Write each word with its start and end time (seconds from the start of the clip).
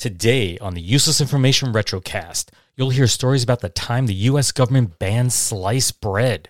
Today 0.00 0.56
on 0.60 0.72
the 0.72 0.80
Useless 0.80 1.20
Information 1.20 1.74
Retrocast, 1.74 2.48
you'll 2.74 2.88
hear 2.88 3.06
stories 3.06 3.42
about 3.42 3.60
the 3.60 3.68
time 3.68 4.06
the 4.06 4.14
US 4.30 4.50
government 4.50 4.98
banned 4.98 5.30
sliced 5.30 6.00
bread. 6.00 6.48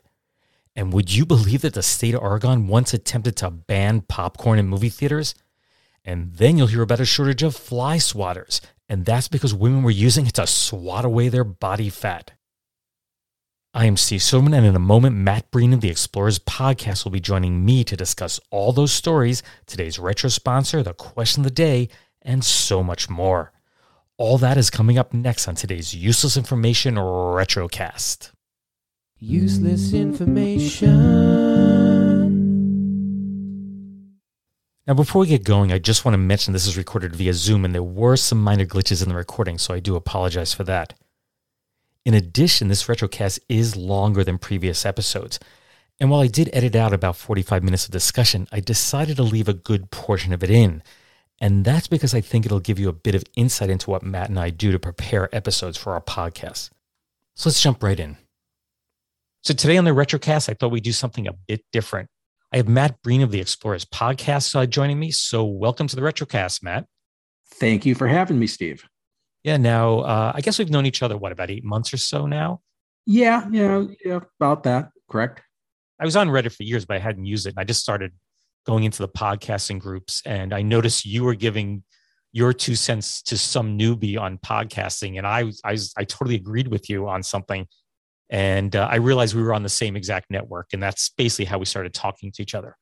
And 0.77 0.93
would 0.93 1.13
you 1.13 1.27
believe 1.27 1.63
that 1.63 1.75
the 1.75 1.83
state 1.83 2.15
of 2.15 2.23
Oregon 2.23 2.69
once 2.69 2.95
attempted 2.95 3.37
to 3.39 3.51
ban 3.51 4.03
popcorn 4.03 4.61
in 4.61 4.69
movie 4.69 4.89
theaters? 4.89 5.35
And 6.05 6.33
then 6.37 6.57
you'll 6.59 6.69
hear 6.69 6.83
about 6.83 7.01
a 7.01 7.05
shortage 7.05 7.43
of 7.43 7.57
fly 7.57 7.97
swatters, 7.97 8.61
and 8.89 9.05
that's 9.05 9.27
because 9.27 9.53
women 9.53 9.83
were 9.83 9.91
using 9.91 10.29
it 10.29 10.35
to 10.35 10.47
swat 10.47 11.05
away 11.05 11.29
their 11.29 11.43
body 11.43 11.89
fat. 11.89 12.31
I 13.75 13.87
am 13.87 13.97
Steve 13.97 14.23
Silverman, 14.23 14.55
and 14.55 14.65
in 14.65 14.77
a 14.77 14.81
moment, 14.81 15.17
Matt 15.17 15.51
Breen 15.51 15.73
of 15.73 15.81
the 15.81 15.91
Explorers 15.91 16.39
podcast 16.39 17.03
will 17.03 17.11
be 17.11 17.19
joining 17.19 17.65
me 17.65 17.83
to 17.83 17.97
discuss 17.97 18.39
all 18.53 18.73
those 18.73 18.93
stories, 18.93 19.43
today's 19.67 19.99
retro 19.99 20.31
sponsor, 20.31 20.85
the 20.85 20.95
question 20.95 21.41
of 21.41 21.45
the 21.45 21.51
day, 21.51 21.89
and 22.23 22.45
so 22.45 22.83
much 22.83 23.09
more. 23.09 23.53
All 24.17 24.37
that 24.39 24.59
is 24.59 24.69
coming 24.71 24.99
up 24.99 25.15
next 25.15 25.49
on 25.49 25.55
today's 25.55 25.95
Useless 25.95 26.37
Information 26.37 26.97
Retrocast. 26.97 28.33
Useless 29.19 29.93
information. 29.93 31.31
Now, 34.87 34.95
before 34.95 35.21
we 35.21 35.29
get 35.29 35.45
going, 35.45 35.73
I 35.73 35.79
just 35.79 36.05
want 36.05 36.15
to 36.15 36.19
mention 36.19 36.53
this 36.53 36.67
is 36.67 36.77
recorded 36.77 37.15
via 37.15 37.33
Zoom 37.33 37.65
and 37.65 37.75
there 37.75 37.83
were 37.83 38.17
some 38.17 38.43
minor 38.43 38.67
glitches 38.67 39.03
in 39.03 39.09
the 39.09 39.15
recording, 39.15 39.57
so 39.57 39.73
I 39.73 39.81
do 39.81 39.95
apologize 39.95 40.53
for 40.53 40.65
that. 40.65 40.95
In 42.05 42.15
addition, 42.15 42.69
this 42.69 42.85
retrocast 42.85 43.41
is 43.49 43.77
longer 43.77 44.25
than 44.25 44.39
previous 44.39 44.85
episodes. 44.85 45.39
And 46.01 46.11
while 46.11 46.21
I 46.21 46.27
did 46.27 46.51
edit 46.53 46.75
out 46.75 46.93
about 46.93 47.17
45 47.17 47.63
minutes 47.63 47.85
of 47.85 47.91
discussion, 47.91 48.49
I 48.51 48.61
decided 48.61 49.17
to 49.19 49.23
leave 49.23 49.49
a 49.49 49.55
good 49.55 49.91
portion 49.91 50.33
of 50.33 50.43
it 50.43 50.51
in 50.51 50.83
and 51.41 51.65
that's 51.65 51.89
because 51.89 52.15
I 52.15 52.21
think 52.21 52.45
it'll 52.45 52.61
give 52.61 52.79
you 52.79 52.89
a 52.89 52.93
bit 52.93 53.15
of 53.15 53.25
insight 53.35 53.71
into 53.71 53.91
what 53.91 54.03
Matt 54.03 54.29
and 54.29 54.39
I 54.39 54.51
do 54.51 54.73
to 54.73 54.79
prepare 54.79 55.35
episodes 55.35 55.79
for 55.79 55.95
our 55.95 56.01
podcast. 56.01 56.71
So 57.35 57.49
let's 57.49 57.63
jump 57.63 57.83
right 57.83 57.99
in. 57.99 58.19
So 59.43 59.55
today 59.55 59.79
on 59.79 59.85
the 59.85 59.93
Retrocast, 59.93 60.51
I 60.51 60.55
thought 60.55 60.71
we'd 60.71 60.85
do 60.85 60.93
something 60.93 61.27
a 61.27 61.33
bit 61.33 61.65
different. 61.73 62.11
I 62.53 62.59
have 62.59 62.69
Matt 62.69 63.01
Breen 63.03 63.23
of 63.23 63.31
the 63.31 63.41
Explorers 63.41 63.87
podcast 63.87 64.55
uh, 64.55 64.67
joining 64.67 64.99
me. 64.99 65.11
So 65.11 65.45
welcome 65.45 65.87
to 65.87 65.97
the 65.97 66.03
Retrocast, 66.03 66.63
Matt. 66.63 66.85
Thank 67.55 67.87
you 67.87 67.95
for 67.95 68.07
having 68.07 68.39
me, 68.39 68.47
Steve. 68.47 68.85
Yeah. 69.43 69.57
Now, 69.57 70.01
uh, 70.01 70.33
I 70.35 70.43
guess 70.43 70.59
we've 70.59 70.69
known 70.69 70.85
each 70.85 71.03
other, 71.03 71.17
what, 71.17 71.33
about 71.33 71.51
eight 71.51 71.65
months 71.65 71.95
or 71.95 71.97
so 71.97 72.27
now? 72.27 72.61
Yeah. 73.07 73.49
Yeah. 73.51 73.85
Yeah. 74.05 74.21
About 74.39 74.65
that. 74.65 74.91
Correct. 75.09 75.41
I 75.99 76.05
was 76.05 76.17
on 76.17 76.29
Reddit 76.29 76.55
for 76.55 76.65
years, 76.65 76.85
but 76.85 76.97
I 76.97 77.01
hadn't 77.01 77.25
used 77.25 77.47
it. 77.47 77.51
And 77.51 77.59
I 77.61 77.65
just 77.65 77.81
started 77.81 78.13
going 78.67 78.85
into 78.85 78.99
the 78.99 79.09
podcasting 79.09 79.79
groups 79.79 80.23
and 80.27 80.53
I 80.53 80.63
noticed 80.63 81.07
you 81.07 81.25
were 81.25 81.35
giving 81.35 81.83
your 82.33 82.53
two 82.53 82.75
cents 82.75 83.23
to 83.23 83.37
some 83.37 83.79
newbie 83.79 84.19
on 84.19 84.39
podcasting 84.39 85.19
and 85.19 85.27
I 85.27 85.53
I, 85.65 85.77
I 85.97 86.05
totally 86.05 86.37
agreed 86.37 86.69
with 86.69 86.89
you 86.89 87.09
on 87.09 87.23
something 87.23 87.67
and 88.31 88.77
uh, 88.77 88.89
I 88.91 88.97
realized 88.97 89.35
we 89.35 89.43
were 89.43 89.55
on 89.55 89.63
the 89.63 89.69
same 89.69 89.97
exact 89.97 90.31
network 90.31 90.69
and 90.73 90.83
that's 90.83 91.09
basically 91.11 91.47
how 91.47 91.59
we 91.59 91.65
started 91.65 91.93
talking 91.93 92.31
to 92.33 92.43
each 92.43 92.55
other. 92.55 92.77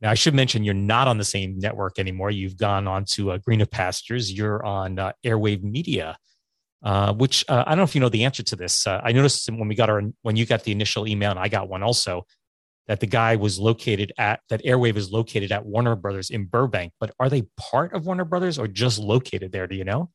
Now 0.00 0.10
I 0.10 0.14
should 0.14 0.34
mention 0.34 0.64
you're 0.64 0.74
not 0.74 1.08
on 1.08 1.18
the 1.18 1.24
same 1.24 1.58
network 1.58 1.98
anymore. 1.98 2.30
You've 2.30 2.56
gone 2.56 2.86
on 2.86 3.04
to 3.12 3.32
uh, 3.32 3.38
of 3.46 3.70
Pastures. 3.70 4.32
You're 4.32 4.64
on 4.64 4.98
uh, 4.98 5.12
Airwave 5.24 5.62
Media. 5.62 6.18
Uh, 6.84 7.12
which 7.14 7.44
uh, 7.48 7.64
I 7.66 7.70
don't 7.70 7.78
know 7.78 7.84
if 7.84 7.94
you 7.94 8.00
know 8.00 8.10
the 8.10 8.24
answer 8.24 8.44
to 8.44 8.54
this. 8.54 8.86
Uh, 8.86 9.00
I 9.02 9.10
noticed 9.10 9.50
when 9.50 9.66
we 9.66 9.74
got 9.74 9.90
our 9.90 10.02
when 10.22 10.36
you 10.36 10.46
got 10.46 10.62
the 10.62 10.72
initial 10.72 11.08
email 11.08 11.30
and 11.30 11.40
I 11.40 11.48
got 11.48 11.68
one 11.68 11.82
also 11.82 12.26
that 12.88 13.00
the 13.00 13.06
guy 13.06 13.36
was 13.36 13.58
located 13.58 14.12
at 14.18 14.40
that 14.48 14.64
airwave 14.64 14.96
is 14.96 15.10
located 15.10 15.52
at 15.52 15.64
warner 15.64 15.96
brothers 15.96 16.30
in 16.30 16.44
burbank 16.44 16.92
but 17.00 17.12
are 17.18 17.28
they 17.28 17.42
part 17.56 17.92
of 17.92 18.06
warner 18.06 18.24
brothers 18.24 18.58
or 18.58 18.68
just 18.68 18.98
located 18.98 19.52
there? 19.52 19.66
Do 19.66 19.76
you 19.76 19.84
know? 19.84 20.10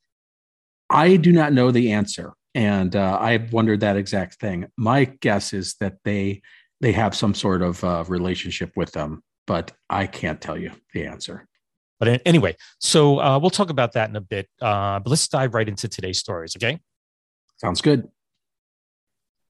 I 0.89 1.15
do 1.15 1.31
not 1.31 1.53
know 1.53 1.71
the 1.71 1.91
answer 1.93 2.33
and 2.53 2.97
uh, 2.97 3.17
i've 3.21 3.53
wondered 3.53 3.79
that 3.79 3.95
exact 3.95 4.35
thing. 4.35 4.67
My 4.77 5.05
guess 5.05 5.53
is 5.53 5.75
that 5.79 5.97
they 6.03 6.41
they 6.81 6.91
have 6.91 7.15
some 7.15 7.33
sort 7.33 7.61
of 7.61 7.83
uh, 7.83 8.03
relationship 8.07 8.71
with 8.75 8.91
them 8.91 9.21
but 9.47 9.71
i 9.89 10.05
can't 10.07 10.41
tell 10.41 10.57
you 10.57 10.71
the 10.93 11.05
answer. 11.05 11.47
But 11.99 12.21
anyway 12.25 12.55
so 12.79 13.19
uh, 13.19 13.39
we'll 13.39 13.51
talk 13.51 13.69
about 13.69 13.93
that 13.93 14.09
in 14.09 14.15
a 14.15 14.21
bit 14.21 14.47
uh, 14.61 14.99
but 14.99 15.09
let's 15.09 15.27
dive 15.27 15.53
right 15.53 15.67
into 15.67 15.87
today's 15.87 16.19
stories 16.19 16.55
okay? 16.55 16.79
Sounds 17.57 17.81
good. 17.81 18.09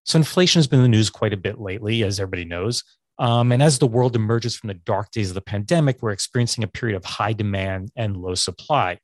So 0.03 0.17
inflation 0.17 0.59
has 0.59 0.67
been 0.67 0.79
in 0.79 0.83
the 0.83 0.89
news 0.89 1.09
quite 1.09 1.31
a 1.31 1.37
bit 1.37 1.59
lately 1.59 2.03
as 2.03 2.19
everybody 2.19 2.43
knows 2.43 2.83
um, 3.21 3.51
and 3.51 3.61
as 3.61 3.77
the 3.77 3.85
world 3.85 4.15
emerges 4.15 4.55
from 4.55 4.69
the 4.69 4.73
dark 4.73 5.11
days 5.11 5.29
of 5.29 5.35
the 5.35 5.41
pandemic, 5.41 6.01
we're 6.01 6.09
experiencing 6.09 6.63
a 6.63 6.67
period 6.67 6.97
of 6.97 7.05
high 7.05 7.33
demand 7.33 7.91
and 7.95 8.17
low 8.17 8.33
supply. 8.33 8.97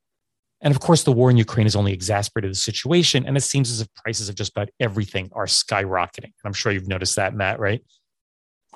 And 0.59 0.73
of 0.73 0.79
course, 0.79 1.03
the 1.03 1.11
war 1.11 1.29
in 1.29 1.37
Ukraine 1.37 1.67
has 1.67 1.75
only 1.75 1.93
exacerbated 1.93 2.49
the 2.49 2.55
situation. 2.55 3.27
And 3.27 3.37
it 3.37 3.41
seems 3.41 3.69
as 3.69 3.79
if 3.79 3.93
prices 3.93 4.27
of 4.27 4.33
just 4.33 4.53
about 4.53 4.69
everything 4.79 5.29
are 5.33 5.45
skyrocketing. 5.45 6.31
I'm 6.43 6.53
sure 6.53 6.71
you've 6.71 6.87
noticed 6.87 7.15
that, 7.17 7.35
Matt, 7.35 7.59
right? 7.59 7.85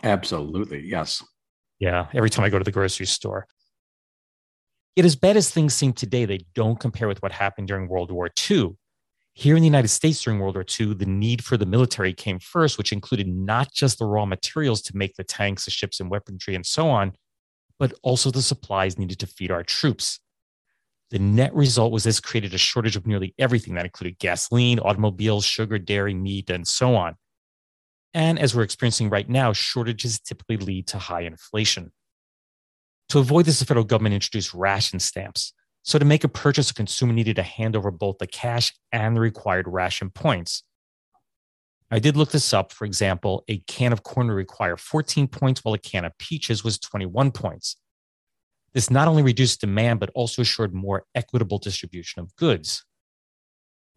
Absolutely. 0.04 0.82
Yes. 0.82 1.24
Yeah. 1.80 2.06
Every 2.14 2.30
time 2.30 2.46
I 2.46 2.50
go 2.50 2.60
to 2.60 2.64
the 2.64 2.72
grocery 2.72 3.08
store. 3.08 3.48
Yet, 4.96 5.08
as 5.08 5.16
bad 5.16 5.38
as 5.38 5.50
things 5.50 5.74
seem 5.74 5.94
today, 5.94 6.26
they 6.26 6.46
don't 6.54 6.80
compare 6.80 7.08
with 7.08 7.20
what 7.24 7.32
happened 7.32 7.68
during 7.68 7.88
World 7.88 8.12
War 8.12 8.30
II. 8.52 8.76
Here 9.42 9.56
in 9.56 9.64
the 9.64 9.68
United 9.68 9.88
States 9.88 10.22
during 10.22 10.40
World 10.40 10.54
War 10.54 10.64
II, 10.80 10.94
the 10.94 11.08
need 11.08 11.44
for 11.44 11.58
the 11.58 11.66
military 11.66 12.14
came 12.14 12.38
first, 12.38 12.78
which 12.78 12.94
included 12.94 13.28
not 13.28 13.74
just 13.74 13.98
the 13.98 14.06
raw 14.06 14.24
materials 14.24 14.84
to 14.84 14.96
make 14.96 15.16
the 15.16 15.24
tanks, 15.24 15.66
the 15.66 15.72
ships, 15.72 16.00
and 16.00 16.12
weaponry, 16.12 16.54
and 16.54 16.64
so 16.64 16.88
on, 16.92 17.14
but 17.80 17.92
also 18.04 18.30
the 18.30 18.44
supplies 18.44 19.00
needed 19.00 19.18
to 19.18 19.26
feed 19.26 19.50
our 19.50 19.64
troops. 19.64 20.20
The 21.10 21.18
net 21.18 21.56
result 21.56 21.92
was 21.92 22.04
this 22.04 22.20
created 22.20 22.54
a 22.54 22.60
shortage 22.60 22.96
of 22.96 23.08
nearly 23.08 23.34
everything 23.40 23.74
that 23.74 23.86
included 23.86 24.20
gasoline, 24.20 24.78
automobiles, 24.78 25.44
sugar, 25.44 25.80
dairy, 25.80 26.14
meat, 26.14 26.52
and 26.52 26.68
so 26.68 26.94
on. 26.94 27.16
And 28.14 28.38
as 28.38 28.54
we're 28.54 28.62
experiencing 28.62 29.10
right 29.10 29.28
now, 29.28 29.54
shortages 29.54 30.20
typically 30.20 30.58
lead 30.58 30.86
to 30.90 31.00
high 31.00 31.22
inflation. 31.22 31.92
To 33.10 33.18
avoid 33.18 33.46
this, 33.46 33.58
the 33.58 33.66
federal 33.66 33.86
government 33.86 34.14
introduced 34.14 34.54
ration 34.54 35.00
stamps, 35.00 35.52
so 35.84 35.98
to 35.98 36.06
make 36.06 36.24
a 36.24 36.30
purchase, 36.30 36.70
a 36.70 36.74
consumer 36.74 37.14
needed 37.14 37.38
to 37.38 37.44
hand 37.44 37.76
over 37.76 37.92
both 37.92 38.18
the 38.20 38.28
cash 38.28 38.74
and 38.92 39.16
the 39.16 39.22
required 39.22 39.68
ration 39.68 40.10
points. 40.10 40.64
I 41.90 42.00
did 42.00 42.16
look 42.16 42.32
this 42.32 42.54
up. 42.54 42.72
For 42.72 42.86
example, 42.86 43.44
a 43.50 43.58
can 43.68 43.92
of 43.92 44.04
corn 44.04 44.28
would 44.28 44.34
require 44.34 44.78
14 44.78 45.28
points, 45.28 45.64
while 45.64 45.74
a 45.74 45.80
can 45.80 46.06
of 46.06 46.18
peaches 46.18 46.64
was 46.64 46.80
21 46.80 47.32
points. 47.32 47.76
This 48.74 48.90
not 48.90 49.10
only 49.10 49.24
reduced 49.24 49.60
demand, 49.60 50.00
but 50.00 50.12
also 50.16 50.42
assured 50.42 50.74
more 50.74 51.04
equitable 51.14 51.58
distribution 51.58 52.22
of 52.22 52.34
goods. 52.38 52.86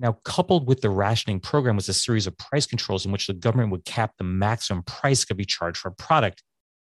Now, 0.01 0.19
coupled 0.25 0.67
with 0.67 0.81
the 0.81 0.91
rationing 0.91 1.39
program 1.39 1.77
was 1.77 1.89
a 1.89 1.95
series 1.95 2.27
of 2.27 2.37
price 2.37 2.67
controls 2.67 3.07
in 3.07 3.13
which 3.13 3.29
the 3.29 3.33
government 3.33 3.71
would 3.71 3.85
cap 3.85 4.15
the 4.19 4.25
maximum 4.25 4.83
price 4.83 5.25
could 5.25 5.37
be 5.37 5.45
charged 5.45 5.79
for 5.79 5.89
a 5.89 5.95
product, 5.95 6.43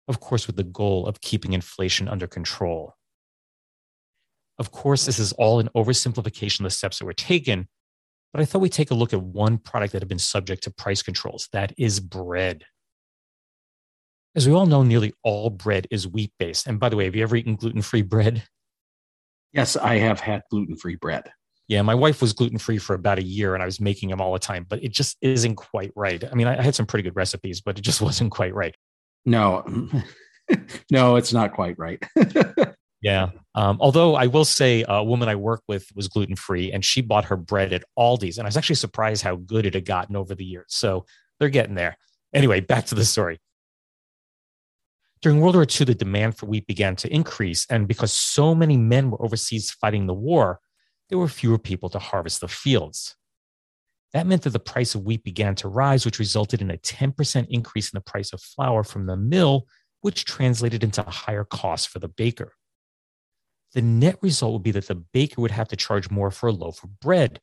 of 0.09 0.19
course, 0.19 0.49
with 0.49 0.57
the 0.57 0.65
goal 0.65 1.07
of 1.07 1.21
keeping 1.21 1.53
inflation 1.53 2.09
under 2.09 2.27
control. 2.27 2.96
Of 4.59 4.71
course, 4.73 5.07
this 5.07 5.19
is 5.19 5.33
all 5.33 5.61
an 5.61 5.69
oversimplification 5.77 6.61
of 6.61 6.65
the 6.65 6.71
steps 6.71 6.99
that 6.99 7.05
were 7.05 7.13
taken, 7.13 7.69
but 8.33 8.41
I 8.41 8.45
thought 8.45 8.61
we'd 8.61 8.73
take 8.73 8.91
a 8.91 8.95
look 8.95 9.13
at 9.13 9.23
one 9.23 9.59
product 9.59 9.93
that 9.93 10.03
had 10.03 10.09
been 10.09 10.19
subject 10.19 10.63
to 10.65 10.71
price 10.71 11.03
controls 11.03 11.49
that 11.53 11.73
is 11.77 12.01
bread. 12.01 12.65
As 14.35 14.47
we 14.47 14.55
all 14.55 14.67
know, 14.67 14.83
nearly 14.83 15.15
all 15.23 15.51
bread 15.51 15.87
is 15.91 16.07
wheat 16.07 16.33
based. 16.39 16.67
And 16.67 16.79
by 16.79 16.89
the 16.89 16.97
way, 16.97 17.05
have 17.05 17.17
you 17.17 17.23
ever 17.23 17.37
eaten 17.37 17.57
gluten 17.57 17.83
free 17.83 18.03
bread? 18.03 18.45
Yes, 19.53 19.77
I 19.77 19.97
have 19.97 20.21
had 20.21 20.43
gluten 20.51 20.77
free 20.77 20.97
bread. 20.97 21.31
Yeah, 21.69 21.83
my 21.83 21.95
wife 21.95 22.21
was 22.21 22.33
gluten 22.33 22.59
free 22.59 22.79
for 22.79 22.95
about 22.95 23.19
a 23.19 23.25
year 23.25 23.55
and 23.55 23.63
I 23.63 23.67
was 23.67 23.81
making 23.81 24.11
them 24.11 24.21
all 24.21 24.35
the 24.35 24.39
time, 24.39 24.67
but 24.69 24.85
it 24.85 24.93
just 24.93 25.17
isn't 25.21 25.57
quite 25.57 25.91
right. 25.97 26.23
I 26.31 26.35
mean, 26.35 26.47
I 26.47 26.63
had 26.63 26.75
some 26.75 26.87
pretty 26.87 27.03
good 27.03 27.17
recipes, 27.17 27.61
but 27.61 27.79
it 27.79 27.83
just 27.83 28.01
wasn't 28.03 28.31
quite 28.31 28.55
right. 28.55 28.75
No, 29.25 29.65
no, 30.91 31.17
it's 31.17 31.33
not 31.33 31.53
quite 31.53 31.79
right. 31.79 32.03
yeah. 33.07 33.31
Um, 33.55 33.79
although 33.81 34.17
I 34.17 34.27
will 34.27 34.45
say 34.45 34.85
a 34.89 35.03
woman 35.05 35.29
I 35.29 35.37
work 35.37 35.63
with 35.69 35.87
was 35.95 36.09
gluten 36.09 36.35
free 36.35 36.73
and 36.73 36.85
she 36.85 37.03
bought 37.03 37.27
her 37.27 37.37
bread 37.37 37.73
at 37.73 37.85
Aldi's. 37.97 38.37
And 38.37 38.47
I 38.47 38.49
was 38.49 38.57
actually 38.57 38.77
surprised 38.77 39.23
how 39.23 39.37
good 39.37 39.65
it 39.65 39.75
had 39.75 39.85
gotten 39.85 40.17
over 40.17 40.35
the 40.35 40.45
years. 40.45 40.67
So 40.71 41.07
they're 41.39 41.49
getting 41.49 41.77
there. 41.77 41.97
Anyway, 42.35 42.59
back 42.59 42.87
to 42.87 42.97
the 42.97 43.05
story. 43.05 43.39
During 45.23 45.41
World 45.41 45.55
War 45.55 45.63
II, 45.65 45.87
the 45.87 45.95
demand 45.95 46.37
for 46.37 46.47
wheat 46.47 46.67
began 46.67 46.97
to 46.97 47.15
increase. 47.15 47.65
And 47.71 47.87
because 47.87 48.13
so 48.13 48.57
many 48.57 48.77
men 48.77 49.13
were 49.13 49.23
overseas 49.23 49.71
fighting 49.71 50.09
the 50.09 50.13
war, 50.15 50.59
there 51.09 51.19
were 51.19 51.29
fewer 51.29 51.59
people 51.59 51.89
to 51.91 52.01
harvest 52.01 52.41
the 52.41 52.49
fields. 52.49 53.15
That 54.15 54.27
meant 54.27 54.43
that 54.43 54.51
the 54.51 54.59
price 54.59 54.97
of 54.97 55.05
wheat 55.05 55.23
began 55.23 55.55
to 55.57 55.69
rise, 55.69 56.05
which 56.05 56.19
resulted 56.19 56.61
in 56.61 56.73
a 56.73 56.77
10% 56.77 57.47
increase 57.51 57.93
in 57.93 57.97
the 57.97 58.11
price 58.11 58.33
of 58.33 58.43
flour 58.43 58.83
from 58.83 59.07
the 59.07 59.17
mill, 59.17 59.69
which 60.01 60.25
translated 60.25 60.83
into 60.83 61.03
higher 61.03 61.45
costs 61.45 61.87
for 61.87 62.01
the 62.01 62.09
baker. 62.09 62.53
The 63.77 63.83
net 63.83 64.17
result 64.23 64.55
would 64.55 64.63
be 64.63 64.71
that 64.71 64.89
the 64.89 64.95
baker 64.95 65.43
would 65.43 65.51
have 65.51 65.69
to 65.69 65.77
charge 65.77 66.11
more 66.11 66.31
for 66.31 66.47
a 66.47 66.53
loaf 66.53 66.83
of 66.83 66.99
bread, 66.99 67.41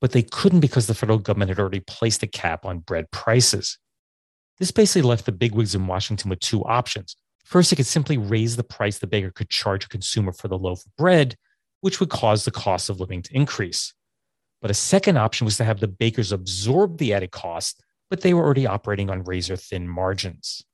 but 0.00 0.10
they 0.10 0.22
couldn't 0.22 0.58
because 0.58 0.88
the 0.88 0.94
federal 0.94 1.20
government 1.20 1.48
had 1.48 1.60
already 1.60 1.78
placed 1.78 2.24
a 2.24 2.26
cap 2.26 2.66
on 2.66 2.80
bread 2.80 3.08
prices. 3.12 3.78
This 4.58 4.72
basically 4.72 5.08
left 5.08 5.26
the 5.26 5.30
bigwigs 5.32 5.76
in 5.76 5.86
Washington 5.86 6.28
with 6.28 6.40
two 6.40 6.64
options. 6.64 7.14
First, 7.44 7.72
it 7.72 7.76
could 7.76 7.86
simply 7.86 8.18
raise 8.18 8.56
the 8.56 8.64
price 8.64 8.98
the 8.98 9.06
baker 9.06 9.30
could 9.30 9.48
charge 9.48 9.84
a 9.84 9.88
consumer 9.88 10.32
for 10.32 10.48
the 10.48 10.58
loaf 10.58 10.84
of 10.84 10.96
bread, 10.96 11.36
which 11.82 12.00
would 12.00 12.10
cause 12.10 12.44
the 12.44 12.50
cost 12.50 12.90
of 12.90 12.98
living 12.98 13.22
to 13.22 13.36
increase. 13.36 13.94
But 14.60 14.72
a 14.72 14.74
second 14.74 15.18
option 15.18 15.44
was 15.44 15.56
to 15.58 15.64
have 15.64 15.78
the 15.78 15.86
bakers 15.86 16.32
absorb 16.32 16.98
the 16.98 17.14
added 17.14 17.30
cost, 17.30 17.80
but 18.10 18.22
they 18.22 18.34
were 18.34 18.42
already 18.42 18.66
operating 18.66 19.08
on 19.08 19.22
razor 19.22 19.54
thin 19.54 19.86
margins. 19.86 20.64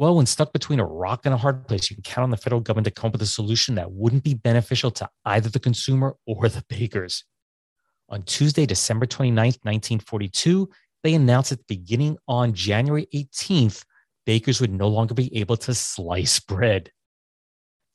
Well, 0.00 0.14
when 0.14 0.24
stuck 0.24 0.54
between 0.54 0.80
a 0.80 0.86
rock 0.86 1.26
and 1.26 1.34
a 1.34 1.36
hard 1.36 1.68
place, 1.68 1.90
you 1.90 1.96
can 1.96 2.02
count 2.02 2.22
on 2.22 2.30
the 2.30 2.38
federal 2.38 2.62
government 2.62 2.86
to 2.86 2.90
come 2.90 3.08
up 3.08 3.12
with 3.12 3.20
a 3.20 3.26
solution 3.26 3.74
that 3.74 3.92
wouldn't 3.92 4.24
be 4.24 4.32
beneficial 4.32 4.90
to 4.92 5.06
either 5.26 5.50
the 5.50 5.60
consumer 5.60 6.16
or 6.26 6.48
the 6.48 6.64
bakers. 6.70 7.22
On 8.08 8.22
Tuesday, 8.22 8.64
December 8.64 9.04
29, 9.04 9.36
1942, 9.36 10.70
they 11.04 11.12
announced 11.12 11.50
that 11.50 11.66
beginning 11.66 12.16
on 12.26 12.54
January 12.54 13.08
18th, 13.14 13.84
bakers 14.24 14.58
would 14.58 14.72
no 14.72 14.88
longer 14.88 15.12
be 15.12 15.36
able 15.36 15.58
to 15.58 15.74
slice 15.74 16.40
bread. 16.40 16.90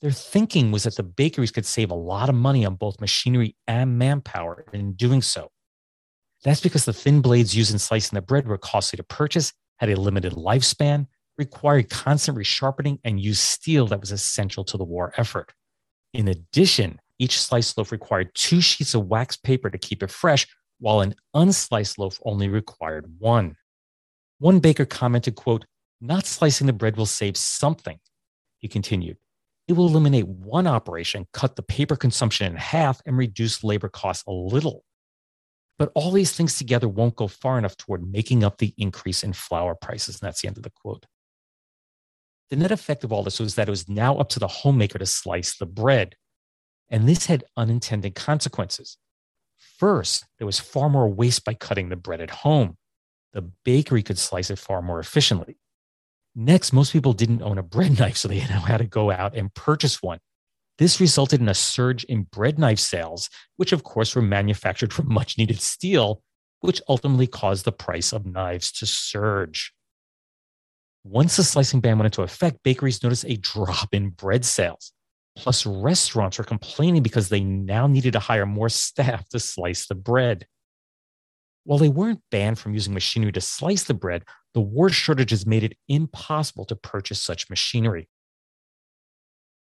Their 0.02 0.12
thinking 0.12 0.72
was 0.72 0.84
that 0.84 0.98
the 0.98 1.02
bakeries 1.02 1.50
could 1.50 1.66
save 1.66 1.90
a 1.90 1.96
lot 1.96 2.30
of 2.30 2.36
money 2.36 2.68
on 2.68 2.76
both 2.76 3.02
machinery 3.02 3.56
and 3.66 3.98
manpower 3.98 4.64
in 4.74 4.94
doing 4.94 5.24
so. 5.24 5.50
That's 6.44 6.62
because 6.62 6.86
the 6.86 6.94
thin 6.94 7.22
blades 7.22 7.56
used 7.56 7.74
in 7.74 7.80
slicing 7.80 8.16
the 8.16 8.22
bread 8.22 8.48
were 8.48 8.60
costly 8.60 8.98
to 8.98 9.04
purchase, 9.04 9.54
had 9.80 9.90
a 9.90 10.00
limited 10.00 10.34
lifespan, 10.34 11.08
required 11.38 11.90
constant 11.90 12.38
resharpening, 12.38 13.00
and 13.04 13.20
used 13.20 13.42
steel 13.42 13.88
that 13.88 14.00
was 14.00 14.12
essential 14.12 14.64
to 14.66 14.78
the 14.78 14.84
war 14.84 15.14
effort. 15.18 15.54
In 16.14 16.28
addition, 16.28 17.00
each 17.20 17.40
sliced 17.40 17.78
loaf 17.78 17.92
required 17.92 18.34
two 18.34 18.62
sheets 18.62 18.94
of 18.94 19.08
wax 19.08 19.36
paper 19.36 19.70
to 19.70 19.78
keep 19.78 20.04
it 20.04 20.12
fresh, 20.12 20.48
while 20.80 21.02
an 21.02 21.16
unsliced 21.36 21.98
loaf 21.98 22.20
only 22.26 22.50
required 22.50 23.06
one. 23.20 23.56
One 24.40 24.60
baker 24.60 24.86
commented, 24.86 25.36
quote, 25.36 25.66
not 26.02 26.26
slicing 26.26 26.68
the 26.68 26.74
bread 26.74 26.98
will 26.98 27.06
save 27.06 27.38
something. 27.38 28.00
He 28.60 28.68
continued, 28.68 29.18
it 29.68 29.74
will 29.74 29.88
eliminate 29.88 30.28
one 30.28 30.68
operation, 30.68 31.26
cut 31.34 31.56
the 31.56 31.64
paper 31.64 31.96
consumption 31.96 32.52
in 32.52 32.58
half, 32.58 33.02
and 33.06 33.18
reduce 33.18 33.64
labor 33.64 33.90
costs 33.90 34.24
a 34.28 34.32
little. 34.32 34.84
But 35.78 35.92
all 35.96 36.12
these 36.12 36.32
things 36.32 36.58
together 36.58 36.88
won't 36.88 37.16
go 37.16 37.28
far 37.28 37.58
enough 37.58 37.76
toward 37.76 38.10
making 38.10 38.44
up 38.44 38.58
the 38.58 38.74
increase 38.78 39.24
in 39.24 39.34
flour 39.34 39.76
prices. 39.76 40.22
And 40.22 40.28
that's 40.28 40.42
the 40.42 40.48
end 40.48 40.58
of 40.58 40.64
the 40.64 40.72
quote. 40.72 41.06
The 42.50 42.56
net 42.56 42.72
effect 42.72 43.04
of 43.04 43.12
all 43.12 43.24
this 43.24 43.40
was 43.40 43.56
that 43.56 43.68
it 43.68 43.72
was 43.72 43.90
now 43.90 44.18
up 44.18 44.30
to 44.30 44.40
the 44.40 44.48
homemaker 44.48 45.00
to 45.00 45.06
slice 45.06 45.58
the 45.58 45.66
bread. 45.66 46.16
And 46.90 47.10
this 47.10 47.26
had 47.26 47.44
unintended 47.58 48.16
consequences. 48.16 48.98
First, 49.58 50.26
there 50.38 50.46
was 50.46 50.60
far 50.60 50.90
more 50.90 51.10
waste 51.10 51.44
by 51.44 51.56
cutting 51.56 51.90
the 51.90 51.96
bread 51.96 52.22
at 52.22 52.30
home. 52.30 52.78
The 53.34 53.42
bakery 53.64 54.04
could 54.04 54.20
slice 54.20 54.50
it 54.50 54.60
far 54.60 54.82
more 54.82 55.00
efficiently. 55.00 55.58
Next, 56.36 56.74
most 56.74 56.94
people 56.94 57.14
didn't 57.14 57.42
own 57.42 57.58
a 57.58 57.64
bread 57.64 58.00
knife, 58.00 58.18
so 58.18 58.28
they 58.28 58.40
had 58.40 58.78
to 58.78 58.86
go 58.86 59.12
out 59.12 59.36
and 59.36 59.54
purchase 59.54 60.02
one. 60.02 60.20
This 60.78 61.00
resulted 61.00 61.40
in 61.40 61.50
a 61.50 61.54
surge 61.54 62.04
in 62.06 62.24
bread 62.24 62.60
knife 62.60 62.80
sales, 62.80 63.30
which 63.56 63.72
of 63.72 63.84
course 63.84 64.16
were 64.16 64.22
manufactured 64.22 64.94
from 64.94 65.12
much 65.14 65.38
needed 65.38 65.62
steel, 65.62 66.22
which 66.60 66.82
ultimately 66.88 67.28
caused 67.28 67.66
the 67.66 67.72
price 67.72 68.14
of 68.14 68.26
knives 68.26 68.72
to 68.74 68.86
surge. 68.86 69.74
Once 71.08 71.36
the 71.36 71.44
slicing 71.44 71.80
ban 71.80 72.00
went 72.00 72.08
into 72.08 72.24
effect, 72.24 72.58
bakeries 72.64 73.04
noticed 73.04 73.26
a 73.28 73.38
drop 73.38 73.90
in 73.94 74.10
bread 74.10 74.44
sales. 74.44 74.92
Plus, 75.38 75.64
restaurants 75.64 76.40
were 76.40 76.44
complaining 76.44 77.04
because 77.04 77.30
they 77.30 77.42
now 77.42 77.86
needed 77.86 78.14
to 78.14 78.20
hire 78.20 78.48
more 78.48 78.70
staff 78.70 79.30
to 79.30 79.40
slice 79.40 79.86
the 79.86 79.94
bread. 79.94 80.48
While 81.64 81.78
they 81.78 81.90
weren't 81.90 82.22
banned 82.32 82.58
from 82.58 82.74
using 82.74 82.94
machinery 82.94 83.32
to 83.34 83.42
slice 83.42 83.84
the 83.84 83.94
bread, 83.94 84.24
the 84.56 84.62
war 84.62 84.90
shortages 84.90 85.46
made 85.46 85.64
it 85.64 85.78
impossible 85.88 86.66
to 86.66 86.76
purchase 86.76 87.22
such 87.22 87.52
machinery. 87.52 88.10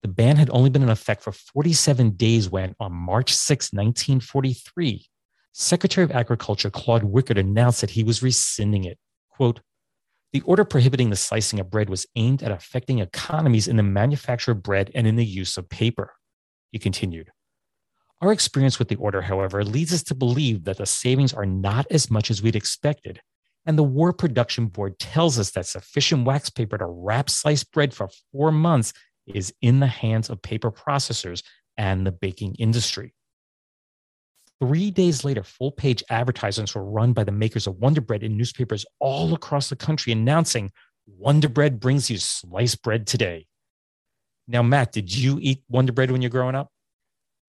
The 0.01 0.09
ban 0.09 0.37
had 0.37 0.49
only 0.51 0.71
been 0.71 0.83
in 0.83 0.89
effect 0.89 1.23
for 1.23 1.33
47 1.33 2.13
days 2.13 2.49
when, 2.49 2.75
on 2.81 2.93
March 2.93 3.35
6, 3.35 3.73
1943, 3.75 5.07
Secretary 5.53 6.05
of 6.05 6.11
Agriculture 6.11 6.71
Claude 6.71 7.03
Wickard 7.03 7.39
announced 7.39 7.83
that 7.83 7.91
he 7.91 8.03
was 8.03 8.23
rescinding 8.23 8.85
it. 8.85 8.99
Quote, 9.31 9.61
the 10.33 10.41
order 10.43 10.65
prohibiting 10.65 11.11
the 11.11 11.17
slicing 11.17 11.59
of 11.59 11.71
bread 11.71 11.89
was 11.89 12.07
aimed 12.17 12.43
at 12.43 12.53
affecting 12.53 12.99
economies 12.99 13.69
in 13.69 13.77
the 13.77 13.83
manufacture 13.83 14.53
of 14.53 14.63
bread 14.63 14.91
and 14.95 15.07
in 15.07 15.17
the 15.17 15.25
use 15.25 15.57
of 15.57 15.69
paper. 15.69 16.13
He 16.71 16.79
continued. 16.79 17.31
Our 18.21 18.33
experience 18.33 18.79
with 18.79 18.89
the 18.89 18.97
order, 18.97 19.23
however, 19.23 19.65
leads 19.65 19.93
us 19.95 20.03
to 20.05 20.15
believe 20.15 20.65
that 20.65 20.79
the 20.79 20.87
savings 20.87 21.33
are 21.33 21.47
not 21.47 21.87
as 21.91 22.11
much 22.11 22.31
as 22.31 22.43
we'd 22.43 22.57
expected. 22.57 23.21
And 23.65 23.79
the 23.79 23.85
War 23.85 24.13
Production 24.13 24.67
Board 24.67 24.99
tells 24.99 25.39
us 25.39 25.53
that 25.53 25.67
sufficient 25.67 26.27
wax 26.27 26.51
paper 26.51 26.77
to 26.79 26.87
wrap 26.87 27.31
sliced 27.31 27.71
bread 27.73 27.95
for 27.95 28.09
four 28.33 28.51
months 28.51 28.93
is 29.27 29.55
in 29.63 29.81
the 29.81 29.87
hands 29.87 30.31
of 30.31 30.43
paper 30.43 30.71
processors 30.71 31.43
and 31.77 32.06
the 32.06 32.13
baking 32.13 32.56
industry. 32.56 33.15
Three 34.60 34.91
days 34.91 35.24
later, 35.24 35.43
full 35.43 35.70
page 35.70 36.03
advertisements 36.10 36.74
were 36.74 36.84
run 36.84 37.12
by 37.12 37.24
the 37.24 37.32
makers 37.32 37.67
of 37.67 37.77
Wonder 37.77 38.00
Bread 38.00 38.22
in 38.22 38.36
newspapers 38.36 38.84
all 38.98 39.34
across 39.34 39.69
the 39.69 39.77
country 39.77 40.12
announcing 40.12 40.72
Wonder 41.06 41.48
Bread 41.48 41.81
brings 41.81 42.10
you 42.10 42.19
sliced 42.19 42.82
bread 42.82 43.06
today. 43.06 43.46
Now, 44.48 44.62
Matt, 44.62 44.93
did 44.93 45.15
you 45.15 45.38
eat 45.41 45.62
Wonder 45.69 45.93
Bread 45.93 46.10
when 46.10 46.22
you're 46.22 46.31
growing 46.31 46.55
up? 46.55 46.70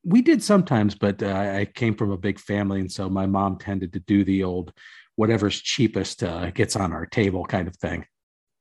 we 0.04 0.22
did 0.22 0.42
sometimes, 0.42 0.96
but 0.96 1.22
uh, 1.22 1.28
I 1.28 1.66
came 1.66 1.96
from 1.96 2.12
a 2.12 2.18
big 2.18 2.40
family, 2.40 2.80
and 2.80 2.92
so 2.92 3.10
my 3.10 3.26
mom 3.26 3.58
tended 3.58 3.94
to 3.94 4.00
do 4.00 4.24
the 4.24 4.44
old 4.44 4.74
whatever's 5.16 5.60
cheapest 5.60 6.24
uh, 6.24 6.52
gets 6.52 6.76
on 6.76 6.94
our 6.94 7.06
table 7.06 7.46
kind 7.46 7.68
of 7.68 7.76
thing. 7.76 8.06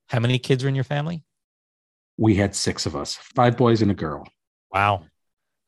How 0.08 0.20
many 0.20 0.38
kids 0.38 0.64
were 0.64 0.68
in 0.68 0.74
your 0.74 0.84
family? 0.84 1.22
We 2.16 2.34
had 2.34 2.54
six 2.54 2.86
of 2.86 2.96
us, 2.96 3.14
five 3.14 3.56
boys 3.56 3.82
and 3.82 3.90
a 3.90 3.94
girl. 3.94 4.26
Wow. 4.72 5.04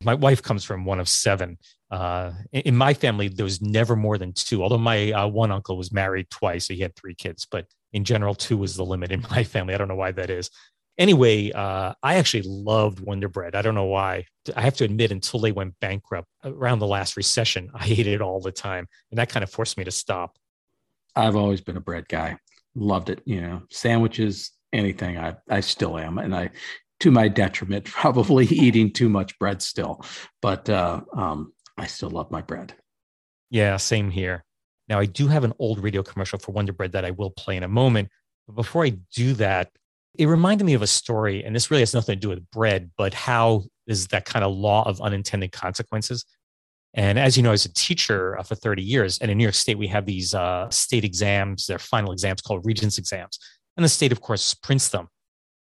My 0.02 0.14
wife 0.14 0.42
comes 0.42 0.64
from 0.64 0.85
one 0.85 1.00
of 1.00 1.09
seven. 1.09 1.59
Uh, 1.90 2.33
in 2.52 2.76
my 2.76 2.95
family, 2.95 3.28
there 3.28 3.45
was 3.45 3.61
never 3.61 3.97
more 3.97 4.16
than 4.16 4.33
two. 4.33 4.62
Although 4.62 4.78
my 4.78 5.12
uh, 5.12 5.26
one 5.26 5.50
uncle 5.50 5.76
was 5.76 5.92
married 5.92 6.30
twice, 6.30 6.69
so 6.69 6.75
he 6.75 6.80
had 6.80 6.97
three 6.97 7.14
kids. 7.14 7.47
But 7.50 7.66
in 7.92 8.04
general, 8.04 8.35
two 8.35 8.57
was 8.57 8.76
the 8.76 8.85
limit 8.85 9.12
in 9.12 9.23
my 9.30 9.45
family. 9.45 9.75
I 9.75 9.78
don't 9.78 9.88
know 9.88 9.97
why 9.97 10.12
that 10.12 10.30
is 10.30 10.50
anyway, 11.00 11.50
uh, 11.50 11.95
I 12.02 12.16
actually 12.16 12.42
loved 12.47 13.00
Wonder 13.00 13.28
Bread. 13.28 13.57
I 13.57 13.62
don't 13.62 13.75
know 13.75 13.87
why. 13.87 14.26
I 14.54 14.61
have 14.61 14.76
to 14.76 14.85
admit, 14.85 15.11
until 15.11 15.40
they 15.40 15.50
went 15.50 15.75
bankrupt 15.80 16.28
around 16.45 16.78
the 16.78 16.87
last 16.87 17.16
recession, 17.16 17.71
I 17.75 17.87
ate 17.87 18.07
it 18.07 18.21
all 18.21 18.40
the 18.40 18.52
time, 18.52 18.87
and 19.11 19.19
that 19.19 19.30
kind 19.30 19.42
of 19.42 19.50
forced 19.50 19.76
me 19.78 19.85
to 19.85 19.90
stop. 19.90 20.37
I've 21.16 21.35
always 21.35 21.61
been 21.61 21.76
a 21.76 21.80
bread 21.80 22.07
guy. 22.09 22.38
Loved 22.76 23.11
it. 23.11 23.23
You 23.25 23.40
know, 23.40 23.62
sandwiches, 23.71 24.52
anything. 24.73 25.19
I 25.19 25.35
I 25.49 25.61
still 25.61 25.99
am, 25.99 26.19
and 26.19 26.35
I, 26.37 26.50
to 27.00 27.11
my 27.11 27.28
detriment, 27.28 27.85
probably 27.87 28.47
eating 28.47 28.92
too 28.92 29.09
much 29.09 29.38
bread 29.38 29.62
still. 29.62 30.04
But 30.40 30.69
uh, 30.69 31.02
um, 31.12 31.52
I 31.76 31.87
still 31.87 32.11
love 32.11 32.30
my 32.30 32.42
bread. 32.42 32.75
Yeah, 33.50 33.76
same 33.78 34.11
here. 34.11 34.45
Now 34.88 34.99
I 34.99 35.07
do 35.07 35.28
have 35.28 35.45
an 35.45 35.52
old 35.59 35.83
radio 35.83 36.02
commercial 36.02 36.38
for 36.38 36.52
Wonder 36.52 36.73
Bread 36.73 36.92
that 36.92 37.04
I 37.04 37.11
will 37.11 37.30
play 37.30 37.57
in 37.57 37.62
a 37.62 37.69
moment. 37.69 38.09
But 38.47 38.57
before 38.57 38.85
I 38.85 38.99
do 39.14 39.35
that, 39.35 39.71
it 40.19 40.26
reminded 40.26 40.64
me 40.64 40.75
of 40.75 40.83
a 40.83 40.88
story, 40.88 41.45
and 41.45 41.54
this 41.54 41.71
really 41.71 41.83
has 41.83 41.95
nothing 41.95 42.16
to 42.16 42.21
do 42.21 42.28
with 42.28 42.50
bread, 42.50 42.90
but 42.97 43.14
how 43.14 43.64
is 43.87 44.09
that 44.09 44.25
kind 44.25 44.45
of 44.45 44.52
law 44.52 44.87
of 44.88 45.00
unintended 45.00 45.52
consequences. 45.52 46.25
And 46.95 47.19
as 47.19 47.37
you 47.37 47.42
know, 47.42 47.52
as 47.52 47.64
a 47.64 47.73
teacher 47.73 48.38
uh, 48.38 48.42
for 48.42 48.54
30 48.54 48.83
years, 48.83 49.19
and 49.19 49.30
in 49.30 49.38
New 49.38 49.45
York 49.45 49.54
State, 49.54 49.78
we 49.78 49.88
have 49.88 50.07
these 50.07 50.35
uh, 50.35 50.69
state 50.71 51.04
exams, 51.04 51.66
they're 51.66 51.78
final 51.78 52.12
exams 52.12 52.40
called 52.40 52.64
Regents 52.64 52.99
exams. 52.99 53.38
And 53.76 53.85
the 53.85 53.88
state, 53.88 54.12
of 54.12 54.21
course, 54.21 54.54
prints 54.54 54.88
them. 54.88 55.09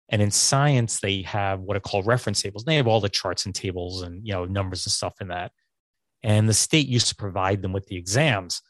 And 0.09 0.21
in 0.21 0.31
science, 0.31 1.00
they 1.00 1.24
have 1.24 1.62
what 1.62 1.75
are 1.75 1.81
called 1.81 2.05
reference 2.05 2.41
tables. 2.41 2.63
They 2.63 2.75
have 2.75 2.88
all 2.88 3.01
the 3.01 3.09
charts 3.09 3.45
and 3.45 3.55
tables 3.55 4.03
and 4.03 4.25
you 4.25 4.33
know 4.33 4.45
numbers 4.45 4.85
and 4.85 4.93
stuff 4.93 5.15
in 5.21 5.29
that. 5.29 5.51
And 6.24 6.47
the 6.50 6.53
state 6.53 6.88
used 6.88 7.07
to 7.09 7.15
provide 7.15 7.62
them 7.62 7.74
with 7.74 7.88
the 7.88 7.97
exams. 7.97 8.62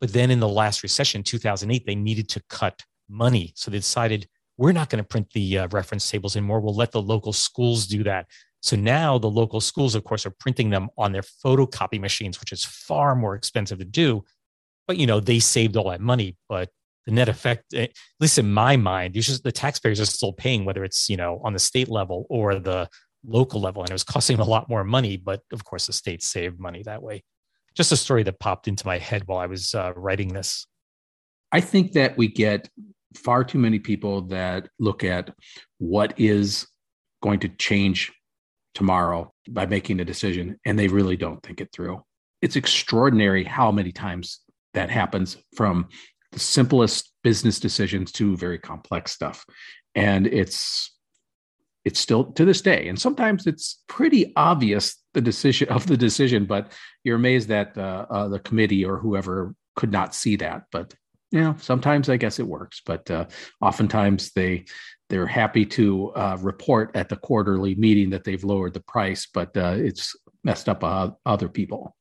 But 0.00 0.12
then 0.12 0.30
in 0.30 0.40
the 0.40 0.48
last 0.48 0.82
recession, 0.82 1.22
2008, 1.22 1.84
they 1.86 1.94
needed 1.94 2.28
to 2.30 2.42
cut 2.48 2.82
money. 3.08 3.52
So 3.56 3.70
they 3.70 3.78
decided 3.78 4.28
we're 4.56 4.72
not 4.72 4.90
going 4.90 5.02
to 5.02 5.08
print 5.08 5.30
the 5.32 5.58
uh, 5.58 5.68
reference 5.72 6.08
tables 6.10 6.36
anymore. 6.36 6.60
We'll 6.60 6.74
let 6.74 6.92
the 6.92 7.02
local 7.02 7.32
schools 7.32 7.86
do 7.86 8.02
that. 8.04 8.26
So 8.62 8.76
now 8.76 9.18
the 9.18 9.30
local 9.30 9.60
schools, 9.60 9.94
of 9.94 10.04
course, 10.04 10.26
are 10.26 10.34
printing 10.38 10.70
them 10.70 10.90
on 10.98 11.12
their 11.12 11.22
photocopy 11.22 12.00
machines, 12.00 12.38
which 12.40 12.52
is 12.52 12.64
far 12.64 13.14
more 13.14 13.34
expensive 13.34 13.78
to 13.78 13.84
do. 13.84 14.24
But 14.86 14.98
you 14.98 15.06
know, 15.06 15.20
they 15.20 15.38
saved 15.38 15.76
all 15.76 15.90
that 15.90 16.00
money. 16.00 16.36
But 16.48 16.70
the 17.10 17.16
net 17.16 17.28
effect, 17.28 17.74
eh, 17.74 17.84
at 17.84 17.90
least 18.20 18.38
in 18.38 18.52
my 18.52 18.76
mind, 18.76 19.14
just, 19.14 19.44
the 19.44 19.52
taxpayers 19.52 20.00
are 20.00 20.06
still 20.06 20.32
paying, 20.32 20.64
whether 20.64 20.84
it's 20.84 21.08
you 21.10 21.16
know 21.16 21.40
on 21.44 21.52
the 21.52 21.58
state 21.58 21.88
level 21.88 22.26
or 22.30 22.58
the 22.58 22.88
local 23.24 23.60
level, 23.60 23.82
and 23.82 23.90
it 23.90 23.94
was 23.94 24.04
costing 24.04 24.38
a 24.38 24.44
lot 24.44 24.68
more 24.68 24.84
money. 24.84 25.16
But 25.16 25.42
of 25.52 25.64
course, 25.64 25.86
the 25.86 25.92
state 25.92 26.22
saved 26.22 26.58
money 26.58 26.82
that 26.84 27.02
way 27.02 27.22
just 27.76 27.92
a 27.92 27.96
story 27.96 28.22
that 28.24 28.40
popped 28.40 28.68
into 28.68 28.86
my 28.86 28.98
head 28.98 29.22
while 29.26 29.38
I 29.38 29.46
was 29.46 29.74
uh, 29.74 29.92
writing 29.94 30.28
this. 30.28 30.66
I 31.52 31.60
think 31.60 31.92
that 31.92 32.16
we 32.16 32.28
get 32.28 32.68
far 33.16 33.44
too 33.44 33.58
many 33.58 33.78
people 33.78 34.22
that 34.22 34.68
look 34.78 35.04
at 35.04 35.32
what 35.78 36.18
is 36.18 36.66
going 37.22 37.40
to 37.40 37.48
change 37.48 38.12
tomorrow 38.74 39.32
by 39.48 39.66
making 39.66 40.00
a 40.00 40.04
decision, 40.04 40.58
and 40.64 40.78
they 40.78 40.88
really 40.88 41.16
don't 41.16 41.42
think 41.42 41.60
it 41.60 41.70
through. 41.72 42.02
It's 42.40 42.56
extraordinary 42.56 43.44
how 43.44 43.72
many 43.72 43.92
times 43.92 44.40
that 44.74 44.90
happens 44.90 45.36
from 45.56 45.88
the 46.32 46.38
simplest 46.38 47.12
business 47.22 47.58
decisions 47.58 48.12
to 48.12 48.36
very 48.36 48.58
complex 48.58 49.12
stuff. 49.12 49.44
And 49.94 50.26
it's 50.26 50.92
it's 51.84 51.98
still 51.98 52.24
to 52.24 52.44
this 52.44 52.60
day 52.60 52.88
and 52.88 53.00
sometimes 53.00 53.46
it's 53.46 53.82
pretty 53.88 54.32
obvious 54.36 54.96
the 55.14 55.20
decision 55.20 55.68
of 55.68 55.86
the 55.86 55.96
decision 55.96 56.44
but 56.44 56.72
you're 57.04 57.16
amazed 57.16 57.48
that 57.48 57.76
uh, 57.78 58.06
uh, 58.10 58.28
the 58.28 58.38
committee 58.38 58.84
or 58.84 58.98
whoever 58.98 59.54
could 59.76 59.90
not 59.90 60.14
see 60.14 60.36
that 60.36 60.64
but 60.72 60.94
you 61.30 61.40
know 61.40 61.56
sometimes 61.58 62.08
i 62.08 62.16
guess 62.16 62.38
it 62.38 62.46
works 62.46 62.82
but 62.84 63.10
uh, 63.10 63.24
oftentimes 63.60 64.30
they 64.32 64.64
they're 65.08 65.26
happy 65.26 65.64
to 65.64 66.10
uh, 66.10 66.36
report 66.40 66.90
at 66.94 67.08
the 67.08 67.16
quarterly 67.16 67.74
meeting 67.74 68.10
that 68.10 68.24
they've 68.24 68.44
lowered 68.44 68.74
the 68.74 68.80
price 68.80 69.26
but 69.32 69.56
uh, 69.56 69.74
it's 69.76 70.14
messed 70.44 70.68
up 70.68 70.84
other 71.24 71.48
people 71.48 71.96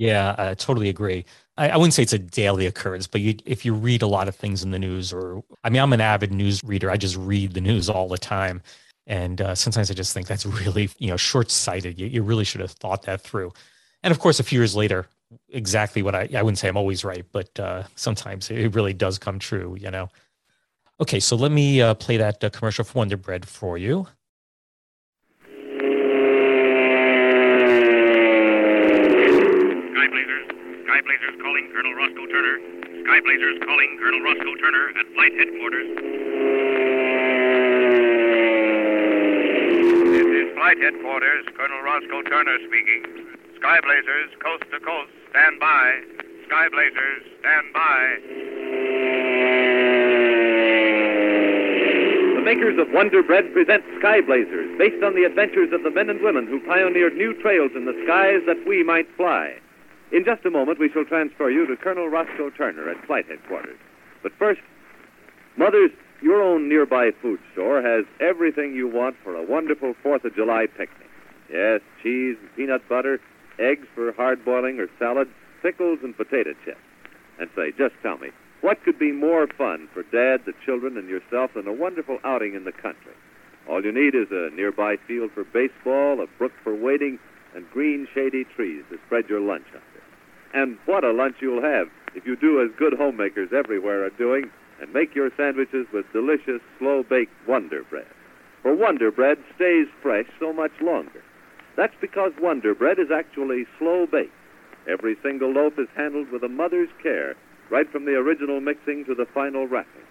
yeah 0.00 0.34
i 0.38 0.54
totally 0.54 0.88
agree 0.88 1.24
I, 1.56 1.70
I 1.70 1.76
wouldn't 1.76 1.94
say 1.94 2.02
it's 2.02 2.12
a 2.12 2.18
daily 2.18 2.66
occurrence 2.66 3.06
but 3.06 3.20
you, 3.20 3.36
if 3.44 3.64
you 3.64 3.74
read 3.74 4.02
a 4.02 4.06
lot 4.06 4.28
of 4.28 4.34
things 4.34 4.62
in 4.62 4.70
the 4.70 4.78
news 4.78 5.12
or 5.12 5.42
i 5.64 5.70
mean 5.70 5.82
i'm 5.82 5.92
an 5.92 6.00
avid 6.00 6.32
news 6.32 6.60
reader 6.64 6.90
i 6.90 6.96
just 6.96 7.16
read 7.16 7.54
the 7.54 7.60
news 7.60 7.88
all 7.88 8.08
the 8.08 8.18
time 8.18 8.62
and 9.10 9.40
uh, 9.40 9.54
sometimes 9.56 9.90
I 9.90 9.94
just 9.94 10.14
think 10.14 10.28
that's 10.28 10.46
really, 10.64 10.88
you 10.98 11.08
know, 11.08 11.16
short-sighted. 11.16 11.98
You, 11.98 12.06
you 12.06 12.22
really 12.22 12.44
should 12.44 12.60
have 12.60 12.70
thought 12.70 13.02
that 13.02 13.20
through. 13.20 13.52
And 14.02 14.12
of 14.12 14.20
course, 14.20 14.40
a 14.40 14.44
few 14.44 14.58
years 14.60 14.76
later, 14.76 15.06
exactly 15.50 16.02
what 16.02 16.14
I, 16.14 16.28
I 16.34 16.42
wouldn't 16.42 16.58
say 16.58 16.68
I'm 16.68 16.76
always 16.76 17.04
right, 17.04 17.24
but 17.32 17.58
uh, 17.58 17.82
sometimes 17.96 18.50
it 18.50 18.74
really 18.74 18.92
does 18.94 19.18
come 19.18 19.38
true, 19.38 19.76
you 19.78 19.90
know. 19.90 20.08
Okay, 21.00 21.20
so 21.20 21.36
let 21.36 21.50
me 21.50 21.82
uh, 21.82 21.94
play 21.94 22.16
that 22.18 22.42
uh, 22.42 22.50
commercial 22.50 22.84
for 22.84 22.98
Wonder 22.98 23.16
Bread 23.16 23.48
for 23.48 23.76
you. 23.78 24.06
Skyblazers, 29.90 30.46
Skyblazers 30.86 31.40
calling 31.42 31.69
Colonel 31.80 31.96
Roscoe 31.96 32.26
Turner. 32.26 32.58
Skyblazers 33.08 33.64
calling 33.64 33.96
Colonel 33.96 34.20
Roscoe 34.20 34.54
Turner 34.60 34.92
at 35.00 35.06
flight 35.16 35.32
headquarters. 35.32 35.88
This 40.12 40.28
is 40.28 40.52
flight 40.60 40.76
headquarters, 40.76 41.46
Colonel 41.56 41.80
Roscoe 41.80 42.20
Turner 42.28 42.58
speaking. 42.68 43.32
Skyblazers, 43.56 44.28
coast 44.44 44.64
to 44.70 44.80
coast, 44.84 45.08
stand 45.30 45.58
by. 45.58 46.04
Skyblazers, 46.52 47.24
stand 47.40 47.72
by. 47.72 48.20
The 52.36 52.42
makers 52.44 52.76
of 52.78 52.92
Wonder 52.92 53.22
Bread 53.22 53.54
present 53.54 53.82
Skyblazers, 54.04 54.76
based 54.76 55.02
on 55.02 55.14
the 55.14 55.24
adventures 55.24 55.72
of 55.72 55.82
the 55.82 55.90
men 55.90 56.10
and 56.10 56.20
women 56.20 56.46
who 56.46 56.60
pioneered 56.60 57.16
new 57.16 57.32
trails 57.40 57.70
in 57.74 57.86
the 57.86 57.96
skies 58.04 58.44
that 58.44 58.68
we 58.68 58.84
might 58.84 59.08
fly. 59.16 59.56
In 60.12 60.24
just 60.24 60.44
a 60.44 60.50
moment, 60.50 60.80
we 60.80 60.90
shall 60.90 61.04
transfer 61.04 61.50
you 61.50 61.66
to 61.66 61.76
Colonel 61.76 62.08
Roscoe 62.08 62.50
Turner 62.50 62.90
at 62.90 63.06
flight 63.06 63.26
headquarters. 63.28 63.78
But 64.24 64.32
first, 64.32 64.60
mothers, 65.56 65.92
your 66.20 66.42
own 66.42 66.68
nearby 66.68 67.12
food 67.22 67.38
store 67.52 67.80
has 67.80 68.04
everything 68.20 68.74
you 68.74 68.88
want 68.88 69.16
for 69.22 69.36
a 69.36 69.42
wonderful 69.44 69.94
4th 70.04 70.24
of 70.24 70.34
July 70.34 70.66
picnic. 70.66 71.08
Yes, 71.48 71.80
cheese 72.02 72.36
and 72.40 72.54
peanut 72.56 72.88
butter, 72.88 73.20
eggs 73.60 73.86
for 73.94 74.12
hard 74.12 74.44
boiling 74.44 74.80
or 74.80 74.88
salad, 74.98 75.28
pickles 75.62 76.00
and 76.02 76.16
potato 76.16 76.54
chips. 76.64 76.80
And 77.38 77.48
say, 77.54 77.72
just 77.78 77.94
tell 78.02 78.18
me, 78.18 78.30
what 78.62 78.82
could 78.82 78.98
be 78.98 79.12
more 79.12 79.46
fun 79.46 79.88
for 79.94 80.02
Dad, 80.02 80.44
the 80.44 80.52
children, 80.64 80.98
and 80.98 81.08
yourself 81.08 81.54
than 81.54 81.68
a 81.68 81.72
wonderful 81.72 82.18
outing 82.24 82.54
in 82.54 82.64
the 82.64 82.72
country? 82.72 83.14
All 83.68 83.82
you 83.82 83.92
need 83.92 84.14
is 84.14 84.28
a 84.32 84.50
nearby 84.54 84.96
field 85.06 85.30
for 85.32 85.44
baseball, 85.44 86.20
a 86.20 86.26
brook 86.36 86.52
for 86.64 86.74
wading, 86.74 87.18
and 87.54 87.70
green, 87.70 88.06
shady 88.12 88.44
trees 88.44 88.84
to 88.90 88.98
spread 89.06 89.28
your 89.28 89.40
lunch 89.40 89.66
under. 89.68 89.89
And 90.52 90.78
what 90.86 91.04
a 91.04 91.12
lunch 91.12 91.36
you'll 91.40 91.62
have 91.62 91.88
if 92.14 92.26
you 92.26 92.36
do 92.36 92.60
as 92.60 92.70
good 92.76 92.94
homemakers 92.94 93.52
everywhere 93.52 94.04
are 94.04 94.10
doing 94.10 94.50
and 94.80 94.92
make 94.92 95.14
your 95.14 95.30
sandwiches 95.36 95.86
with 95.92 96.10
delicious, 96.12 96.60
slow 96.78 97.02
baked 97.02 97.32
Wonder 97.46 97.82
Bread. 97.84 98.06
For 98.62 98.74
Wonder 98.74 99.10
Bread 99.10 99.38
stays 99.54 99.86
fresh 100.02 100.26
so 100.38 100.52
much 100.52 100.72
longer. 100.80 101.22
That's 101.76 101.94
because 102.00 102.32
Wonder 102.40 102.74
Bread 102.74 102.98
is 102.98 103.10
actually 103.10 103.66
slow 103.78 104.06
baked. 104.06 104.32
Every 104.88 105.16
single 105.22 105.50
loaf 105.52 105.78
is 105.78 105.88
handled 105.94 106.30
with 106.30 106.42
a 106.42 106.48
mother's 106.48 106.88
care, 107.02 107.36
right 107.70 107.90
from 107.90 108.04
the 108.04 108.16
original 108.16 108.60
mixing 108.60 109.04
to 109.04 109.14
the 109.14 109.26
final 109.26 109.66
wrapping. 109.66 110.02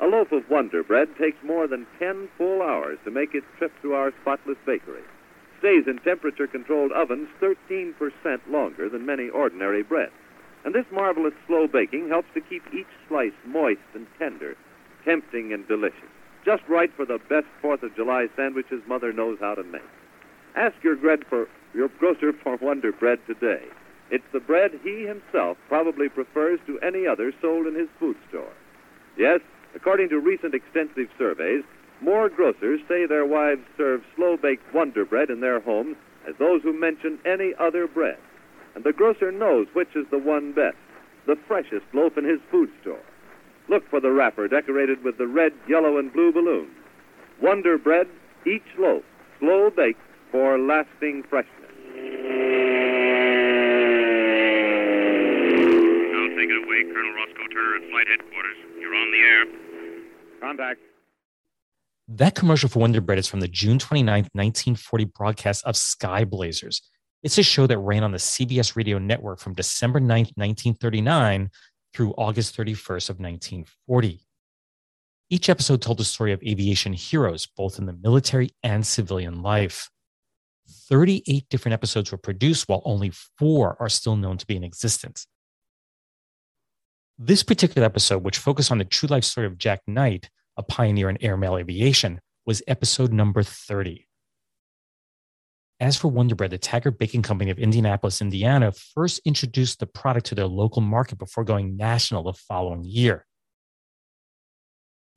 A 0.00 0.06
loaf 0.06 0.32
of 0.32 0.48
Wonder 0.48 0.82
Bread 0.82 1.08
takes 1.18 1.42
more 1.42 1.66
than 1.66 1.86
10 1.98 2.28
full 2.38 2.62
hours 2.62 2.98
to 3.04 3.10
make 3.10 3.34
its 3.34 3.46
trip 3.58 3.72
through 3.80 3.94
our 3.94 4.12
spotless 4.22 4.58
bakery. 4.64 5.02
Stays 5.60 5.86
in 5.86 5.98
temperature 5.98 6.46
controlled 6.46 6.90
ovens 6.92 7.28
13% 7.40 7.94
longer 8.48 8.88
than 8.88 9.06
many 9.06 9.28
ordinary 9.28 9.82
breads. 9.82 10.12
And 10.64 10.74
this 10.74 10.86
marvelous 10.90 11.34
slow 11.46 11.66
baking 11.66 12.08
helps 12.08 12.28
to 12.34 12.40
keep 12.40 12.62
each 12.74 12.88
slice 13.08 13.32
moist 13.46 13.80
and 13.94 14.06
tender, 14.18 14.56
tempting 15.04 15.52
and 15.52 15.68
delicious. 15.68 16.10
Just 16.44 16.62
right 16.68 16.90
for 16.96 17.04
the 17.04 17.20
best 17.28 17.46
4th 17.62 17.82
of 17.82 17.94
July 17.94 18.28
sandwiches 18.36 18.82
Mother 18.86 19.12
knows 19.12 19.38
how 19.38 19.54
to 19.54 19.62
make. 19.62 19.82
Ask 20.56 20.74
your 20.82 20.96
for 21.28 21.46
your 21.74 21.88
grocer 21.88 22.32
for 22.32 22.56
Wonder 22.56 22.92
Bread 22.92 23.18
today. 23.26 23.62
It's 24.10 24.24
the 24.32 24.40
bread 24.40 24.80
he 24.82 25.06
himself 25.06 25.56
probably 25.68 26.08
prefers 26.08 26.58
to 26.66 26.80
any 26.80 27.06
other 27.06 27.32
sold 27.40 27.66
in 27.66 27.74
his 27.74 27.88
food 27.98 28.16
store. 28.28 28.52
Yes, 29.16 29.40
according 29.74 30.08
to 30.08 30.18
recent 30.18 30.54
extensive 30.54 31.08
surveys, 31.16 31.62
more 32.00 32.28
grocers 32.28 32.80
say 32.88 33.06
their 33.06 33.26
wives 33.26 33.62
serve 33.76 34.02
slow 34.16 34.36
baked 34.36 34.74
Wonder 34.74 35.04
Bread 35.04 35.30
in 35.30 35.40
their 35.40 35.60
homes 35.60 35.96
as 36.28 36.34
those 36.38 36.62
who 36.62 36.72
mention 36.72 37.18
any 37.24 37.54
other 37.58 37.86
bread 37.86 38.18
and 38.74 38.84
the 38.84 38.92
grocer 38.92 39.32
knows 39.32 39.66
which 39.72 39.94
is 39.94 40.06
the 40.10 40.18
one 40.18 40.52
best, 40.52 40.76
the 41.26 41.36
freshest 41.48 41.86
loaf 41.92 42.16
in 42.16 42.24
his 42.24 42.40
food 42.50 42.70
store. 42.80 43.02
Look 43.68 43.88
for 43.88 44.00
the 44.00 44.10
wrapper 44.10 44.48
decorated 44.48 45.04
with 45.04 45.18
the 45.18 45.26
red, 45.26 45.52
yellow, 45.68 45.98
and 45.98 46.12
blue 46.12 46.32
balloons. 46.32 46.72
Wonder 47.40 47.78
Bread, 47.78 48.08
each 48.46 48.66
loaf, 48.78 49.02
slow 49.38 49.70
baked 49.70 50.00
for 50.30 50.58
lasting 50.58 51.22
freshness. 51.28 51.54
Now 56.12 56.26
take 56.36 56.50
it 56.50 56.64
away, 56.64 56.84
Colonel 56.92 57.14
Roscoe 57.14 57.48
Turner 57.52 57.76
at 57.76 57.90
Flight 57.90 58.06
Headquarters. 58.08 58.56
You're 58.80 58.94
on 58.94 59.10
the 59.10 59.18
air. 59.18 59.44
Contact. 60.40 60.89
That 62.14 62.34
commercial 62.34 62.68
for 62.68 62.80
Wonder 62.80 63.00
Bread 63.00 63.20
is 63.20 63.28
from 63.28 63.38
the 63.38 63.46
June 63.46 63.78
29, 63.78 64.30
1940 64.32 65.04
broadcast 65.04 65.64
of 65.64 65.76
Skyblazers. 65.76 66.80
It's 67.22 67.38
a 67.38 67.44
show 67.44 67.68
that 67.68 67.78
ran 67.78 68.02
on 68.02 68.10
the 68.10 68.18
CBS 68.18 68.74
radio 68.74 68.98
network 68.98 69.38
from 69.38 69.54
December 69.54 70.00
9, 70.00 70.08
1939 70.08 71.50
through 71.94 72.12
August 72.18 72.56
31st 72.56 73.10
of 73.10 73.20
1940. 73.20 74.26
Each 75.30 75.48
episode 75.48 75.82
told 75.82 75.98
the 75.98 76.04
story 76.04 76.32
of 76.32 76.42
aviation 76.42 76.94
heroes, 76.94 77.46
both 77.46 77.78
in 77.78 77.86
the 77.86 77.92
military 77.92 78.50
and 78.64 78.84
civilian 78.84 79.40
life. 79.40 79.88
38 80.88 81.48
different 81.48 81.74
episodes 81.74 82.10
were 82.10 82.18
produced, 82.18 82.68
while 82.68 82.82
only 82.84 83.12
four 83.38 83.76
are 83.78 83.88
still 83.88 84.16
known 84.16 84.36
to 84.36 84.46
be 84.46 84.56
in 84.56 84.64
existence. 84.64 85.28
This 87.16 87.44
particular 87.44 87.86
episode, 87.86 88.24
which 88.24 88.38
focused 88.38 88.72
on 88.72 88.78
the 88.78 88.84
true 88.84 89.08
life 89.08 89.22
story 89.22 89.46
of 89.46 89.58
Jack 89.58 89.82
Knight, 89.86 90.28
a 90.60 90.62
pioneer 90.62 91.08
in 91.08 91.16
airmail 91.22 91.56
aviation, 91.56 92.20
was 92.44 92.62
episode 92.68 93.14
number 93.14 93.42
30. 93.42 94.06
As 95.80 95.96
for 95.96 96.08
Wonder 96.08 96.34
Bread, 96.34 96.50
the 96.50 96.58
Taggart 96.58 96.98
Baking 96.98 97.22
Company 97.22 97.50
of 97.50 97.58
Indianapolis, 97.58 98.20
Indiana, 98.20 98.70
first 98.94 99.22
introduced 99.24 99.80
the 99.80 99.86
product 99.86 100.26
to 100.26 100.34
their 100.34 100.46
local 100.46 100.82
market 100.82 101.18
before 101.18 101.44
going 101.44 101.78
national 101.78 102.24
the 102.24 102.34
following 102.34 102.84
year. 102.84 103.24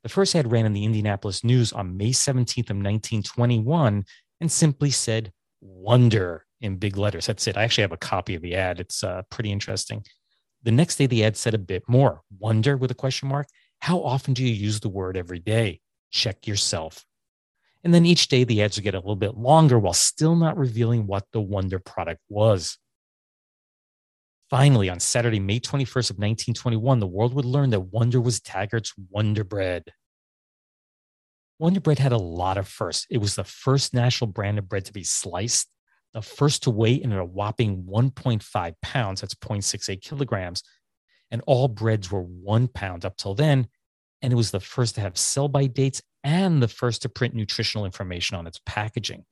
The 0.02 0.08
first 0.08 0.34
ad 0.34 0.50
ran 0.50 0.64
in 0.64 0.72
the 0.72 0.84
Indianapolis 0.84 1.44
News 1.44 1.74
on 1.74 1.98
May 1.98 2.10
17th 2.10 2.70
of 2.70 2.78
1921 2.78 4.04
and 4.40 4.52
simply 4.52 4.90
said 4.90 5.30
wonder 5.60 6.46
in 6.62 6.76
big 6.76 6.96
letters. 6.96 7.26
That's 7.26 7.46
it. 7.46 7.58
I 7.58 7.64
actually 7.64 7.82
have 7.82 7.92
a 7.92 7.98
copy 7.98 8.34
of 8.34 8.40
the 8.40 8.54
ad. 8.54 8.80
It's 8.80 9.04
uh, 9.04 9.22
pretty 9.30 9.52
interesting. 9.52 10.02
The 10.62 10.72
next 10.72 10.96
day, 10.96 11.06
the 11.06 11.22
ad 11.24 11.36
said 11.36 11.52
a 11.52 11.58
bit 11.58 11.82
more 11.86 12.22
wonder 12.38 12.78
with 12.78 12.90
a 12.90 12.94
question 12.94 13.28
mark. 13.28 13.46
How 13.84 14.00
often 14.00 14.32
do 14.32 14.42
you 14.42 14.50
use 14.50 14.80
the 14.80 14.88
word 14.88 15.14
every 15.14 15.40
day? 15.40 15.80
Check 16.10 16.46
yourself. 16.46 17.04
And 17.82 17.92
then 17.92 18.06
each 18.06 18.28
day, 18.28 18.42
the 18.44 18.62
ads 18.62 18.78
would 18.78 18.82
get 18.82 18.94
a 18.94 18.98
little 18.98 19.14
bit 19.14 19.36
longer 19.36 19.78
while 19.78 19.92
still 19.92 20.36
not 20.36 20.56
revealing 20.56 21.06
what 21.06 21.26
the 21.34 21.40
wonder 21.42 21.78
product 21.78 22.22
was. 22.30 22.78
Finally, 24.48 24.88
on 24.88 25.00
Saturday, 25.00 25.38
May 25.38 25.60
21st 25.60 26.12
of 26.12 26.16
1921, 26.16 26.98
the 26.98 27.06
world 27.06 27.34
would 27.34 27.44
learn 27.44 27.68
that 27.68 27.92
Wonder 27.92 28.22
was 28.22 28.40
Taggart's 28.40 28.94
Wonder 29.10 29.44
Bread. 29.44 29.84
Wonder 31.58 31.80
Bread 31.80 31.98
had 31.98 32.12
a 32.12 32.16
lot 32.16 32.56
of 32.56 32.66
firsts. 32.66 33.06
It 33.10 33.18
was 33.18 33.34
the 33.34 33.44
first 33.44 33.92
national 33.92 34.28
brand 34.28 34.58
of 34.58 34.66
bread 34.66 34.86
to 34.86 34.94
be 34.94 35.04
sliced, 35.04 35.68
the 36.14 36.22
first 36.22 36.62
to 36.62 36.70
weigh 36.70 36.94
in 36.94 37.12
at 37.12 37.18
a 37.18 37.24
whopping 37.24 37.84
1.5 37.84 38.74
pounds, 38.80 39.20
that's 39.20 39.34
0.68 39.34 40.00
kilograms, 40.00 40.62
and 41.34 41.42
all 41.48 41.66
breads 41.66 42.12
were 42.12 42.22
one 42.22 42.68
pound 42.68 43.04
up 43.04 43.16
till 43.16 43.34
then. 43.34 43.66
And 44.22 44.32
it 44.32 44.36
was 44.36 44.52
the 44.52 44.60
first 44.60 44.94
to 44.94 45.00
have 45.00 45.18
sell 45.18 45.48
by 45.48 45.66
dates 45.66 46.00
and 46.22 46.62
the 46.62 46.68
first 46.68 47.02
to 47.02 47.08
print 47.08 47.34
nutritional 47.34 47.84
information 47.84 48.36
on 48.36 48.46
its 48.46 48.60
packaging. 48.64 49.24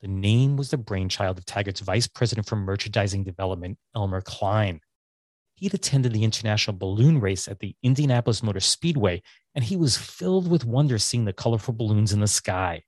The 0.00 0.08
name 0.08 0.56
was 0.56 0.70
the 0.70 0.76
brainchild 0.76 1.38
of 1.38 1.44
Taggart's 1.46 1.82
vice 1.82 2.08
president 2.08 2.48
for 2.48 2.56
merchandising 2.56 3.22
development, 3.22 3.78
Elmer 3.94 4.20
Cline. 4.20 4.80
He'd 5.54 5.72
attended 5.72 6.12
the 6.12 6.24
international 6.24 6.76
balloon 6.76 7.20
race 7.20 7.46
at 7.46 7.60
the 7.60 7.76
Indianapolis 7.84 8.42
Motor 8.42 8.58
Speedway, 8.58 9.22
and 9.54 9.62
he 9.62 9.76
was 9.76 9.96
filled 9.96 10.50
with 10.50 10.64
wonder 10.64 10.98
seeing 10.98 11.26
the 11.26 11.32
colorful 11.32 11.74
balloons 11.74 12.12
in 12.12 12.18
the 12.18 12.26
sky. 12.26 12.82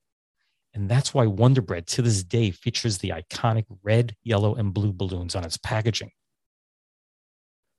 And 0.74 0.88
that's 0.88 1.14
why 1.14 1.26
Wonder 1.26 1.62
Bread 1.62 1.86
to 1.86 2.02
this 2.02 2.24
day 2.24 2.50
features 2.50 2.98
the 2.98 3.10
iconic 3.10 3.66
red, 3.84 4.16
yellow, 4.24 4.56
and 4.56 4.74
blue 4.74 4.92
balloons 4.92 5.36
on 5.36 5.44
its 5.44 5.56
packaging. 5.56 6.10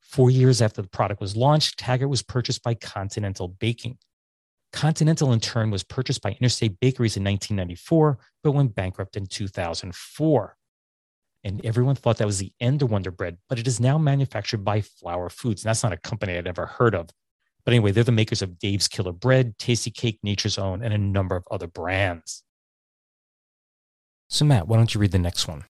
Four 0.10 0.30
years 0.32 0.62
after 0.62 0.82
the 0.82 0.88
product 0.88 1.22
was 1.22 1.36
launched, 1.36 1.78
Taggart 1.80 2.10
was 2.10 2.22
purchased 2.22 2.64
by 2.64 2.74
Continental 2.74 3.48
Baking. 3.48 3.98
Continental, 4.74 5.32
in 5.32 5.40
turn, 5.40 5.72
was 5.72 5.84
purchased 5.84 6.22
by 6.22 6.32
Interstate 6.32 6.80
Bakeries 6.80 7.18
in 7.18 7.24
1994, 7.24 8.20
but 8.44 8.52
went 8.52 8.76
bankrupt 8.76 9.16
in 9.16 9.26
2004 9.26 10.56
and 11.44 11.66
everyone 11.66 11.96
thought 11.96 12.18
that 12.18 12.28
was 12.28 12.40
the 12.40 12.52
end 12.60 12.82
of 12.82 12.92
Wonder 12.92 13.12
Bread, 13.12 13.38
but 13.48 13.60
it 13.60 13.68
is 13.68 13.80
now 13.80 13.98
manufactured 13.98 14.64
by 14.64 14.82
Flowers 14.82 15.34
Foods. 15.34 15.64
And 15.64 15.70
that's 15.70 15.84
not 15.84 15.94
a 15.94 15.98
company 15.98 16.38
I'd 16.38 16.48
ever 16.48 16.66
heard 16.66 16.94
of. 16.94 17.10
But 17.64 17.74
anyway, 17.74 17.92
they're 17.92 18.04
the 18.04 18.12
makers 18.12 18.42
of 18.42 18.60
Dave's 18.60 18.88
Killer 18.88 19.12
Bread, 19.12 19.58
Tastykake, 19.58 20.20
Nature's 20.24 20.58
Own, 20.58 20.84
and 20.84 20.94
a 20.94 20.98
number 20.98 21.36
of 21.36 21.44
other 21.50 21.68
brands. 21.68 22.44
So, 24.28 24.46
Matt, 24.46 24.68
why 24.68 24.78
don't 24.78 24.94
you 24.94 25.00
read 25.00 25.12
the 25.12 25.20
next 25.20 25.48
one? 25.48 25.66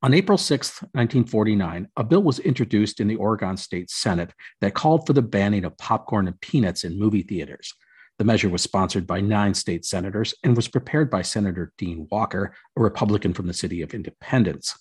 On 0.00 0.14
April 0.14 0.38
6, 0.38 0.82
1949, 0.92 1.88
a 1.96 2.04
bill 2.04 2.22
was 2.22 2.38
introduced 2.38 3.00
in 3.00 3.08
the 3.08 3.16
Oregon 3.16 3.56
State 3.56 3.90
Senate 3.90 4.32
that 4.60 4.74
called 4.74 5.04
for 5.04 5.12
the 5.12 5.22
banning 5.22 5.64
of 5.64 5.76
popcorn 5.76 6.28
and 6.28 6.40
peanuts 6.40 6.84
in 6.84 6.96
movie 6.96 7.22
theaters. 7.22 7.74
The 8.18 8.24
measure 8.24 8.48
was 8.48 8.62
sponsored 8.62 9.08
by 9.08 9.20
nine 9.20 9.54
state 9.54 9.84
senators 9.84 10.34
and 10.44 10.54
was 10.54 10.68
prepared 10.68 11.10
by 11.10 11.22
Senator 11.22 11.72
Dean 11.78 12.06
Walker, 12.12 12.54
a 12.76 12.80
Republican 12.80 13.34
from 13.34 13.48
the 13.48 13.52
city 13.52 13.82
of 13.82 13.92
Independence. 13.92 14.76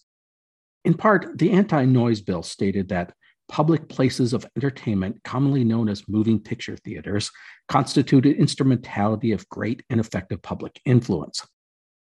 In 0.85 0.93
part, 0.93 1.35
the 1.39 1.51
anti 1.51 1.85
noise 1.85 2.21
bill 2.21 2.43
stated 2.43 2.89
that 2.89 3.13
public 3.49 3.89
places 3.89 4.33
of 4.33 4.45
entertainment, 4.55 5.23
commonly 5.23 5.63
known 5.63 5.89
as 5.89 6.07
moving 6.07 6.39
picture 6.39 6.77
theaters, 6.77 7.31
constituted 7.67 8.37
instrumentality 8.37 9.31
of 9.31 9.49
great 9.49 9.81
and 9.89 9.99
effective 9.99 10.43
public 10.43 10.79
influence. 10.85 11.43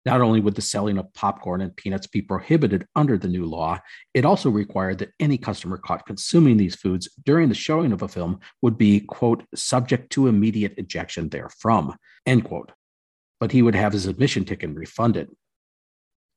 Not 0.04 0.20
only 0.20 0.40
would 0.40 0.56
the 0.56 0.62
selling 0.62 0.98
of 0.98 1.12
popcorn 1.14 1.60
and 1.60 1.76
peanuts 1.76 2.08
be 2.08 2.22
prohibited 2.22 2.86
under 2.96 3.16
the 3.16 3.28
new 3.28 3.44
law, 3.44 3.78
it 4.14 4.24
also 4.24 4.50
required 4.50 4.98
that 4.98 5.12
any 5.20 5.38
customer 5.38 5.78
caught 5.78 6.06
consuming 6.06 6.56
these 6.56 6.74
foods 6.74 7.08
during 7.24 7.48
the 7.48 7.54
showing 7.54 7.92
of 7.92 8.02
a 8.02 8.08
film 8.08 8.40
would 8.62 8.76
be, 8.76 9.00
quote, 9.00 9.44
subject 9.54 10.10
to 10.10 10.26
immediate 10.26 10.74
ejection 10.76 11.28
therefrom, 11.28 11.94
end 12.26 12.44
quote. 12.44 12.72
But 13.38 13.52
he 13.52 13.62
would 13.62 13.76
have 13.76 13.92
his 13.92 14.06
admission 14.06 14.44
ticket 14.44 14.74
refunded. 14.74 15.28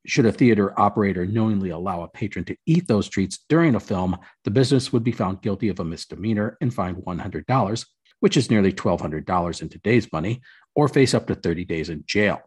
Should 0.05 0.27
a 0.27 0.31
theater 0.31 0.79
operator 0.79 1.25
knowingly 1.25 1.71
allow 1.71 2.03
a 2.03 2.07
patron 2.07 2.45
to 2.45 2.57
eat 2.67 2.87
those 2.87 3.09
treats 3.09 3.39
during 3.49 3.73
a 3.73 3.79
film, 3.79 4.15
the 4.43 4.51
business 4.51 4.93
would 4.93 5.03
be 5.03 5.11
found 5.11 5.41
guilty 5.41 5.69
of 5.69 5.79
a 5.79 5.83
misdemeanor 5.83 6.57
and 6.61 6.71
fined 6.71 6.97
$100, 6.97 7.85
which 8.19 8.37
is 8.37 8.51
nearly 8.51 8.71
$1,200 8.71 9.61
in 9.63 9.69
today's 9.69 10.11
money, 10.13 10.41
or 10.75 10.87
face 10.87 11.15
up 11.15 11.25
to 11.25 11.33
30 11.33 11.65
days 11.65 11.89
in 11.89 12.03
jail. 12.05 12.39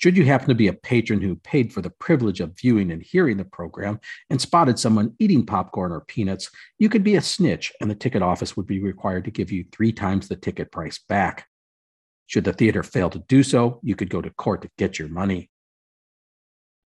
Should 0.00 0.16
you 0.16 0.24
happen 0.24 0.48
to 0.48 0.54
be 0.54 0.68
a 0.68 0.72
patron 0.72 1.20
who 1.20 1.36
paid 1.36 1.74
for 1.74 1.82
the 1.82 1.90
privilege 1.90 2.40
of 2.40 2.58
viewing 2.58 2.90
and 2.90 3.02
hearing 3.02 3.36
the 3.36 3.44
program 3.44 4.00
and 4.30 4.40
spotted 4.40 4.78
someone 4.78 5.14
eating 5.18 5.44
popcorn 5.44 5.92
or 5.92 6.00
peanuts, 6.00 6.50
you 6.78 6.88
could 6.88 7.04
be 7.04 7.16
a 7.16 7.20
snitch 7.20 7.70
and 7.82 7.90
the 7.90 7.94
ticket 7.94 8.22
office 8.22 8.56
would 8.56 8.66
be 8.66 8.80
required 8.80 9.26
to 9.26 9.30
give 9.30 9.52
you 9.52 9.66
three 9.70 9.92
times 9.92 10.26
the 10.26 10.36
ticket 10.36 10.72
price 10.72 10.98
back. 11.06 11.46
Should 12.28 12.44
the 12.44 12.54
theater 12.54 12.82
fail 12.82 13.10
to 13.10 13.18
do 13.28 13.42
so, 13.42 13.78
you 13.82 13.94
could 13.94 14.08
go 14.08 14.22
to 14.22 14.30
court 14.30 14.62
to 14.62 14.70
get 14.78 14.98
your 14.98 15.08
money. 15.08 15.50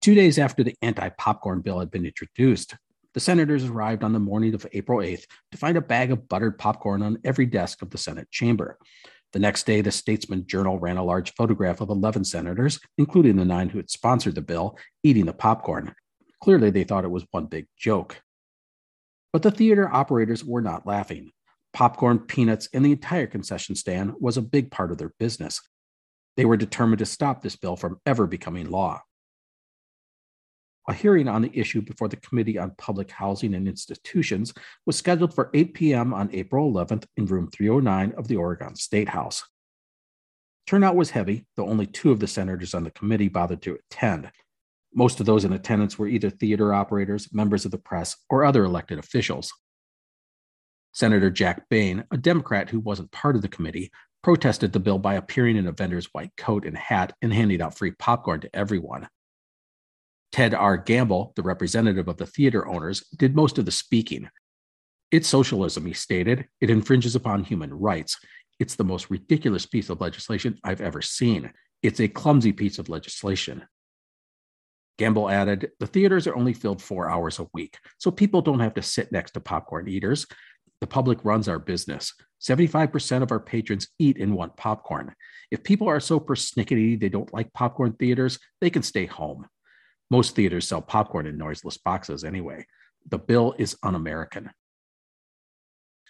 Two 0.01 0.15
days 0.15 0.39
after 0.39 0.63
the 0.63 0.75
anti 0.81 1.09
popcorn 1.09 1.61
bill 1.61 1.79
had 1.79 1.91
been 1.91 2.07
introduced, 2.07 2.75
the 3.13 3.19
senators 3.19 3.65
arrived 3.65 4.03
on 4.03 4.13
the 4.13 4.19
morning 4.19 4.55
of 4.55 4.65
April 4.73 4.99
8th 4.99 5.27
to 5.51 5.57
find 5.59 5.77
a 5.77 5.81
bag 5.81 6.11
of 6.11 6.27
buttered 6.27 6.57
popcorn 6.57 7.03
on 7.03 7.19
every 7.23 7.45
desk 7.45 7.83
of 7.83 7.91
the 7.91 7.97
Senate 7.99 8.31
chamber. 8.31 8.79
The 9.33 9.39
next 9.39 9.65
day, 9.65 9.81
the 9.81 9.91
Statesman 9.91 10.45
Journal 10.45 10.79
ran 10.79 10.97
a 10.97 11.03
large 11.03 11.33
photograph 11.33 11.81
of 11.81 11.89
11 11.89 12.23
senators, 12.23 12.79
including 12.99 13.35
the 13.35 13.45
nine 13.45 13.69
who 13.69 13.79
had 13.79 13.89
sponsored 13.89 14.35
the 14.35 14.41
bill, 14.41 14.77
eating 15.01 15.25
the 15.25 15.33
popcorn. 15.33 15.95
Clearly, 16.41 16.69
they 16.69 16.83
thought 16.83 17.03
it 17.03 17.11
was 17.11 17.25
one 17.31 17.47
big 17.47 17.65
joke. 17.75 18.21
But 19.31 19.41
the 19.41 19.49
theater 19.49 19.91
operators 19.91 20.45
were 20.45 20.61
not 20.61 20.85
laughing. 20.85 21.31
Popcorn, 21.73 22.19
peanuts, 22.19 22.69
and 22.73 22.85
the 22.85 22.91
entire 22.91 23.25
concession 23.25 23.75
stand 23.75 24.13
was 24.19 24.37
a 24.37 24.41
big 24.41 24.69
part 24.69 24.91
of 24.91 24.99
their 24.99 25.13
business. 25.17 25.59
They 26.37 26.45
were 26.45 26.57
determined 26.57 26.99
to 26.99 27.05
stop 27.07 27.41
this 27.41 27.55
bill 27.55 27.75
from 27.75 27.99
ever 28.05 28.27
becoming 28.27 28.69
law. 28.69 29.01
A 30.89 30.93
hearing 30.93 31.29
on 31.29 31.41
the 31.41 31.51
issue 31.57 31.81
before 31.81 32.09
the 32.09 32.17
Committee 32.17 32.57
on 32.57 32.75
Public 32.77 33.09
Housing 33.09 33.53
and 33.53 33.67
Institutions 33.67 34.53
was 34.85 34.97
scheduled 34.97 35.33
for 35.33 35.49
8 35.53 35.73
p.m. 35.73 36.13
on 36.13 36.29
April 36.33 36.71
11th 36.73 37.05
in 37.15 37.25
room 37.25 37.49
309 37.49 38.13
of 38.17 38.27
the 38.27 38.35
Oregon 38.35 38.75
State 38.75 39.07
House. 39.07 39.43
Turnout 40.67 40.95
was 40.95 41.09
heavy, 41.09 41.45
though 41.55 41.67
only 41.67 41.85
two 41.85 42.11
of 42.11 42.19
the 42.19 42.27
senators 42.27 42.73
on 42.73 42.83
the 42.83 42.91
committee 42.91 43.29
bothered 43.29 43.61
to 43.61 43.77
attend. 43.77 44.29
Most 44.93 45.19
of 45.19 45.25
those 45.25 45.45
in 45.45 45.53
attendance 45.53 45.97
were 45.97 46.07
either 46.07 46.29
theater 46.29 46.73
operators, 46.73 47.33
members 47.33 47.65
of 47.65 47.71
the 47.71 47.77
press, 47.77 48.15
or 48.29 48.43
other 48.43 48.63
elected 48.63 48.99
officials. 48.99 49.51
Senator 50.91 51.31
Jack 51.31 51.67
Bain, 51.69 52.03
a 52.11 52.17
Democrat 52.17 52.69
who 52.69 52.79
wasn't 52.79 53.11
part 53.11 53.35
of 53.35 53.41
the 53.41 53.47
committee, 53.47 53.91
protested 54.21 54.71
the 54.71 54.79
bill 54.79 54.99
by 54.99 55.15
appearing 55.15 55.57
in 55.57 55.67
a 55.67 55.71
vendor's 55.71 56.07
white 56.13 56.31
coat 56.37 56.65
and 56.65 56.77
hat 56.77 57.13
and 57.21 57.33
handing 57.33 57.61
out 57.61 57.77
free 57.77 57.91
popcorn 57.91 58.41
to 58.41 58.55
everyone. 58.55 59.07
Ted 60.33 60.55
R. 60.55 60.77
Gamble, 60.77 61.31
the 61.35 61.43
representative 61.43 62.07
of 62.07 62.17
the 62.17 62.25
theater 62.25 62.67
owners, 62.67 63.05
did 63.15 63.35
most 63.35 63.59
of 63.59 63.65
the 63.65 63.71
speaking. 63.71 64.27
It's 65.11 65.27
socialism, 65.27 65.85
he 65.85 65.93
stated. 65.93 66.47
It 66.59 66.71
infringes 66.71 67.15
upon 67.15 67.43
human 67.43 67.71
rights. 67.71 68.17
It's 68.59 68.73
the 68.73 68.83
most 68.83 69.11
ridiculous 69.11 69.67
piece 69.67 69.91
of 69.91 70.01
legislation 70.01 70.57
I've 70.63 70.81
ever 70.81 71.03
seen. 71.03 71.53
It's 71.83 71.99
a 71.99 72.07
clumsy 72.07 72.51
piece 72.51 72.79
of 72.79 72.89
legislation. 72.89 73.63
Gamble 74.97 75.29
added, 75.29 75.69
The 75.79 75.85
theaters 75.85 76.25
are 76.25 76.35
only 76.35 76.53
filled 76.53 76.81
four 76.81 77.11
hours 77.11 77.37
a 77.37 77.47
week, 77.53 77.77
so 77.99 78.09
people 78.09 78.41
don't 78.41 78.59
have 78.59 78.73
to 78.73 78.81
sit 78.81 79.11
next 79.11 79.31
to 79.31 79.39
popcorn 79.39 79.87
eaters. 79.87 80.25
The 80.81 80.87
public 80.87 81.23
runs 81.23 81.47
our 81.47 81.59
business. 81.59 82.11
75% 82.41 83.21
of 83.21 83.31
our 83.31 83.39
patrons 83.39 83.87
eat 83.99 84.17
and 84.17 84.33
want 84.33 84.57
popcorn. 84.57 85.13
If 85.51 85.63
people 85.63 85.87
are 85.87 85.99
so 85.99 86.19
persnickety 86.19 86.99
they 86.99 87.09
don't 87.09 87.33
like 87.33 87.53
popcorn 87.53 87.93
theaters, 87.93 88.39
they 88.61 88.71
can 88.71 88.81
stay 88.81 89.05
home. 89.05 89.45
Most 90.09 90.35
theaters 90.35 90.67
sell 90.67 90.81
popcorn 90.81 91.27
in 91.27 91.37
noiseless 91.37 91.77
boxes 91.77 92.23
anyway. 92.23 92.65
The 93.09 93.17
bill 93.17 93.55
is 93.57 93.77
un 93.83 93.95
American. 93.95 94.51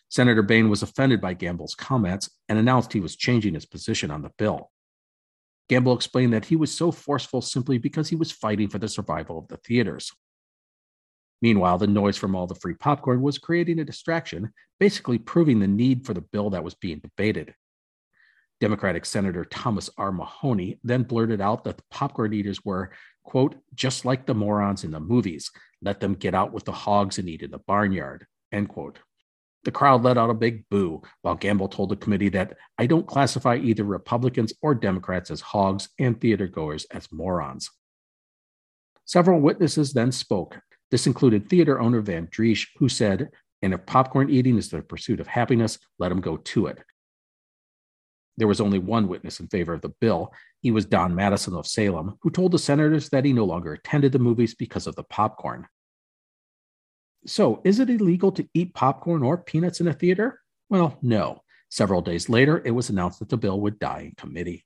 Senator 0.10 0.43
Bain 0.43 0.69
was 0.69 0.84
offended 0.84 1.21
by 1.21 1.34
Gamble's 1.34 1.73
comments 1.73 2.29
and 2.47 2.60
announced 2.60 2.93
he 2.93 2.99
was 2.99 3.15
changing 3.15 3.56
his 3.56 3.65
position 3.65 4.12
on 4.12 4.21
the 4.21 4.32
bill. 4.38 4.69
Gamble 5.69 5.95
explained 5.95 6.34
that 6.34 6.45
he 6.45 6.56
was 6.56 6.71
so 6.71 6.91
forceful 6.91 7.41
simply 7.41 7.77
because 7.77 8.10
he 8.10 8.15
was 8.15 8.32
fighting 8.32 8.69
for 8.69 8.77
the 8.77 8.88
survival 8.88 9.39
of 9.39 9.47
the 9.47 9.58
theaters. 9.58 10.12
Meanwhile, 11.41 11.79
the 11.79 11.88
noise 11.88 12.17
from 12.17 12.36
all 12.36 12.47
the 12.47 12.56
free 12.56 12.75
popcorn 12.75 13.21
was 13.21 13.38
creating 13.38 13.79
a 13.79 13.86
distraction, 13.86 14.53
basically 14.79 15.17
proving 15.17 15.60
the 15.60 15.67
need 15.67 16.06
for 16.06 16.13
the 16.13 16.21
bill 16.21 16.51
that 16.51 16.63
was 16.63 16.75
being 16.75 16.99
debated. 16.99 17.56
Democratic 18.62 19.06
Senator 19.06 19.43
Thomas 19.43 19.89
R. 19.97 20.12
Mahoney 20.12 20.79
then 20.84 21.03
blurted 21.03 21.41
out 21.41 21.63
that 21.63 21.77
the 21.77 21.84
popcorn 21.89 22.34
eaters 22.34 22.63
were 22.63 22.91
quote, 23.23 23.55
just 23.73 24.05
like 24.05 24.25
the 24.25 24.36
morons 24.36 24.83
in 24.83 24.91
the 24.91 24.99
movies. 24.99 25.51
Let 25.81 25.99
them 25.99 26.13
get 26.13 26.36
out 26.36 26.53
with 26.53 26.65
the 26.65 26.71
hogs 26.71 27.17
and 27.17 27.27
eat 27.27 27.41
in 27.41 27.51
the 27.51 27.59
barnyard, 27.59 28.25
end 28.51 28.69
quote. 28.69 28.99
The 29.63 29.71
crowd 29.71 30.03
let 30.03 30.17
out 30.17 30.29
a 30.29 30.33
big 30.33 30.67
boo, 30.69 31.01
while 31.21 31.36
Gamble 31.36 31.69
told 31.69 31.89
the 31.89 31.95
committee 31.95 32.29
that 32.29 32.57
I 32.77 32.86
don't 32.86 33.07
classify 33.07 33.55
either 33.55 33.83
Republicans 33.83 34.53
or 34.62 34.75
Democrats 34.75 35.31
as 35.31 35.39
hogs 35.39 35.89
and 35.99 36.19
theater 36.19 36.47
goers 36.47 36.86
as 36.91 37.12
morons. 37.12 37.69
Several 39.05 39.39
witnesses 39.39 39.93
then 39.93 40.12
spoke. 40.12 40.59
This 40.91 41.07
included 41.07 41.49
theater 41.49 41.79
owner 41.79 42.01
Van 42.01 42.27
Driesch, 42.29 42.67
who 42.77 42.89
said, 42.89 43.29
And 43.62 43.73
if 43.73 43.86
popcorn 43.86 44.29
eating 44.29 44.57
is 44.57 44.69
the 44.69 44.81
pursuit 44.81 45.19
of 45.19 45.27
happiness, 45.27 45.79
let 45.97 46.09
them 46.09 46.21
go 46.21 46.38
to 46.38 46.67
it. 46.67 46.79
There 48.38 48.47
was 48.47 48.62
only 48.62 48.79
one 48.79 49.07
witness 49.07 49.39
in 49.39 49.47
favor 49.47 49.73
of 49.73 49.81
the 49.81 49.93
bill. 50.01 50.33
He 50.63 50.71
was 50.71 50.86
Don 50.86 51.13
Madison 51.13 51.56
of 51.56 51.67
Salem, 51.67 52.17
who 52.21 52.32
told 52.32 52.54
the 52.54 52.58
senators 52.58 53.10
that 53.10 53.26
he 53.26 53.34
no 53.34 53.43
longer 53.43 53.73
attended 53.73 54.13
the 54.13 54.19
movies 54.19 54.56
because 54.56 54.88
of 54.88 54.95
the 54.95 55.04
popcorn. 55.04 55.67
So, 57.26 57.62
is 57.65 57.80
it 57.80 57.89
illegal 57.89 58.32
to 58.32 58.47
eat 58.54 58.73
popcorn 58.73 59.23
or 59.23 59.38
peanuts 59.38 59.82
in 59.82 59.89
a 59.89 59.93
theater? 59.93 60.39
Well, 60.69 60.97
no. 61.02 61.41
Several 61.69 62.02
days 62.02 62.30
later, 62.30 62.62
it 62.63 62.71
was 62.71 62.89
announced 62.89 63.19
that 63.19 63.28
the 63.28 63.38
bill 63.38 63.60
would 63.60 63.78
die 63.78 64.06
in 64.06 64.13
committee. 64.15 64.65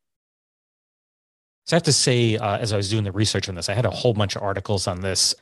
So 1.65 1.75
I 1.75 1.77
have 1.77 1.83
to 1.83 1.93
say, 1.93 2.37
uh, 2.37 2.57
as 2.59 2.73
I 2.73 2.77
was 2.77 2.89
doing 2.89 3.03
the 3.03 3.11
research 3.11 3.49
on 3.49 3.55
this, 3.55 3.67
I 3.67 3.73
had 3.73 3.85
a 3.85 3.91
whole 3.91 4.13
bunch 4.13 4.35
of 4.35 4.43
articles 4.43 4.87
on 4.87 5.01
this. 5.01 5.33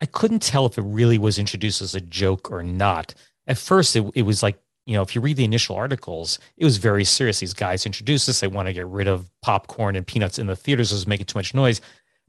I 0.00 0.06
couldn't 0.06 0.42
tell 0.42 0.66
if 0.66 0.78
it 0.78 0.82
really 0.82 1.16
was 1.16 1.38
introduced 1.38 1.80
as 1.80 1.94
a 1.94 2.00
joke 2.00 2.50
or 2.50 2.62
not. 2.62 3.14
At 3.46 3.56
first, 3.56 3.94
it, 3.94 4.04
it 4.14 4.22
was 4.22 4.42
like, 4.42 4.58
you 4.86 4.94
know, 4.94 5.02
if 5.02 5.14
you 5.14 5.20
read 5.20 5.36
the 5.36 5.44
initial 5.44 5.76
articles, 5.76 6.38
it 6.56 6.64
was 6.64 6.76
very 6.76 7.04
serious. 7.04 7.40
These 7.40 7.54
guys 7.54 7.84
introduced 7.84 8.28
this. 8.28 8.40
They 8.40 8.46
want 8.46 8.68
to 8.68 8.72
get 8.72 8.86
rid 8.86 9.08
of 9.08 9.28
popcorn 9.42 9.96
and 9.96 10.06
peanuts 10.06 10.38
in 10.38 10.46
the 10.46 10.56
theaters. 10.56 10.92
It 10.92 10.94
was 10.94 11.06
making 11.08 11.26
too 11.26 11.38
much 11.38 11.54
noise. 11.54 11.80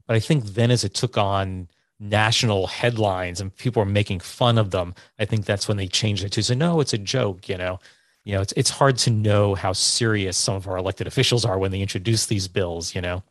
But 0.06 0.16
I 0.16 0.20
think 0.20 0.44
then 0.44 0.70
as 0.70 0.82
it 0.82 0.94
took 0.94 1.16
on 1.16 1.68
national 2.00 2.66
headlines 2.66 3.40
and 3.40 3.54
people 3.56 3.80
were 3.80 3.90
making 3.90 4.20
fun 4.20 4.58
of 4.58 4.72
them, 4.72 4.94
I 5.18 5.24
think 5.24 5.44
that's 5.44 5.68
when 5.68 5.76
they 5.76 5.86
changed 5.86 6.24
it 6.24 6.32
to 6.32 6.42
say, 6.42 6.56
no, 6.56 6.80
it's 6.80 6.92
a 6.92 6.98
joke, 6.98 7.48
you 7.48 7.56
know. 7.56 7.78
You 8.24 8.34
know, 8.34 8.42
it's 8.42 8.52
it's 8.56 8.70
hard 8.70 8.98
to 8.98 9.10
know 9.10 9.54
how 9.54 9.72
serious 9.72 10.36
some 10.36 10.56
of 10.56 10.66
our 10.66 10.76
elected 10.76 11.06
officials 11.06 11.44
are 11.44 11.58
when 11.58 11.70
they 11.70 11.80
introduce 11.80 12.26
these 12.26 12.46
bills, 12.46 12.94
you 12.94 13.00
know. 13.00 13.22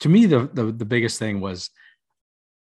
To 0.00 0.08
me, 0.08 0.26
the 0.26 0.50
the, 0.52 0.64
the 0.64 0.84
biggest 0.84 1.18
thing 1.18 1.40
was 1.40 1.70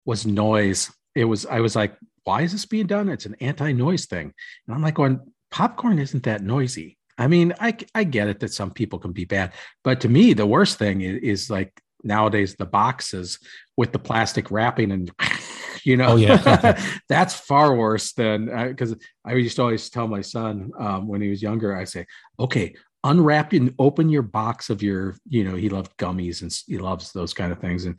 was 0.05 0.27
noise. 0.27 0.91
It 1.15 1.25
was 1.25 1.47
I 1.47 1.61
was 1.61 1.75
like, 1.75 1.97
why 2.25 2.43
is 2.43 2.53
this 2.53 2.67
being 2.67 2.87
done? 2.87 3.09
It's 3.09 3.25
an 3.25 3.37
anti-noise 3.41 4.07
thing. 4.07 4.35
And 4.67 4.75
I'm 4.75 4.83
like 4.83 4.95
going, 4.95 5.21
popcorn 5.53 5.99
isn't 5.99 6.25
that 6.25 6.43
noisy. 6.43 6.99
I 7.19 7.29
mean, 7.29 7.55
I, 7.61 7.77
I 7.95 8.05
get 8.05 8.29
it 8.29 8.41
that 8.41 8.53
some 8.53 8.73
people 8.73 8.99
can 8.99 9.13
be 9.13 9.27
bad, 9.27 9.53
but 9.85 10.01
to 10.01 10.09
me, 10.09 10.33
the 10.33 10.47
worst 10.47 10.79
thing 10.79 11.03
is, 11.03 11.23
is 11.23 11.51
like 11.51 11.81
nowadays 12.03 12.57
the 12.57 12.67
boxes 12.67 13.39
with 13.77 13.93
the 13.93 13.99
plastic 13.99 14.51
wrapping 14.51 14.91
and 14.91 15.13
you 15.85 15.97
know 15.97 16.11
oh, 16.11 16.17
yeah. 16.17 16.81
that's 17.09 17.35
far 17.35 17.75
worse 17.75 18.13
than 18.13 18.47
because 18.69 18.93
uh, 18.93 18.97
i 19.25 19.35
used 19.35 19.57
to 19.57 19.63
always 19.63 19.89
tell 19.89 20.09
my 20.09 20.21
son 20.21 20.71
um, 20.79 21.07
when 21.09 21.21
he 21.21 21.29
was 21.29 21.43
younger 21.43 21.77
i 21.77 21.85
say 21.85 22.05
okay 22.39 22.75
unwrap 23.05 23.53
and 23.53 23.75
open 23.79 24.09
your 24.09 24.23
box 24.23 24.71
of 24.71 24.83
your 24.83 25.17
you 25.29 25.45
know 25.45 25.55
he 25.55 25.69
loved 25.69 25.97
gummies 25.97 26.43
and 26.43 26.53
he 26.67 26.79
loves 26.79 27.13
those 27.13 27.35
kind 27.35 27.53
of 27.53 27.59
things 27.61 27.85
and 27.85 27.99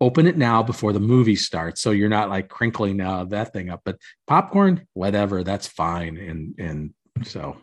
open 0.00 0.26
it 0.26 0.36
now 0.36 0.62
before 0.62 0.92
the 0.92 1.00
movie 1.00 1.36
starts 1.36 1.80
so 1.80 1.90
you're 1.90 2.08
not 2.08 2.28
like 2.28 2.48
crinkling 2.48 3.00
uh, 3.00 3.24
that 3.24 3.52
thing 3.52 3.70
up 3.70 3.80
but 3.84 3.96
popcorn 4.26 4.86
whatever 4.94 5.42
that's 5.42 5.66
fine 5.66 6.16
and 6.16 6.54
and 6.58 6.94
so 7.24 7.56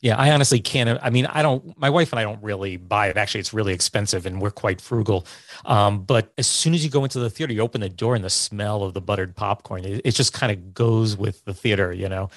yeah, 0.00 0.16
I 0.16 0.30
honestly 0.30 0.60
can't. 0.60 1.00
I 1.02 1.10
mean, 1.10 1.26
I 1.26 1.42
don't. 1.42 1.76
My 1.76 1.90
wife 1.90 2.12
and 2.12 2.20
I 2.20 2.22
don't 2.22 2.40
really 2.40 2.76
buy 2.76 3.08
it. 3.08 3.16
Actually, 3.16 3.40
it's 3.40 3.52
really 3.52 3.72
expensive, 3.72 4.26
and 4.26 4.40
we're 4.40 4.52
quite 4.52 4.80
frugal. 4.80 5.26
Um, 5.64 6.04
but 6.04 6.32
as 6.38 6.46
soon 6.46 6.72
as 6.72 6.84
you 6.84 6.90
go 6.90 7.02
into 7.02 7.18
the 7.18 7.28
theater, 7.28 7.52
you 7.52 7.60
open 7.62 7.80
the 7.80 7.88
door, 7.88 8.14
and 8.14 8.24
the 8.24 8.30
smell 8.30 8.84
of 8.84 8.94
the 8.94 9.00
buttered 9.00 9.34
popcorn, 9.34 9.84
it, 9.84 10.02
it 10.04 10.12
just 10.12 10.32
kind 10.32 10.52
of 10.52 10.72
goes 10.72 11.16
with 11.16 11.44
the 11.46 11.54
theater. 11.54 11.92
You 11.92 12.08
know, 12.08 12.30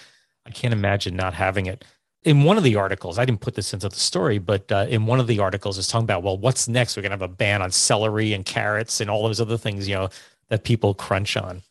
I 0.47 0.49
can't 0.49 0.73
imagine 0.73 1.15
not 1.15 1.35
having 1.35 1.67
it. 1.67 1.85
In 2.23 2.43
one 2.43 2.57
of 2.57 2.63
the 2.63 2.75
articles, 2.75 3.17
I 3.17 3.25
didn't 3.25 3.41
put 3.41 3.55
this 3.55 3.73
into 3.73 3.89
the 3.89 3.95
story, 3.95 4.37
but 4.37 4.71
uh, 4.71 4.85
in 4.87 5.07
one 5.07 5.19
of 5.19 5.25
the 5.25 5.39
articles, 5.39 5.79
it's 5.79 5.87
talking 5.87 6.03
about 6.03 6.21
well, 6.21 6.37
what's 6.37 6.67
next? 6.67 6.95
We're 6.95 7.03
gonna 7.03 7.13
have 7.13 7.21
a 7.21 7.27
ban 7.27 7.61
on 7.61 7.71
celery 7.71 8.33
and 8.33 8.45
carrots 8.45 9.01
and 9.01 9.09
all 9.09 9.23
those 9.23 9.41
other 9.41 9.57
things, 9.57 9.87
you 9.87 9.95
know, 9.95 10.09
that 10.49 10.63
people 10.63 10.93
crunch 10.93 11.35
on. 11.35 11.61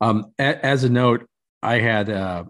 Um, 0.00 0.32
as 0.38 0.84
a 0.84 0.88
note, 0.88 1.26
I 1.62 1.78
had 1.78 2.10
uh, 2.10 2.44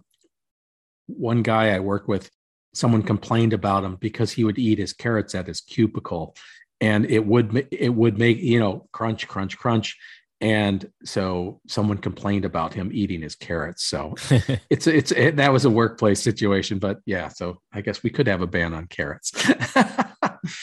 one 1.06 1.42
guy 1.42 1.74
I 1.74 1.80
worked 1.80 2.08
with 2.08 2.30
someone 2.74 3.02
complained 3.02 3.52
about 3.52 3.84
him 3.84 3.96
because 3.96 4.32
he 4.32 4.44
would 4.44 4.58
eat 4.58 4.78
his 4.78 4.92
carrots 4.92 5.34
at 5.34 5.46
his 5.46 5.60
cubicle 5.60 6.34
and 6.80 7.06
it 7.06 7.24
would 7.24 7.66
it 7.70 7.94
would 7.94 8.18
make 8.18 8.38
you 8.38 8.58
know 8.58 8.86
crunch 8.92 9.26
crunch 9.28 9.56
crunch 9.56 9.96
and 10.40 10.90
so 11.04 11.60
someone 11.66 11.98
complained 11.98 12.44
about 12.44 12.74
him 12.74 12.90
eating 12.92 13.22
his 13.22 13.34
carrots. 13.34 13.84
So 13.84 14.14
it's 14.70 14.86
it's 14.86 15.12
it, 15.12 15.36
that 15.36 15.52
was 15.52 15.64
a 15.64 15.70
workplace 15.70 16.22
situation 16.22 16.78
but 16.78 17.00
yeah 17.06 17.28
so 17.28 17.58
i 17.72 17.80
guess 17.80 18.02
we 18.02 18.10
could 18.10 18.26
have 18.26 18.42
a 18.42 18.46
ban 18.46 18.74
on 18.74 18.86
carrots. 18.86 19.32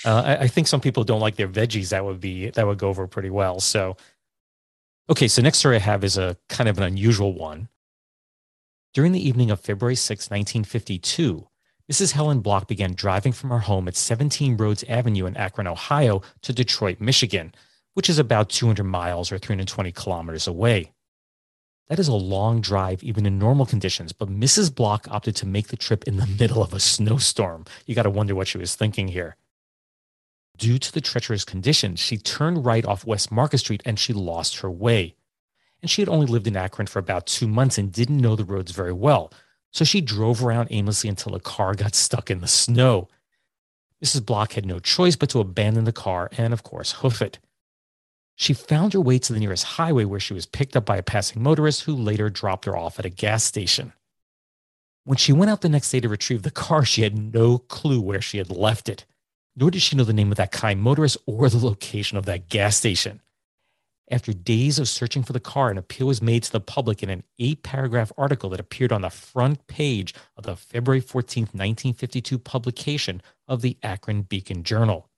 Uh, 0.05 0.21
I, 0.23 0.37
I 0.43 0.47
think 0.47 0.67
some 0.67 0.79
people 0.79 1.03
don't 1.03 1.21
like 1.21 1.37
their 1.37 1.47
veggies. 1.47 1.89
That 1.89 2.05
would 2.05 2.19
be 2.19 2.51
that 2.51 2.67
would 2.67 2.77
go 2.77 2.89
over 2.89 3.07
pretty 3.07 3.31
well. 3.31 3.59
So 3.59 3.97
okay 5.09 5.27
so 5.27 5.41
next 5.41 5.57
story 5.57 5.77
i 5.77 5.79
have 5.79 6.03
is 6.03 6.17
a 6.17 6.37
kind 6.49 6.69
of 6.69 6.77
an 6.77 6.83
unusual 6.83 7.33
one. 7.33 7.67
During 8.93 9.11
the 9.11 9.27
evening 9.27 9.49
of 9.49 9.59
february 9.59 9.95
6 9.95 10.29
1952 10.29 11.47
Mrs. 11.91 12.11
Helen 12.11 12.41
Block 12.41 12.67
began 12.67 12.93
driving 12.93 13.33
from 13.33 13.49
her 13.49 13.59
home 13.59 13.87
at 13.87 13.95
17 13.95 14.55
Rhodes 14.55 14.85
Avenue 14.87 15.25
in 15.25 15.35
Akron, 15.35 15.67
Ohio 15.67 16.21
to 16.41 16.53
Detroit, 16.53 17.01
Michigan, 17.01 17.53
which 17.93 18.09
is 18.09 18.19
about 18.19 18.49
200 18.49 18.83
miles 18.83 19.31
or 19.31 19.37
320 19.37 19.91
kilometers 19.91 20.47
away. 20.47 20.91
That 21.89 21.99
is 21.99 22.07
a 22.07 22.13
long 22.13 22.61
drive, 22.61 23.03
even 23.03 23.25
in 23.25 23.37
normal 23.37 23.65
conditions, 23.65 24.13
but 24.13 24.29
Mrs. 24.29 24.73
Block 24.73 25.07
opted 25.11 25.35
to 25.37 25.45
make 25.45 25.67
the 25.67 25.77
trip 25.77 26.05
in 26.05 26.17
the 26.17 26.25
middle 26.39 26.63
of 26.63 26.73
a 26.73 26.79
snowstorm. 26.79 27.65
You 27.85 27.95
got 27.95 28.03
to 28.03 28.09
wonder 28.09 28.33
what 28.33 28.47
she 28.47 28.57
was 28.57 28.75
thinking 28.75 29.09
here. 29.09 29.35
Due 30.57 30.77
to 30.77 30.93
the 30.93 31.01
treacherous 31.01 31.43
conditions, 31.43 31.99
she 31.99 32.17
turned 32.17 32.65
right 32.65 32.85
off 32.85 33.05
West 33.05 33.31
Market 33.31 33.57
Street 33.57 33.81
and 33.83 33.99
she 33.99 34.13
lost 34.13 34.59
her 34.59 34.71
way. 34.71 35.15
And 35.81 35.89
she 35.89 36.01
had 36.01 36.09
only 36.09 36.27
lived 36.27 36.47
in 36.47 36.55
Akron 36.55 36.87
for 36.87 36.99
about 36.99 37.25
two 37.25 37.47
months 37.47 37.77
and 37.77 37.91
didn't 37.91 38.19
know 38.19 38.35
the 38.35 38.45
roads 38.45 38.71
very 38.71 38.93
well. 38.93 39.33
So 39.71 39.83
she 39.83 40.01
drove 40.01 40.43
around 40.43 40.67
aimlessly 40.69 41.09
until 41.09 41.33
a 41.33 41.39
car 41.39 41.73
got 41.73 41.95
stuck 41.95 42.29
in 42.29 42.41
the 42.41 42.47
snow. 42.47 43.09
Mrs. 44.03 44.25
Block 44.25 44.53
had 44.53 44.65
no 44.65 44.79
choice 44.79 45.15
but 45.15 45.29
to 45.29 45.39
abandon 45.39 45.85
the 45.85 45.91
car 45.91 46.29
and, 46.37 46.53
of 46.53 46.63
course, 46.63 46.93
hoof 46.93 47.21
it. 47.21 47.39
She 48.41 48.53
found 48.53 48.93
her 48.93 48.99
way 48.99 49.19
to 49.19 49.33
the 49.33 49.39
nearest 49.39 49.63
highway 49.63 50.03
where 50.03 50.19
she 50.19 50.33
was 50.33 50.47
picked 50.47 50.75
up 50.75 50.83
by 50.83 50.97
a 50.97 51.03
passing 51.03 51.43
motorist 51.43 51.83
who 51.83 51.95
later 51.95 52.27
dropped 52.27 52.65
her 52.65 52.75
off 52.75 52.97
at 52.97 53.05
a 53.05 53.09
gas 53.09 53.43
station. 53.43 53.93
When 55.03 55.17
she 55.17 55.31
went 55.31 55.51
out 55.51 55.61
the 55.61 55.69
next 55.69 55.91
day 55.91 55.99
to 55.99 56.09
retrieve 56.09 56.41
the 56.41 56.49
car, 56.49 56.83
she 56.83 57.03
had 57.03 57.15
no 57.15 57.59
clue 57.59 58.01
where 58.01 58.19
she 58.19 58.39
had 58.39 58.49
left 58.49 58.89
it, 58.89 59.05
nor 59.55 59.69
did 59.69 59.83
she 59.83 59.95
know 59.95 60.03
the 60.03 60.11
name 60.11 60.31
of 60.31 60.37
that 60.37 60.51
kind 60.51 60.81
motorist 60.81 61.17
or 61.27 61.49
the 61.49 61.63
location 61.63 62.17
of 62.17 62.25
that 62.25 62.49
gas 62.49 62.77
station. 62.77 63.21
After 64.09 64.33
days 64.33 64.79
of 64.79 64.89
searching 64.89 65.21
for 65.21 65.33
the 65.33 65.39
car, 65.39 65.69
an 65.69 65.77
appeal 65.77 66.07
was 66.07 66.19
made 66.19 66.41
to 66.41 66.51
the 66.51 66.59
public 66.59 67.03
in 67.03 67.11
an 67.11 67.23
eight 67.37 67.61
paragraph 67.61 68.11
article 68.17 68.49
that 68.49 68.59
appeared 68.59 68.91
on 68.91 69.01
the 69.01 69.11
front 69.11 69.67
page 69.67 70.15
of 70.35 70.45
the 70.45 70.55
February 70.55 70.99
14, 70.99 71.43
1952 71.43 72.39
publication 72.39 73.21
of 73.47 73.61
the 73.61 73.77
Akron 73.83 74.23
Beacon 74.23 74.63
Journal. 74.63 75.11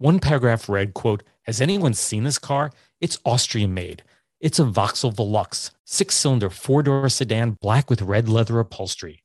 One 0.00 0.18
paragraph 0.18 0.66
read, 0.66 0.94
quote, 0.94 1.22
Has 1.50 1.60
anyone 1.60 1.94
seen 1.94 2.22
this 2.22 2.38
car? 2.38 2.70
It's 3.00 3.18
Austrian 3.24 3.74
made. 3.74 4.04
It's 4.38 4.60
a 4.60 4.64
Vauxhall 4.64 5.10
Velox, 5.10 5.72
six 5.84 6.14
cylinder, 6.14 6.48
four 6.48 6.80
door 6.80 7.08
sedan, 7.08 7.58
black 7.60 7.90
with 7.90 8.02
red 8.02 8.28
leather 8.28 8.60
upholstery. 8.60 9.24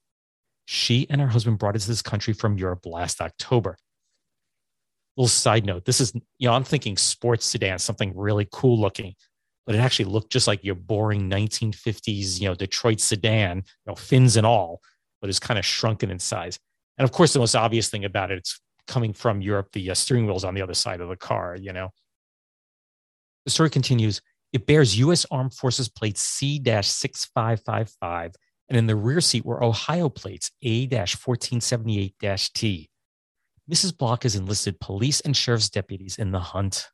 She 0.65 1.05
and 1.11 1.21
her 1.21 1.27
husband 1.27 1.59
brought 1.59 1.75
it 1.75 1.83
to 1.83 1.87
this 1.87 2.01
country 2.01 2.33
from 2.33 2.57
Europe 2.57 2.87
last 2.87 3.21
October 3.21 3.77
little 5.15 5.27
side 5.27 5.65
note 5.65 5.85
this 5.85 6.01
is 6.01 6.13
you 6.39 6.45
know 6.45 6.53
i'm 6.53 6.65
thinking 6.65 6.97
sports 6.97 7.45
sedan 7.45 7.79
something 7.79 8.11
really 8.17 8.45
cool 8.51 8.77
looking 8.77 9.15
but 9.65 9.73
it 9.73 9.77
actually 9.77 10.03
looked 10.03 10.29
just 10.29 10.45
like 10.45 10.61
your 10.61 10.75
boring 10.75 11.29
1950s 11.29 12.41
you 12.41 12.49
know 12.49 12.53
detroit 12.53 12.99
sedan 12.99 13.59
you 13.59 13.63
know 13.87 13.95
fins 13.95 14.35
and 14.35 14.45
all 14.45 14.81
but 15.21 15.29
it's 15.29 15.39
kind 15.39 15.57
of 15.57 15.65
shrunken 15.65 16.11
in 16.11 16.19
size 16.19 16.59
and 16.97 17.05
of 17.05 17.13
course 17.13 17.31
the 17.31 17.39
most 17.39 17.55
obvious 17.55 17.87
thing 17.87 18.03
about 18.03 18.29
it 18.29 18.39
it's 18.39 18.59
coming 18.87 19.13
from 19.13 19.41
europe 19.41 19.69
the 19.71 19.89
uh, 19.89 19.93
steering 19.93 20.25
wheel's 20.25 20.43
on 20.43 20.53
the 20.53 20.61
other 20.61 20.73
side 20.73 20.99
of 20.99 21.07
the 21.07 21.15
car 21.15 21.55
you 21.55 21.71
know 21.71 21.89
the 23.45 23.51
story 23.51 23.69
continues 23.69 24.21
it 24.51 24.65
bears 24.65 24.97
u.s 24.97 25.25
armed 25.31 25.53
forces 25.53 25.87
plate 25.87 26.17
c-6555 26.17 28.33
and 28.67 28.77
in 28.77 28.87
the 28.87 28.95
rear 28.95 29.21
seat 29.21 29.45
were 29.45 29.63
ohio 29.63 30.09
plates 30.09 30.51
a-1478-t 30.63 32.89
Mrs. 33.71 33.97
Block 33.97 34.23
has 34.23 34.35
enlisted 34.35 34.79
police 34.79 35.21
and 35.21 35.35
sheriff's 35.35 35.69
deputies 35.69 36.17
in 36.17 36.31
the 36.31 36.39
hunt. 36.39 36.89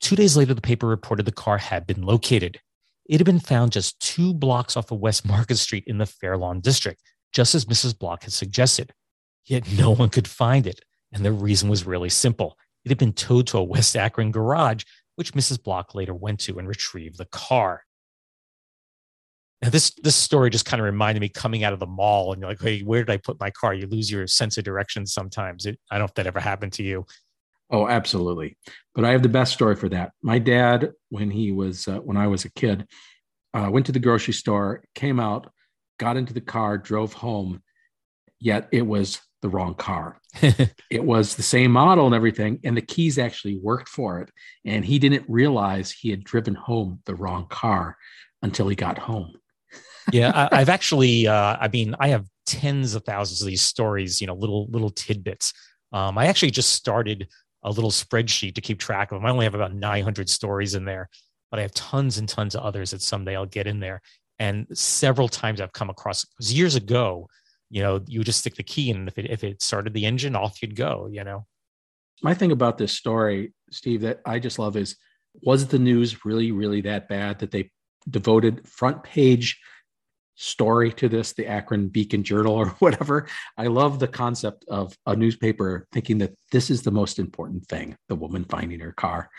Two 0.00 0.14
days 0.14 0.36
later, 0.36 0.54
the 0.54 0.60
paper 0.60 0.86
reported 0.86 1.26
the 1.26 1.32
car 1.32 1.58
had 1.58 1.86
been 1.86 2.02
located. 2.02 2.60
It 3.06 3.18
had 3.18 3.26
been 3.26 3.40
found 3.40 3.72
just 3.72 3.98
two 3.98 4.32
blocks 4.32 4.76
off 4.76 4.92
of 4.92 5.00
West 5.00 5.26
Market 5.26 5.56
Street 5.56 5.84
in 5.86 5.98
the 5.98 6.06
Fairlawn 6.06 6.60
district, 6.60 7.02
just 7.32 7.54
as 7.54 7.64
Mrs. 7.64 7.98
Block 7.98 8.22
had 8.22 8.32
suggested. 8.32 8.92
Yet 9.44 9.70
no 9.72 9.90
one 9.90 10.10
could 10.10 10.28
find 10.28 10.66
it, 10.66 10.80
and 11.12 11.24
the 11.24 11.32
reason 11.32 11.68
was 11.68 11.86
really 11.86 12.08
simple. 12.08 12.56
It 12.86 12.90
had 12.90 12.98
been 12.98 13.12
towed 13.12 13.48
to 13.48 13.58
a 13.58 13.64
West 13.64 13.96
Akron 13.96 14.30
garage, 14.30 14.84
which 15.16 15.32
Mrs. 15.32 15.60
Block 15.60 15.96
later 15.96 16.14
went 16.14 16.38
to 16.40 16.56
and 16.60 16.68
retrieved 16.68 17.18
the 17.18 17.24
car. 17.24 17.82
Now, 19.60 19.70
this 19.70 19.90
this 20.04 20.14
story 20.14 20.50
just 20.50 20.66
kind 20.66 20.80
of 20.80 20.84
reminded 20.84 21.20
me 21.20 21.28
coming 21.28 21.64
out 21.64 21.72
of 21.72 21.80
the 21.80 21.86
mall 21.86 22.32
and 22.32 22.40
you're 22.40 22.48
like, 22.48 22.60
hey, 22.60 22.82
where 22.82 23.02
did 23.02 23.12
I 23.12 23.16
put 23.16 23.40
my 23.40 23.50
car? 23.50 23.74
You 23.74 23.88
lose 23.88 24.08
your 24.08 24.24
sense 24.28 24.56
of 24.56 24.62
direction 24.62 25.04
sometimes. 25.04 25.66
It, 25.66 25.80
I 25.90 25.96
don't 25.96 26.02
know 26.02 26.10
if 26.10 26.14
that 26.14 26.28
ever 26.28 26.38
happened 26.38 26.74
to 26.74 26.84
you. 26.84 27.06
Oh, 27.70 27.88
absolutely. 27.88 28.56
But 28.94 29.04
I 29.04 29.10
have 29.10 29.24
the 29.24 29.28
best 29.28 29.52
story 29.52 29.74
for 29.74 29.88
that. 29.88 30.12
My 30.22 30.38
dad, 30.38 30.92
when 31.08 31.32
he 31.32 31.50
was 31.50 31.88
uh, 31.88 31.98
when 31.98 32.16
I 32.16 32.28
was 32.28 32.44
a 32.44 32.52
kid, 32.52 32.86
uh, 33.52 33.68
went 33.68 33.86
to 33.86 33.92
the 33.92 33.98
grocery 33.98 34.34
store, 34.34 34.84
came 34.94 35.18
out, 35.18 35.50
got 35.98 36.16
into 36.16 36.34
the 36.34 36.40
car, 36.40 36.78
drove 36.78 37.14
home. 37.14 37.64
Yet 38.38 38.68
it 38.70 38.86
was 38.86 39.20
the 39.46 39.56
wrong 39.56 39.74
car. 39.76 40.20
it 40.90 41.04
was 41.04 41.36
the 41.36 41.42
same 41.42 41.70
model 41.70 42.06
and 42.06 42.14
everything, 42.14 42.58
and 42.64 42.76
the 42.76 42.82
keys 42.82 43.16
actually 43.16 43.56
worked 43.58 43.88
for 43.88 44.20
it. 44.20 44.30
And 44.64 44.84
he 44.84 44.98
didn't 44.98 45.24
realize 45.28 45.92
he 45.92 46.10
had 46.10 46.24
driven 46.24 46.56
home 46.56 47.00
the 47.06 47.14
wrong 47.14 47.46
car 47.48 47.96
until 48.42 48.66
he 48.66 48.74
got 48.74 48.98
home. 48.98 49.34
yeah, 50.12 50.48
I, 50.50 50.58
have 50.58 50.68
actually, 50.68 51.28
uh, 51.28 51.56
I 51.60 51.68
mean, 51.68 51.94
I 52.00 52.08
have 52.08 52.26
tens 52.46 52.96
of 52.96 53.04
thousands 53.04 53.40
of 53.40 53.46
these 53.46 53.62
stories, 53.62 54.20
you 54.20 54.26
know, 54.26 54.34
little 54.34 54.66
little 54.70 54.90
tidbits. 54.90 55.52
Um, 55.92 56.18
I 56.18 56.26
actually 56.26 56.50
just 56.50 56.70
started 56.70 57.28
a 57.62 57.70
little 57.70 57.92
spreadsheet 57.92 58.56
to 58.56 58.60
keep 58.60 58.80
track 58.80 59.12
of 59.12 59.18
them. 59.18 59.26
I 59.26 59.30
only 59.30 59.44
have 59.44 59.54
about 59.54 59.74
900 59.74 60.28
stories 60.28 60.74
in 60.74 60.84
there, 60.84 61.08
but 61.52 61.60
I 61.60 61.62
have 61.62 61.72
tons 61.72 62.18
and 62.18 62.28
tons 62.28 62.56
of 62.56 62.62
others 62.62 62.90
that 62.90 63.00
someday 63.00 63.36
I'll 63.36 63.46
get 63.46 63.68
in 63.68 63.78
there. 63.78 64.02
And 64.40 64.66
several 64.72 65.28
times 65.28 65.60
I've 65.60 65.72
come 65.72 65.88
across 65.88 66.26
years 66.40 66.74
ago, 66.74 67.28
you 67.70 67.82
know, 67.82 68.00
you 68.06 68.22
just 68.24 68.40
stick 68.40 68.56
the 68.56 68.62
key 68.62 68.90
in, 68.90 69.08
if 69.08 69.18
it 69.18 69.30
if 69.30 69.44
it 69.44 69.62
started 69.62 69.92
the 69.92 70.06
engine, 70.06 70.36
off 70.36 70.62
you'd 70.62 70.76
go. 70.76 71.08
You 71.10 71.24
know. 71.24 71.46
My 72.22 72.34
thing 72.34 72.52
about 72.52 72.78
this 72.78 72.92
story, 72.92 73.52
Steve, 73.70 74.00
that 74.02 74.20
I 74.24 74.38
just 74.38 74.58
love 74.58 74.76
is, 74.76 74.96
was 75.42 75.66
the 75.66 75.78
news 75.78 76.24
really 76.24 76.52
really 76.52 76.80
that 76.82 77.08
bad 77.08 77.40
that 77.40 77.50
they 77.50 77.70
devoted 78.08 78.66
front 78.68 79.02
page 79.02 79.58
story 80.36 80.92
to 80.92 81.08
this, 81.08 81.32
the 81.32 81.46
Akron 81.46 81.88
Beacon 81.88 82.22
Journal 82.22 82.54
or 82.54 82.66
whatever. 82.78 83.26
I 83.56 83.66
love 83.66 83.98
the 83.98 84.08
concept 84.08 84.64
of 84.68 84.96
a 85.06 85.16
newspaper 85.16 85.86
thinking 85.92 86.18
that 86.18 86.34
this 86.52 86.70
is 86.70 86.82
the 86.82 86.90
most 86.90 87.18
important 87.18 87.66
thing 87.66 87.96
the 88.08 88.14
woman 88.14 88.44
finding 88.44 88.80
her 88.80 88.92
car. 88.92 89.30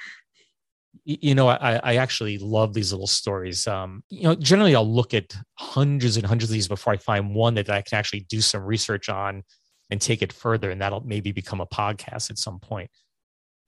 You 1.05 1.35
know, 1.35 1.47
I, 1.47 1.79
I 1.83 1.95
actually 1.95 2.37
love 2.37 2.73
these 2.73 2.91
little 2.91 3.07
stories. 3.07 3.67
Um, 3.67 4.03
you 4.09 4.23
know, 4.23 4.35
generally 4.35 4.75
I'll 4.75 4.89
look 4.89 5.13
at 5.13 5.35
hundreds 5.55 6.17
and 6.17 6.25
hundreds 6.25 6.49
of 6.49 6.53
these 6.53 6.67
before 6.67 6.93
I 6.93 6.97
find 6.97 7.35
one 7.35 7.55
that 7.55 7.69
I 7.69 7.81
can 7.81 7.97
actually 7.97 8.21
do 8.21 8.41
some 8.41 8.63
research 8.63 9.09
on 9.09 9.43
and 9.89 10.01
take 10.01 10.21
it 10.21 10.33
further, 10.33 10.69
and 10.71 10.81
that'll 10.81 11.01
maybe 11.01 11.31
become 11.31 11.61
a 11.61 11.67
podcast 11.67 12.29
at 12.29 12.37
some 12.37 12.59
point. 12.59 12.89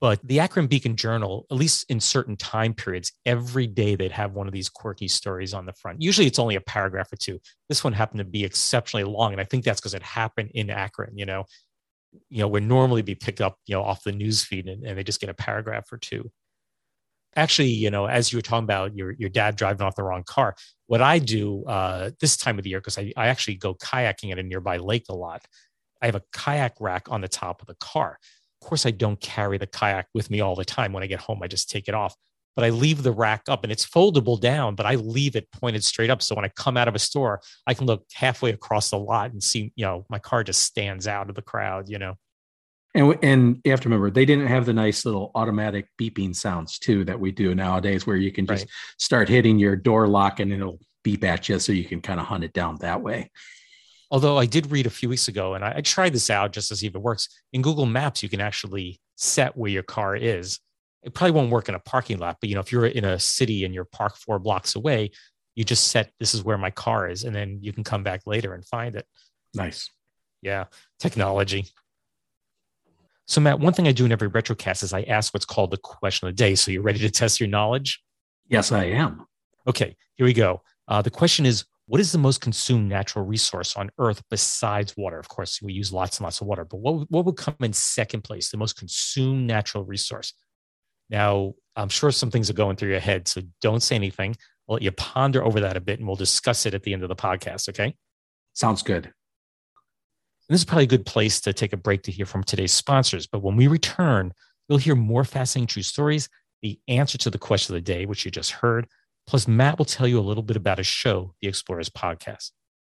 But 0.00 0.18
the 0.26 0.40
Akron 0.40 0.66
Beacon 0.66 0.96
Journal, 0.96 1.46
at 1.50 1.58
least 1.58 1.84
in 1.90 2.00
certain 2.00 2.36
time 2.36 2.72
periods, 2.72 3.12
every 3.26 3.66
day 3.66 3.96
they'd 3.96 4.12
have 4.12 4.32
one 4.32 4.46
of 4.46 4.52
these 4.52 4.70
quirky 4.70 5.08
stories 5.08 5.52
on 5.52 5.66
the 5.66 5.74
front. 5.74 6.00
Usually 6.00 6.26
it's 6.26 6.38
only 6.38 6.54
a 6.54 6.60
paragraph 6.62 7.12
or 7.12 7.16
two. 7.16 7.38
This 7.68 7.84
one 7.84 7.92
happened 7.92 8.18
to 8.20 8.24
be 8.24 8.44
exceptionally 8.44 9.04
long. 9.04 9.32
And 9.32 9.40
I 9.40 9.44
think 9.44 9.62
that's 9.62 9.78
because 9.78 9.92
it 9.92 10.02
happened 10.02 10.52
in 10.54 10.70
Akron, 10.70 11.18
you 11.18 11.26
know, 11.26 11.44
you 12.30 12.38
know, 12.38 12.48
would 12.48 12.62
normally 12.62 13.02
be 13.02 13.14
picked 13.14 13.42
up, 13.42 13.58
you 13.66 13.76
know, 13.76 13.82
off 13.82 14.02
the 14.02 14.12
news 14.12 14.42
feed 14.42 14.68
and, 14.68 14.84
and 14.84 14.96
they 14.96 15.04
just 15.04 15.20
get 15.20 15.28
a 15.28 15.34
paragraph 15.34 15.92
or 15.92 15.98
two. 15.98 16.30
Actually, 17.36 17.68
you 17.68 17.90
know, 17.90 18.06
as 18.06 18.32
you 18.32 18.38
were 18.38 18.42
talking 18.42 18.64
about 18.64 18.94
your, 18.96 19.12
your 19.12 19.28
dad 19.28 19.56
driving 19.56 19.86
off 19.86 19.94
the 19.94 20.02
wrong 20.02 20.24
car, 20.24 20.56
what 20.86 21.00
I 21.00 21.20
do 21.20 21.64
uh, 21.64 22.10
this 22.20 22.36
time 22.36 22.58
of 22.58 22.64
the 22.64 22.70
year, 22.70 22.80
because 22.80 22.98
I, 22.98 23.12
I 23.16 23.28
actually 23.28 23.54
go 23.54 23.74
kayaking 23.74 24.32
at 24.32 24.38
a 24.38 24.42
nearby 24.42 24.78
lake 24.78 25.04
a 25.08 25.14
lot, 25.14 25.44
I 26.02 26.06
have 26.06 26.16
a 26.16 26.22
kayak 26.32 26.74
rack 26.80 27.06
on 27.10 27.20
the 27.20 27.28
top 27.28 27.60
of 27.60 27.68
the 27.68 27.76
car. 27.76 28.18
Of 28.60 28.68
course, 28.68 28.84
I 28.84 28.90
don't 28.90 29.20
carry 29.20 29.58
the 29.58 29.66
kayak 29.66 30.08
with 30.14 30.30
me 30.30 30.40
all 30.40 30.56
the 30.56 30.64
time. 30.64 30.92
When 30.92 31.02
I 31.02 31.06
get 31.06 31.20
home, 31.20 31.40
I 31.42 31.46
just 31.46 31.70
take 31.70 31.88
it 31.88 31.94
off. 31.94 32.14
But 32.56 32.64
I 32.64 32.70
leave 32.70 33.02
the 33.02 33.12
rack 33.12 33.42
up 33.48 33.62
and 33.62 33.72
it's 33.72 33.86
foldable 33.86 34.38
down, 34.38 34.74
but 34.74 34.84
I 34.84 34.96
leave 34.96 35.36
it 35.36 35.50
pointed 35.52 35.84
straight 35.84 36.10
up. 36.10 36.20
So 36.20 36.34
when 36.34 36.44
I 36.44 36.48
come 36.48 36.76
out 36.76 36.88
of 36.88 36.94
a 36.94 36.98
store, 36.98 37.40
I 37.66 37.74
can 37.74 37.86
look 37.86 38.04
halfway 38.12 38.50
across 38.50 38.90
the 38.90 38.98
lot 38.98 39.30
and 39.32 39.42
see, 39.42 39.72
you 39.76 39.84
know, 39.84 40.04
my 40.10 40.18
car 40.18 40.42
just 40.42 40.62
stands 40.62 41.06
out 41.06 41.28
of 41.28 41.36
the 41.36 41.42
crowd, 41.42 41.88
you 41.88 41.98
know. 41.98 42.16
And, 42.94 43.16
and 43.22 43.60
you 43.64 43.70
have 43.70 43.80
to 43.82 43.88
remember, 43.88 44.10
they 44.10 44.24
didn't 44.24 44.48
have 44.48 44.66
the 44.66 44.72
nice 44.72 45.04
little 45.04 45.30
automatic 45.34 45.86
beeping 46.00 46.34
sounds 46.34 46.78
too 46.78 47.04
that 47.04 47.20
we 47.20 47.30
do 47.30 47.54
nowadays, 47.54 48.06
where 48.06 48.16
you 48.16 48.32
can 48.32 48.46
just 48.46 48.64
right. 48.64 48.70
start 48.98 49.28
hitting 49.28 49.58
your 49.58 49.76
door 49.76 50.08
lock 50.08 50.40
and 50.40 50.52
it'll 50.52 50.80
beep 51.04 51.22
at 51.24 51.48
you 51.48 51.58
so 51.58 51.72
you 51.72 51.84
can 51.84 52.00
kind 52.00 52.18
of 52.18 52.26
hunt 52.26 52.44
it 52.44 52.52
down 52.52 52.76
that 52.80 53.00
way. 53.00 53.30
Although 54.10 54.38
I 54.38 54.46
did 54.46 54.72
read 54.72 54.86
a 54.86 54.90
few 54.90 55.08
weeks 55.08 55.28
ago, 55.28 55.54
and 55.54 55.64
I, 55.64 55.74
I 55.76 55.80
tried 55.82 56.12
this 56.12 56.30
out 56.30 56.52
just 56.52 56.68
to 56.68 56.76
see 56.76 56.88
if 56.88 56.94
it 56.96 57.00
works. 57.00 57.28
In 57.52 57.62
Google 57.62 57.86
Maps, 57.86 58.24
you 58.24 58.28
can 58.28 58.40
actually 58.40 58.98
set 59.16 59.56
where 59.56 59.70
your 59.70 59.84
car 59.84 60.16
is. 60.16 60.58
It 61.04 61.14
probably 61.14 61.30
won't 61.32 61.50
work 61.50 61.68
in 61.68 61.76
a 61.76 61.78
parking 61.78 62.18
lot, 62.18 62.38
but 62.40 62.48
you 62.48 62.56
know, 62.56 62.60
if 62.60 62.72
you're 62.72 62.86
in 62.86 63.04
a 63.04 63.20
city 63.20 63.64
and 63.64 63.72
you're 63.72 63.84
parked 63.84 64.18
four 64.18 64.40
blocks 64.40 64.74
away, 64.74 65.12
you 65.54 65.64
just 65.64 65.88
set 65.88 66.10
this 66.18 66.34
is 66.34 66.42
where 66.42 66.58
my 66.58 66.70
car 66.70 67.08
is, 67.08 67.22
and 67.22 67.34
then 67.34 67.58
you 67.62 67.72
can 67.72 67.84
come 67.84 68.02
back 68.02 68.22
later 68.26 68.52
and 68.52 68.66
find 68.66 68.96
it. 68.96 69.06
Nice. 69.54 69.90
Yeah, 70.42 70.64
technology. 70.98 71.66
So, 73.30 73.40
Matt, 73.40 73.60
one 73.60 73.72
thing 73.72 73.86
I 73.86 73.92
do 73.92 74.04
in 74.04 74.10
every 74.10 74.28
retrocast 74.28 74.82
is 74.82 74.92
I 74.92 75.02
ask 75.02 75.32
what's 75.32 75.46
called 75.46 75.70
the 75.70 75.76
question 75.76 76.26
of 76.26 76.34
the 76.34 76.36
day. 76.36 76.56
So, 76.56 76.72
you're 76.72 76.82
ready 76.82 76.98
to 76.98 77.10
test 77.10 77.38
your 77.38 77.48
knowledge? 77.48 78.02
Yes, 78.48 78.72
I 78.72 78.86
am. 78.86 79.24
Okay, 79.68 79.94
here 80.16 80.26
we 80.26 80.32
go. 80.32 80.62
Uh, 80.88 81.00
the 81.00 81.10
question 81.10 81.46
is 81.46 81.64
what 81.86 82.00
is 82.00 82.10
the 82.10 82.18
most 82.18 82.40
consumed 82.40 82.88
natural 82.88 83.24
resource 83.24 83.76
on 83.76 83.88
Earth 83.98 84.20
besides 84.30 84.96
water? 84.96 85.16
Of 85.16 85.28
course, 85.28 85.62
we 85.62 85.72
use 85.72 85.92
lots 85.92 86.18
and 86.18 86.24
lots 86.24 86.40
of 86.40 86.48
water, 86.48 86.64
but 86.64 86.78
what, 86.78 87.08
what 87.08 87.24
would 87.24 87.36
come 87.36 87.54
in 87.60 87.72
second 87.72 88.22
place, 88.22 88.50
the 88.50 88.56
most 88.56 88.76
consumed 88.76 89.46
natural 89.46 89.84
resource? 89.84 90.32
Now, 91.08 91.54
I'm 91.76 91.88
sure 91.88 92.10
some 92.10 92.32
things 92.32 92.50
are 92.50 92.54
going 92.54 92.74
through 92.74 92.90
your 92.90 92.98
head, 92.98 93.28
so 93.28 93.42
don't 93.60 93.82
say 93.82 93.94
anything. 93.94 94.34
I'll 94.68 94.74
let 94.74 94.82
you 94.82 94.90
ponder 94.90 95.44
over 95.44 95.60
that 95.60 95.76
a 95.76 95.80
bit 95.80 96.00
and 96.00 96.08
we'll 96.08 96.16
discuss 96.16 96.66
it 96.66 96.74
at 96.74 96.82
the 96.82 96.92
end 96.92 97.04
of 97.04 97.08
the 97.08 97.14
podcast, 97.14 97.68
okay? 97.68 97.94
Sounds 98.54 98.82
good. 98.82 99.12
And 100.50 100.54
this 100.54 100.62
is 100.62 100.66
probably 100.66 100.84
a 100.84 100.88
good 100.88 101.06
place 101.06 101.40
to 101.42 101.52
take 101.52 101.72
a 101.72 101.78
break 101.78 102.02
to 102.02 102.12
hear 102.12 102.26
from 102.26 102.42
today's 102.44 102.72
sponsors. 102.72 103.26
But 103.26 103.42
when 103.42 103.56
we 103.56 103.68
return, 103.68 104.34
you'll 104.68 104.78
hear 104.78 104.96
more 104.96 105.24
fascinating 105.24 105.68
true 105.68 105.82
stories, 105.82 106.28
the 106.60 106.78
answer 106.88 107.16
to 107.18 107.30
the 107.30 107.38
question 107.38 107.74
of 107.74 107.82
the 107.82 107.92
day, 107.92 108.04
which 108.04 108.26
you 108.26 108.30
just 108.30 108.50
heard, 108.50 108.86
Plus, 109.30 109.46
Matt 109.46 109.78
will 109.78 109.84
tell 109.84 110.08
you 110.08 110.18
a 110.18 110.20
little 110.20 110.42
bit 110.42 110.56
about 110.56 110.78
his 110.78 110.88
show, 110.88 111.34
The 111.40 111.46
Explorers 111.46 111.88
Podcast. 111.88 112.50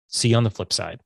See 0.08 0.30
you 0.30 0.38
on 0.38 0.46
the 0.46 0.50
flip 0.50 0.72
side. 0.72 1.02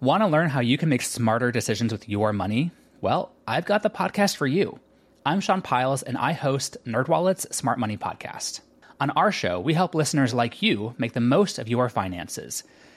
Want 0.00 0.24
to 0.24 0.26
learn 0.26 0.50
how 0.50 0.58
you 0.58 0.76
can 0.76 0.88
make 0.88 1.02
smarter 1.02 1.52
decisions 1.52 1.92
with 1.92 2.08
your 2.08 2.32
money? 2.32 2.72
Well, 3.00 3.32
I've 3.46 3.64
got 3.64 3.84
the 3.84 3.90
podcast 3.90 4.34
for 4.34 4.48
you. 4.48 4.80
I'm 5.24 5.38
Sean 5.38 5.62
Pyles, 5.62 6.02
and 6.02 6.18
I 6.18 6.32
host 6.32 6.76
NerdWallet's 6.84 7.56
Smart 7.56 7.78
Money 7.78 7.96
Podcast. 7.96 8.62
On 9.00 9.10
our 9.10 9.30
show, 9.30 9.60
we 9.60 9.74
help 9.74 9.94
listeners 9.94 10.34
like 10.34 10.60
you 10.60 10.96
make 10.98 11.12
the 11.12 11.20
most 11.20 11.60
of 11.60 11.68
your 11.68 11.88
finances. 11.88 12.64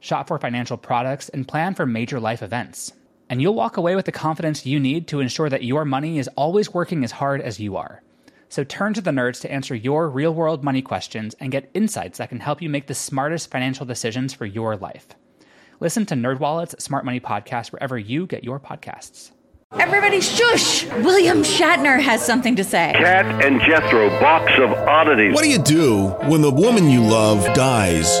shop 0.00 0.28
for 0.28 0.38
financial 0.38 0.76
products, 0.76 1.28
and 1.28 1.46
plan 1.46 1.74
for 1.74 1.86
major 1.86 2.18
life 2.18 2.42
events 2.42 2.92
and 3.30 3.40
you'll 3.40 3.54
walk 3.54 3.76
away 3.76 3.94
with 3.94 4.06
the 4.06 4.12
confidence 4.12 4.66
you 4.66 4.80
need 4.80 5.06
to 5.06 5.20
ensure 5.20 5.48
that 5.48 5.62
your 5.62 5.84
money 5.84 6.18
is 6.18 6.28
always 6.36 6.74
working 6.74 7.04
as 7.04 7.12
hard 7.12 7.40
as 7.40 7.60
you 7.60 7.76
are. 7.76 8.02
So 8.48 8.64
turn 8.64 8.92
to 8.94 9.00
the 9.00 9.12
nerds 9.12 9.40
to 9.42 9.52
answer 9.52 9.76
your 9.76 10.10
real 10.10 10.34
world 10.34 10.64
money 10.64 10.82
questions 10.82 11.36
and 11.38 11.52
get 11.52 11.70
insights 11.72 12.18
that 12.18 12.28
can 12.28 12.40
help 12.40 12.60
you 12.60 12.68
make 12.68 12.88
the 12.88 12.94
smartest 12.94 13.48
financial 13.48 13.86
decisions 13.86 14.34
for 14.34 14.46
your 14.46 14.76
life. 14.76 15.06
Listen 15.78 16.04
to 16.06 16.16
NerdWallet's 16.16 16.82
Smart 16.82 17.04
Money 17.04 17.20
Podcast 17.20 17.70
wherever 17.70 17.96
you 17.96 18.26
get 18.26 18.42
your 18.42 18.58
podcasts. 18.58 19.30
Everybody 19.78 20.20
shush! 20.20 20.84
William 20.86 21.44
Shatner 21.44 22.00
has 22.00 22.26
something 22.26 22.56
to 22.56 22.64
say. 22.64 22.92
Cat 22.96 23.44
and 23.44 23.60
Jethro, 23.60 24.10
box 24.18 24.50
of 24.58 24.72
oddities. 24.72 25.32
What 25.32 25.44
do 25.44 25.50
you 25.50 25.62
do 25.62 26.08
when 26.28 26.42
the 26.42 26.50
woman 26.50 26.90
you 26.90 27.02
love 27.02 27.44
dies? 27.54 28.20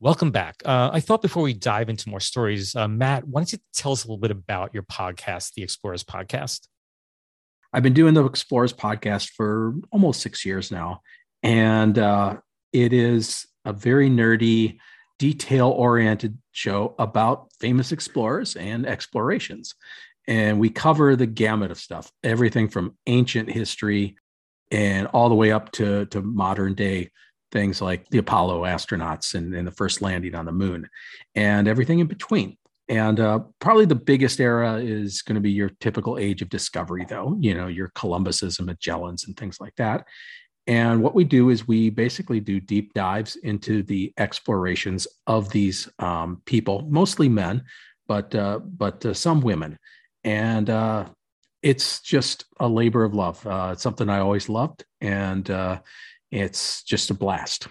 Welcome 0.00 0.30
back. 0.30 0.62
Uh, 0.64 0.90
I 0.92 1.00
thought 1.00 1.22
before 1.22 1.42
we 1.42 1.54
dive 1.54 1.88
into 1.88 2.08
more 2.08 2.20
stories, 2.20 2.76
uh, 2.76 2.86
Matt, 2.86 3.26
why 3.26 3.40
don't 3.40 3.50
you 3.50 3.58
tell 3.74 3.90
us 3.90 4.04
a 4.04 4.06
little 4.06 4.20
bit 4.20 4.30
about 4.30 4.72
your 4.72 4.84
podcast, 4.84 5.54
the 5.54 5.64
Explorers 5.64 6.04
Podcast? 6.04 6.68
I've 7.72 7.82
been 7.82 7.94
doing 7.94 8.14
the 8.14 8.24
Explorers 8.24 8.72
Podcast 8.72 9.30
for 9.30 9.74
almost 9.90 10.20
six 10.20 10.46
years 10.46 10.70
now, 10.70 11.00
and 11.42 11.98
uh, 11.98 12.36
it 12.72 12.92
is 12.92 13.44
a 13.64 13.72
very 13.72 14.08
nerdy, 14.08 14.78
detail 15.18 15.70
oriented 15.70 16.38
show 16.52 16.94
about 17.00 17.48
famous 17.58 17.90
explorers 17.90 18.54
and 18.54 18.86
explorations. 18.86 19.74
And 20.28 20.60
we 20.60 20.70
cover 20.70 21.16
the 21.16 21.26
gamut 21.26 21.72
of 21.72 21.78
stuff, 21.78 22.12
everything 22.22 22.68
from 22.68 22.96
ancient 23.08 23.50
history 23.50 24.14
and 24.70 25.08
all 25.08 25.28
the 25.28 25.34
way 25.34 25.50
up 25.50 25.72
to, 25.72 26.06
to 26.06 26.22
modern 26.22 26.74
day 26.74 27.10
things 27.50 27.80
like 27.80 28.08
the 28.08 28.18
Apollo 28.18 28.62
astronauts 28.64 29.34
and, 29.34 29.54
and 29.54 29.66
the 29.66 29.72
first 29.72 30.02
landing 30.02 30.34
on 30.34 30.44
the 30.44 30.52
moon 30.52 30.88
and 31.34 31.68
everything 31.68 31.98
in 31.98 32.06
between. 32.06 32.56
And 32.88 33.20
uh, 33.20 33.40
probably 33.58 33.84
the 33.84 33.94
biggest 33.94 34.40
era 34.40 34.76
is 34.76 35.20
going 35.22 35.34
to 35.34 35.42
be 35.42 35.50
your 35.50 35.70
typical 35.80 36.18
age 36.18 36.40
of 36.40 36.48
discovery, 36.48 37.04
though, 37.06 37.36
you 37.38 37.54
know, 37.54 37.66
your 37.66 37.88
Columbuses 37.94 38.58
and 38.58 38.68
Magellans 38.68 39.26
and 39.26 39.36
things 39.36 39.60
like 39.60 39.74
that. 39.76 40.06
And 40.66 41.02
what 41.02 41.14
we 41.14 41.24
do 41.24 41.48
is 41.48 41.66
we 41.66 41.90
basically 41.90 42.40
do 42.40 42.60
deep 42.60 42.92
dives 42.94 43.36
into 43.36 43.82
the 43.82 44.12
explorations 44.18 45.06
of 45.26 45.50
these 45.50 45.88
um, 45.98 46.42
people, 46.44 46.86
mostly 46.90 47.28
men, 47.28 47.64
but 48.06 48.34
uh, 48.34 48.58
but 48.58 49.04
uh, 49.04 49.14
some 49.14 49.40
women. 49.40 49.78
And 50.24 50.68
uh, 50.68 51.06
it's 51.62 52.00
just 52.00 52.44
a 52.60 52.68
labor 52.68 53.04
of 53.04 53.14
love. 53.14 53.46
Uh, 53.46 53.70
it's 53.72 53.82
something 53.82 54.10
I 54.10 54.18
always 54.18 54.50
loved, 54.50 54.84
and 55.00 55.50
uh, 55.50 55.80
it's 56.30 56.82
just 56.82 57.10
a 57.10 57.14
blast. 57.14 57.68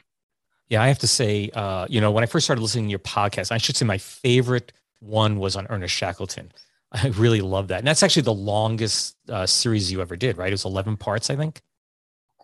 Yeah, 0.70 0.82
I 0.82 0.88
have 0.88 1.00
to 1.00 1.08
say, 1.08 1.50
uh, 1.54 1.88
you 1.90 2.02
know, 2.02 2.12
when 2.12 2.24
I 2.24 2.28
first 2.28 2.46
started 2.46 2.62
listening 2.62 2.86
to 2.86 2.90
your 2.90 3.00
podcast, 3.00 3.52
I 3.52 3.58
should 3.58 3.78
say 3.78 3.86
my 3.86 3.98
favorite 3.98 4.74
one 5.00 5.40
was 5.40 5.56
on 5.56 5.68
Ernest 5.70 5.96
Shackleton. 5.96 6.52
I 6.92 7.08
really 7.10 7.42
love 7.42 7.70
that. 7.70 7.80
And 7.80 7.88
that's 7.88 8.04
actually 8.04 8.24
the 8.24 8.34
longest 8.34 9.16
uh, 9.30 9.46
series 9.46 9.92
you 9.92 10.02
ever 10.02 10.16
did, 10.16 10.38
right? 10.38 10.50
It 10.50 10.54
was 10.54 10.66
11 10.66 10.98
parts, 10.98 11.30
I 11.30 11.36
think. 11.36 11.62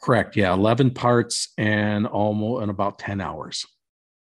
Correct. 0.02 0.36
Yeah. 0.36 0.54
11 0.54 0.92
parts 0.92 1.54
and 1.58 2.06
almost 2.08 2.64
in 2.64 2.70
about 2.70 3.00
10 3.00 3.22
hours. 3.22 3.66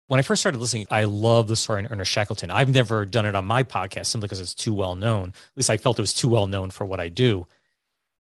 When 0.08 0.20
I 0.20 0.22
first 0.22 0.40
started 0.40 0.60
listening, 0.60 0.86
I 0.88 1.04
love 1.04 1.48
the 1.48 1.56
story 1.56 1.84
on 1.84 1.90
Ernest 1.90 2.12
Shackleton. 2.12 2.52
I've 2.52 2.72
never 2.72 3.04
done 3.04 3.26
it 3.26 3.34
on 3.34 3.44
my 3.44 3.64
podcast 3.64 4.06
simply 4.06 4.26
because 4.26 4.40
it's 4.40 4.54
too 4.54 4.72
well 4.72 4.94
known. 4.94 5.30
At 5.30 5.56
least 5.56 5.70
I 5.70 5.76
felt 5.76 5.98
it 5.98 6.02
was 6.02 6.14
too 6.14 6.28
well 6.28 6.46
known 6.46 6.70
for 6.70 6.84
what 6.84 7.00
I 7.00 7.08
do. 7.08 7.48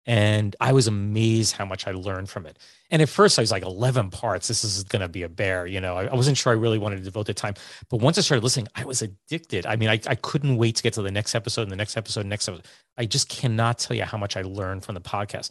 And 0.05 0.55
I 0.59 0.73
was 0.73 0.87
amazed 0.87 1.55
how 1.55 1.65
much 1.65 1.87
I 1.87 1.91
learned 1.91 2.29
from 2.29 2.45
it. 2.45 2.59
And 2.91 3.01
at 3.01 3.09
first 3.09 3.39
I 3.39 3.41
was 3.41 3.51
like 3.51 3.63
11 3.63 4.11
parts. 4.11 4.47
This 4.47 4.63
is 4.63 4.83
going 4.83 5.01
to 5.01 5.07
be 5.07 5.23
a 5.23 5.29
bear. 5.29 5.65
You 5.65 5.81
know, 5.81 5.95
I, 5.95 6.05
I, 6.05 6.15
wasn't 6.15 6.37
sure 6.37 6.53
I 6.53 6.55
really 6.55 6.77
wanted 6.77 6.97
to 6.97 7.03
devote 7.03 7.25
the 7.25 7.33
time, 7.33 7.55
but 7.89 7.97
once 7.97 8.17
I 8.17 8.21
started 8.21 8.43
listening, 8.43 8.67
I 8.75 8.85
was 8.85 9.01
addicted. 9.01 9.65
I 9.65 9.75
mean, 9.77 9.89
I, 9.89 9.99
I 10.05 10.15
couldn't 10.15 10.57
wait 10.57 10.75
to 10.75 10.83
get 10.83 10.93
to 10.93 11.01
the 11.01 11.11
next 11.11 11.33
episode 11.33 11.63
and 11.63 11.71
the 11.71 11.75
next 11.75 11.97
episode, 11.97 12.25
next 12.27 12.47
episode. 12.47 12.67
I 12.97 13.05
just 13.05 13.29
cannot 13.29 13.79
tell 13.79 13.97
you 13.97 14.03
how 14.03 14.17
much 14.17 14.37
I 14.37 14.43
learned 14.43 14.85
from 14.85 14.93
the 14.93 15.01
podcast. 15.01 15.49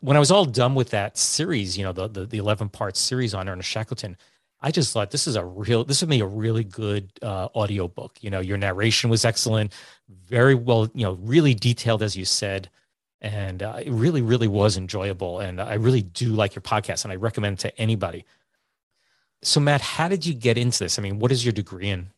When 0.00 0.16
I 0.16 0.20
was 0.20 0.30
all 0.30 0.46
done 0.46 0.74
with 0.74 0.90
that 0.90 1.18
series, 1.18 1.76
you 1.76 1.84
know, 1.84 1.92
the, 1.92 2.08
the, 2.08 2.24
the 2.24 2.38
11 2.38 2.70
part 2.70 2.96
series 2.96 3.34
on 3.34 3.50
Ernest 3.50 3.68
Shackleton, 3.68 4.16
I 4.62 4.70
just 4.70 4.94
thought 4.94 5.10
this 5.10 5.26
is 5.26 5.36
a 5.36 5.44
real, 5.44 5.84
this 5.84 6.00
would 6.00 6.08
be 6.08 6.20
a 6.20 6.26
really 6.26 6.64
good 6.64 7.12
uh, 7.20 7.48
audio 7.54 7.86
book. 7.86 8.16
You 8.22 8.30
know, 8.30 8.40
your 8.40 8.56
narration 8.56 9.10
was 9.10 9.26
excellent, 9.26 9.74
very 10.08 10.54
well, 10.54 10.88
you 10.94 11.04
know, 11.04 11.18
really 11.20 11.52
detailed, 11.52 12.02
as 12.02 12.16
you 12.16 12.24
said 12.24 12.70
and 13.20 13.62
uh, 13.62 13.78
it 13.84 13.90
really 13.90 14.22
really 14.22 14.48
was 14.48 14.76
enjoyable 14.76 15.40
and 15.40 15.60
i 15.60 15.74
really 15.74 16.02
do 16.02 16.28
like 16.28 16.54
your 16.54 16.62
podcast 16.62 17.04
and 17.04 17.12
i 17.12 17.16
recommend 17.16 17.58
it 17.58 17.60
to 17.60 17.80
anybody. 17.80 18.24
So 19.42 19.60
matt 19.60 19.80
how 19.80 20.08
did 20.08 20.26
you 20.26 20.34
get 20.34 20.58
into 20.58 20.78
this? 20.78 20.98
I 20.98 21.02
mean 21.02 21.18
what 21.18 21.32
is 21.32 21.44
your 21.44 21.52
degree 21.52 21.88
in? 21.88 22.10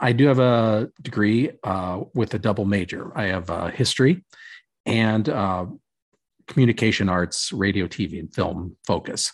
I 0.00 0.12
do 0.12 0.26
have 0.26 0.38
a 0.38 0.90
degree 1.02 1.50
uh, 1.62 2.04
with 2.14 2.32
a 2.32 2.38
double 2.38 2.64
major. 2.64 3.16
I 3.16 3.24
have 3.24 3.50
uh, 3.50 3.66
history 3.68 4.24
and 4.86 5.28
uh, 5.28 5.66
communication 6.46 7.08
arts 7.08 7.52
radio 7.52 7.86
tv 7.86 8.18
and 8.18 8.34
film 8.34 8.76
focus. 8.86 9.32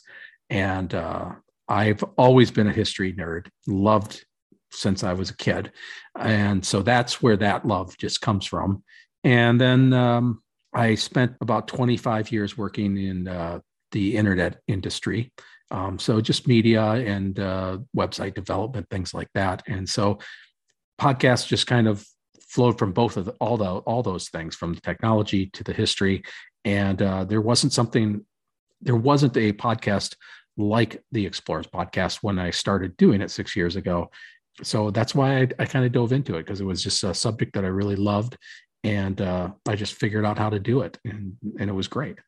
And 0.51 0.95
uh, 0.95 1.33
i've 1.69 2.03
always 2.17 2.51
been 2.51 2.67
a 2.67 2.73
history 2.73 3.13
nerd 3.13 3.49
loved 3.67 4.25
since 4.71 5.03
i 5.03 5.13
was 5.13 5.31
a 5.31 5.37
kid. 5.37 5.73
And 6.19 6.65
so 6.65 6.83
that's 6.83 7.23
where 7.23 7.37
that 7.37 7.67
love 7.67 7.97
just 7.97 8.21
comes 8.21 8.47
from. 8.47 8.83
And 9.25 9.61
then 9.61 9.93
um, 9.93 10.43
I 10.73 10.95
spent 10.95 11.37
about 11.41 11.69
25 11.69 12.31
years 12.31 12.57
working 12.59 12.97
in 12.97 13.29
uh, 13.29 13.61
the 13.93 14.17
internet 14.17 14.61
industry. 14.67 15.33
Um, 15.71 15.99
so 15.99 16.21
just 16.21 16.49
media 16.49 16.83
and 16.83 17.39
uh, 17.39 17.79
website 17.97 18.35
development, 18.35 18.89
things 18.91 19.13
like 19.13 19.29
that. 19.35 19.63
And 19.67 19.89
so 19.89 20.19
podcasts 21.01 21.47
just 21.47 21.67
kind 21.67 21.87
of 21.87 22.05
flowed 22.41 22.79
from 22.79 22.93
both 22.93 23.17
of 23.17 23.27
the, 23.27 23.33
all 23.33 23.57
the 23.57 23.67
all 23.67 24.03
those 24.03 24.31
things, 24.31 24.55
from 24.57 24.75
the 24.75 24.81
technology 24.81 25.47
to 25.51 25.65
the 25.65 25.73
history. 25.73 26.23
And 26.65 27.01
uh, 27.03 27.25
there 27.25 27.41
wasn't 27.41 27.73
something, 27.73 28.25
there 28.81 28.97
wasn't 28.97 29.37
a 29.37 29.53
podcast 29.53 30.17
like 30.57 31.03
the 31.13 31.25
Explorers 31.25 31.67
podcast 31.67 32.19
when 32.23 32.39
I 32.39 32.51
started 32.51 32.97
doing 32.97 33.21
it 33.21 33.31
six 33.31 33.55
years 33.55 33.77
ago. 33.77 34.11
So 34.63 34.91
that's 34.91 35.15
why 35.15 35.43
I, 35.43 35.49
I 35.61 35.65
kind 35.67 35.85
of 35.85 35.93
dove 35.93 36.13
into 36.13 36.35
it 36.37 36.45
because 36.45 36.61
it 36.61 36.65
was 36.65 36.83
just 36.83 37.05
a 37.05 37.15
subject 37.15 37.55
that 37.55 37.65
I 37.65 37.69
really 37.69 37.95
loved 37.95 38.37
and 38.85 39.21
uh, 39.21 39.51
I 39.67 39.77
just 39.77 39.95
figured 39.95 40.25
out 40.25 40.39
how 40.39 40.51
to 40.51 40.59
do 40.59 40.83
it, 40.83 40.99
and 41.05 41.37
and 41.59 41.71
it 41.71 41.75
was 41.75 41.89
great. 41.89 42.19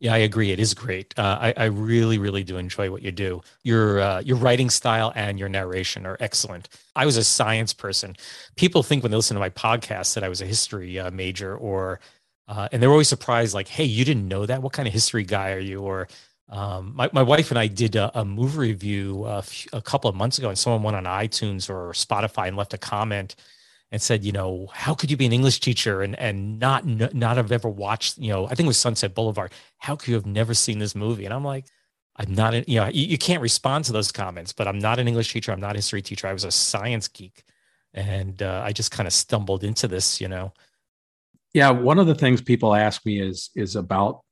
Yeah, 0.00 0.14
I 0.14 0.18
agree. 0.18 0.52
It 0.52 0.60
is 0.60 0.74
great. 0.74 1.12
Uh, 1.18 1.38
I, 1.40 1.54
I 1.56 1.64
really, 1.64 2.18
really 2.18 2.44
do 2.44 2.56
enjoy 2.56 2.88
what 2.88 3.02
you 3.02 3.10
do. 3.10 3.42
Your 3.64 4.00
uh, 4.00 4.20
your 4.20 4.36
writing 4.36 4.70
style 4.70 5.12
and 5.16 5.38
your 5.38 5.48
narration 5.48 6.06
are 6.06 6.16
excellent. 6.20 6.68
I 6.94 7.04
was 7.04 7.16
a 7.16 7.24
science 7.24 7.72
person. 7.72 8.16
People 8.54 8.84
think 8.84 9.02
when 9.02 9.10
they 9.10 9.16
listen 9.16 9.34
to 9.34 9.40
my 9.40 9.50
podcast 9.50 10.14
that 10.14 10.22
I 10.22 10.28
was 10.28 10.40
a 10.40 10.46
history 10.46 11.00
uh, 11.00 11.10
major, 11.10 11.56
or 11.56 11.98
uh, 12.46 12.68
and 12.70 12.80
they're 12.80 12.92
always 12.92 13.08
surprised, 13.08 13.54
like, 13.54 13.66
"Hey, 13.66 13.84
you 13.84 14.04
didn't 14.04 14.28
know 14.28 14.46
that? 14.46 14.62
What 14.62 14.72
kind 14.72 14.86
of 14.86 14.94
history 14.94 15.24
guy 15.24 15.52
are 15.52 15.58
you?" 15.58 15.80
Or 15.80 16.06
um, 16.48 16.92
my 16.94 17.10
my 17.12 17.22
wife 17.22 17.50
and 17.50 17.58
I 17.58 17.66
did 17.66 17.96
a, 17.96 18.20
a 18.20 18.24
movie 18.24 18.58
review 18.58 19.24
a, 19.24 19.42
few, 19.42 19.68
a 19.72 19.82
couple 19.82 20.08
of 20.08 20.14
months 20.14 20.38
ago, 20.38 20.48
and 20.48 20.56
someone 20.56 20.84
went 20.84 20.96
on 20.96 21.04
iTunes 21.04 21.68
or 21.68 21.90
Spotify 21.90 22.46
and 22.46 22.56
left 22.56 22.72
a 22.72 22.78
comment 22.78 23.34
and 23.90 24.02
said, 24.02 24.24
you 24.24 24.32
know, 24.32 24.68
how 24.72 24.94
could 24.94 25.10
you 25.10 25.16
be 25.16 25.26
an 25.26 25.32
English 25.32 25.60
teacher 25.60 26.02
and 26.02 26.18
and 26.18 26.58
not 26.58 26.84
not 26.86 27.36
have 27.36 27.52
ever 27.52 27.68
watched, 27.68 28.18
you 28.18 28.30
know, 28.30 28.46
I 28.46 28.54
think 28.54 28.66
it 28.66 28.68
was 28.68 28.78
Sunset 28.78 29.14
Boulevard. 29.14 29.52
How 29.78 29.96
could 29.96 30.08
you 30.08 30.14
have 30.14 30.26
never 30.26 30.54
seen 30.54 30.78
this 30.78 30.94
movie? 30.94 31.24
And 31.24 31.34
I'm 31.34 31.44
like, 31.44 31.66
I'm 32.16 32.34
not, 32.34 32.54
a, 32.54 32.64
you 32.66 32.80
know, 32.80 32.88
you, 32.88 33.06
you 33.06 33.18
can't 33.18 33.40
respond 33.40 33.84
to 33.86 33.92
those 33.92 34.10
comments, 34.10 34.52
but 34.52 34.66
I'm 34.66 34.78
not 34.78 34.98
an 34.98 35.06
English 35.06 35.32
teacher. 35.32 35.52
I'm 35.52 35.60
not 35.60 35.76
a 35.76 35.78
history 35.78 36.02
teacher. 36.02 36.26
I 36.26 36.32
was 36.32 36.44
a 36.44 36.50
science 36.50 37.08
geek, 37.08 37.44
and 37.94 38.42
uh, 38.42 38.62
I 38.64 38.72
just 38.72 38.90
kind 38.90 39.06
of 39.06 39.12
stumbled 39.12 39.62
into 39.64 39.86
this, 39.86 40.20
you 40.20 40.28
know. 40.28 40.52
Yeah, 41.54 41.70
one 41.70 41.98
of 41.98 42.06
the 42.06 42.14
things 42.14 42.42
people 42.42 42.74
ask 42.74 43.06
me 43.06 43.20
is 43.20 43.50
is 43.54 43.76
about 43.76 44.22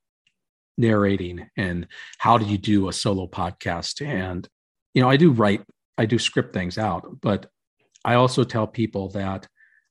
narrating 0.79 1.49
and 1.57 1.87
how 2.19 2.37
do 2.38 2.45
you 2.45 2.59
do 2.59 2.88
a 2.88 2.92
solo 2.92 3.27
podcast 3.27 4.05
and 4.07 4.49
you 4.92 5.01
know 5.01 5.09
i 5.09 5.16
do 5.16 5.31
write 5.31 5.62
i 5.97 6.05
do 6.05 6.19
script 6.19 6.53
things 6.53 6.77
out 6.77 7.21
but 7.21 7.51
I 8.07 8.14
also 8.14 8.45
tell 8.45 8.69
people 8.69 9.09
that 9.11 9.49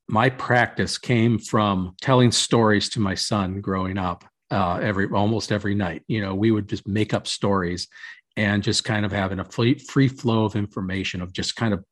my 0.07 0.29
practice 0.29 0.97
came 0.97 1.37
from 1.37 1.95
telling 2.01 2.31
stories 2.31 2.89
to 2.89 3.01
my 3.01 3.13
son 3.13 3.59
growing 3.59 3.97
up 3.97 4.23
uh, 4.49 4.79
every 4.81 5.07
almost 5.07 5.51
every 5.51 5.75
night. 5.75 6.03
You 6.07 6.21
know, 6.21 6.33
we 6.33 6.49
would 6.49 6.69
just 6.69 6.87
make 6.87 7.13
up 7.13 7.27
stories 7.27 7.89
and 8.37 8.63
just 8.63 8.85
kind 8.85 9.05
of 9.05 9.11
having 9.11 9.39
a 9.39 9.45
free, 9.45 9.77
free 9.77 10.07
flow 10.07 10.45
of 10.45 10.55
information 10.55 11.21
of 11.21 11.33
just 11.33 11.57
kind 11.57 11.73
of 11.73 11.83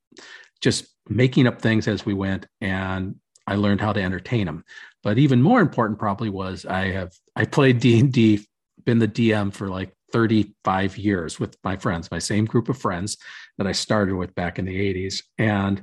just 0.62 0.86
making 1.10 1.46
up 1.46 1.62
things 1.62 1.90
as 1.90 2.06
we 2.06 2.14
went 2.14 2.48
and 2.62 3.16
I 3.46 3.56
learned 3.56 3.82
how 3.82 3.92
to 3.92 4.02
entertain 4.02 4.46
them. 4.46 4.64
But 5.04 5.18
even 5.18 5.42
more 5.42 5.60
important 5.60 6.00
probably 6.00 6.30
was 6.30 6.66
I 6.66 6.92
have 6.92 7.12
I 7.36 7.44
played 7.44 7.80
D&D 7.80 8.48
been 8.86 9.00
the 9.00 9.08
DM 9.10 9.54
for 9.54 9.68
like 9.68 9.94
35 10.14 10.98
years 10.98 11.40
with 11.40 11.58
my 11.64 11.76
friends, 11.76 12.12
my 12.12 12.20
same 12.20 12.46
group 12.46 12.70
of 12.70 12.78
friends 12.78 13.18
that 13.58 13.68
I 13.68 13.74
started 13.74 14.16
with 14.16 14.34
back 14.36 14.60
in 14.60 14.66
the 14.66 14.94
80s 14.94 15.24
and 15.38 15.82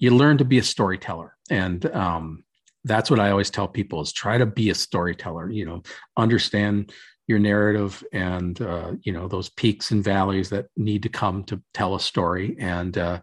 you 0.00 0.10
learn 0.10 0.38
to 0.38 0.44
be 0.44 0.58
a 0.58 0.62
storyteller 0.62 1.36
and 1.50 1.86
um, 1.94 2.42
that's 2.84 3.10
what 3.10 3.20
i 3.20 3.30
always 3.30 3.50
tell 3.50 3.68
people 3.68 4.00
is 4.00 4.12
try 4.12 4.36
to 4.36 4.46
be 4.46 4.70
a 4.70 4.74
storyteller 4.74 5.48
you 5.50 5.64
know 5.64 5.82
understand 6.16 6.92
your 7.28 7.38
narrative 7.38 8.02
and 8.12 8.60
uh, 8.60 8.92
you 9.02 9.12
know 9.12 9.28
those 9.28 9.50
peaks 9.50 9.92
and 9.92 10.02
valleys 10.02 10.50
that 10.50 10.66
need 10.76 11.04
to 11.04 11.08
come 11.08 11.44
to 11.44 11.62
tell 11.72 11.94
a 11.94 12.00
story 12.00 12.56
and 12.58 12.98
uh, 12.98 13.20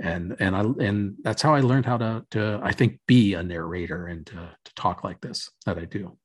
and 0.00 0.36
and 0.38 0.54
I 0.54 0.60
and 0.60 1.16
that's 1.22 1.42
how 1.42 1.54
I 1.54 1.60
learned 1.60 1.86
how 1.86 1.96
to 1.96 2.24
to 2.32 2.60
I 2.62 2.72
think 2.72 3.00
be 3.06 3.34
a 3.34 3.42
narrator 3.42 4.06
and 4.06 4.26
to, 4.26 4.34
to 4.64 4.74
talk 4.74 5.04
like 5.04 5.20
this 5.20 5.50
that 5.64 5.78
I 5.78 5.86
do. 5.86 6.16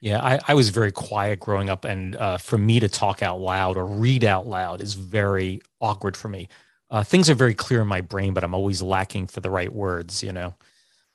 Yeah, 0.00 0.24
I, 0.24 0.38
I 0.46 0.54
was 0.54 0.68
very 0.68 0.92
quiet 0.92 1.40
growing 1.40 1.68
up, 1.68 1.84
and 1.84 2.14
uh, 2.16 2.38
for 2.38 2.56
me 2.56 2.78
to 2.80 2.88
talk 2.88 3.22
out 3.22 3.40
loud 3.40 3.76
or 3.76 3.84
read 3.84 4.24
out 4.24 4.46
loud 4.46 4.80
is 4.80 4.94
very 4.94 5.60
awkward 5.80 6.16
for 6.16 6.28
me. 6.28 6.48
Uh, 6.90 7.02
things 7.02 7.28
are 7.28 7.34
very 7.34 7.54
clear 7.54 7.82
in 7.82 7.88
my 7.88 8.00
brain, 8.00 8.32
but 8.34 8.44
I'm 8.44 8.54
always 8.54 8.82
lacking 8.82 9.26
for 9.26 9.40
the 9.40 9.50
right 9.50 9.72
words, 9.72 10.22
you 10.22 10.32
know. 10.32 10.54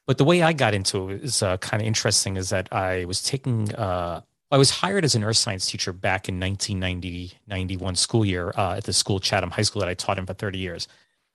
But 0.05 0.17
the 0.17 0.23
way 0.23 0.41
I 0.41 0.53
got 0.53 0.73
into 0.73 1.09
it 1.09 1.23
is 1.23 1.41
uh, 1.41 1.57
kind 1.57 1.81
of 1.81 1.87
interesting. 1.87 2.37
Is 2.37 2.49
that 2.49 2.71
I 2.71 3.05
was 3.05 3.23
taking, 3.23 3.73
uh, 3.75 4.21
I 4.51 4.57
was 4.57 4.69
hired 4.69 5.05
as 5.05 5.15
an 5.15 5.23
earth 5.23 5.37
science 5.37 5.65
teacher 5.65 5.93
back 5.93 6.29
in 6.29 6.39
1990 6.39 7.39
91 7.47 7.95
school 7.95 8.25
year 8.25 8.51
uh, 8.55 8.75
at 8.77 8.83
the 8.83 8.93
school 8.93 9.19
Chatham 9.19 9.51
High 9.51 9.61
School 9.63 9.79
that 9.79 9.89
I 9.89 9.93
taught 9.93 10.19
in 10.19 10.25
for 10.25 10.33
30 10.33 10.59
years. 10.59 10.87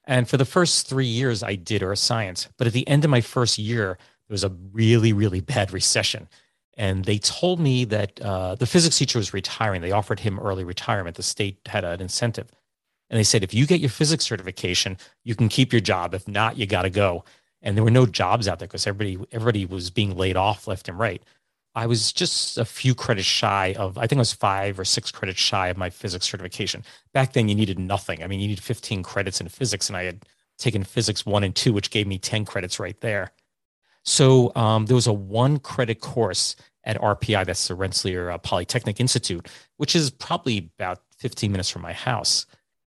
And 0.05 0.28
for 0.28 0.36
the 0.36 0.45
first 0.45 0.89
three 0.89 1.07
years, 1.07 1.43
I 1.43 1.55
did 1.55 1.82
earth 1.82 1.99
science. 1.99 2.49
But 2.57 2.66
at 2.66 2.72
the 2.72 2.86
end 2.89 3.05
of 3.05 3.11
my 3.11 3.20
first 3.20 3.59
year, 3.59 3.99
there 4.28 4.34
was 4.34 4.45
a 4.45 4.53
really, 4.72 5.12
really 5.12 5.41
bad 5.41 5.72
recession 5.72 6.28
and 6.78 7.05
they 7.05 7.18
told 7.18 7.59
me 7.59 7.84
that 7.86 8.20
uh, 8.22 8.55
the 8.55 8.64
physics 8.64 8.97
teacher 8.97 9.18
was 9.18 9.34
retiring. 9.34 9.82
They 9.82 9.91
offered 9.91 10.20
him 10.20 10.39
early 10.39 10.62
retirement. 10.62 11.16
The 11.16 11.24
state 11.24 11.59
had 11.66 11.84
an 11.84 12.01
incentive. 12.01 12.49
And 13.11 13.18
they 13.18 13.24
said, 13.24 13.42
if 13.42 13.54
you 13.54 13.66
get 13.66 13.80
your 13.80 13.90
physics 13.90 14.24
certification, 14.24 14.98
you 15.24 15.34
can 15.34 15.48
keep 15.48 15.72
your 15.72 15.80
job. 15.80 16.14
If 16.14 16.28
not, 16.28 16.56
you 16.56 16.66
got 16.66 16.82
to 16.82 16.90
go. 16.90 17.24
And 17.62 17.76
there 17.76 17.84
were 17.84 17.90
no 17.90 18.06
jobs 18.06 18.46
out 18.46 18.59
there 18.59 18.68
because 18.68 18.86
everybody, 18.86 19.18
everybody 19.32 19.64
was 19.64 19.90
being 19.90 20.16
laid 20.16 20.36
off 20.36 20.66
left 20.68 20.88
and 20.88 20.98
right. 20.98 21.22
I 21.74 21.86
was 21.86 22.12
just 22.12 22.59
a 22.59 22.64
few 22.64 22.94
credits 22.94 23.26
shy 23.26 23.74
of, 23.78 23.98
I 23.98 24.06
think 24.06 24.18
I 24.18 24.20
was 24.20 24.32
five 24.32 24.78
or 24.78 24.84
six 24.84 25.11
credits 25.11 25.40
shy 25.40 25.68
of 25.68 25.76
my 25.76 25.90
physics 25.90 26.26
certification. 26.26 26.82
Back 27.12 27.32
then, 27.32 27.48
you 27.48 27.54
needed 27.54 27.78
nothing. 27.78 28.22
I 28.22 28.26
mean, 28.26 28.40
you 28.40 28.48
needed 28.48 28.64
15 28.64 29.02
credits 29.02 29.40
in 29.40 29.48
physics, 29.48 29.88
and 29.88 29.96
I 29.96 30.04
had 30.04 30.24
taken 30.59 30.82
physics 30.82 31.24
one 31.24 31.44
and 31.44 31.54
two, 31.54 31.72
which 31.72 31.90
gave 31.90 32.06
me 32.06 32.18
10 32.18 32.44
credits 32.44 32.80
right 32.80 33.00
there. 33.00 33.30
So 34.04 34.52
um, 34.56 34.86
there 34.86 34.94
was 34.94 35.06
a 35.06 35.12
one 35.12 35.59
credit 35.59 36.00
course 36.00 36.56
at 36.84 37.00
RPI, 37.00 37.44
that's 37.44 37.68
the 37.68 37.74
Rensselaer 37.74 38.30
uh, 38.30 38.38
Polytechnic 38.38 38.98
Institute, 38.98 39.46
which 39.76 39.94
is 39.94 40.11
probably 40.11 40.70
about 40.78 41.00
15 41.18 41.52
minutes 41.52 41.68
from 41.68 41.82
my 41.82 41.92
house. 41.92 42.46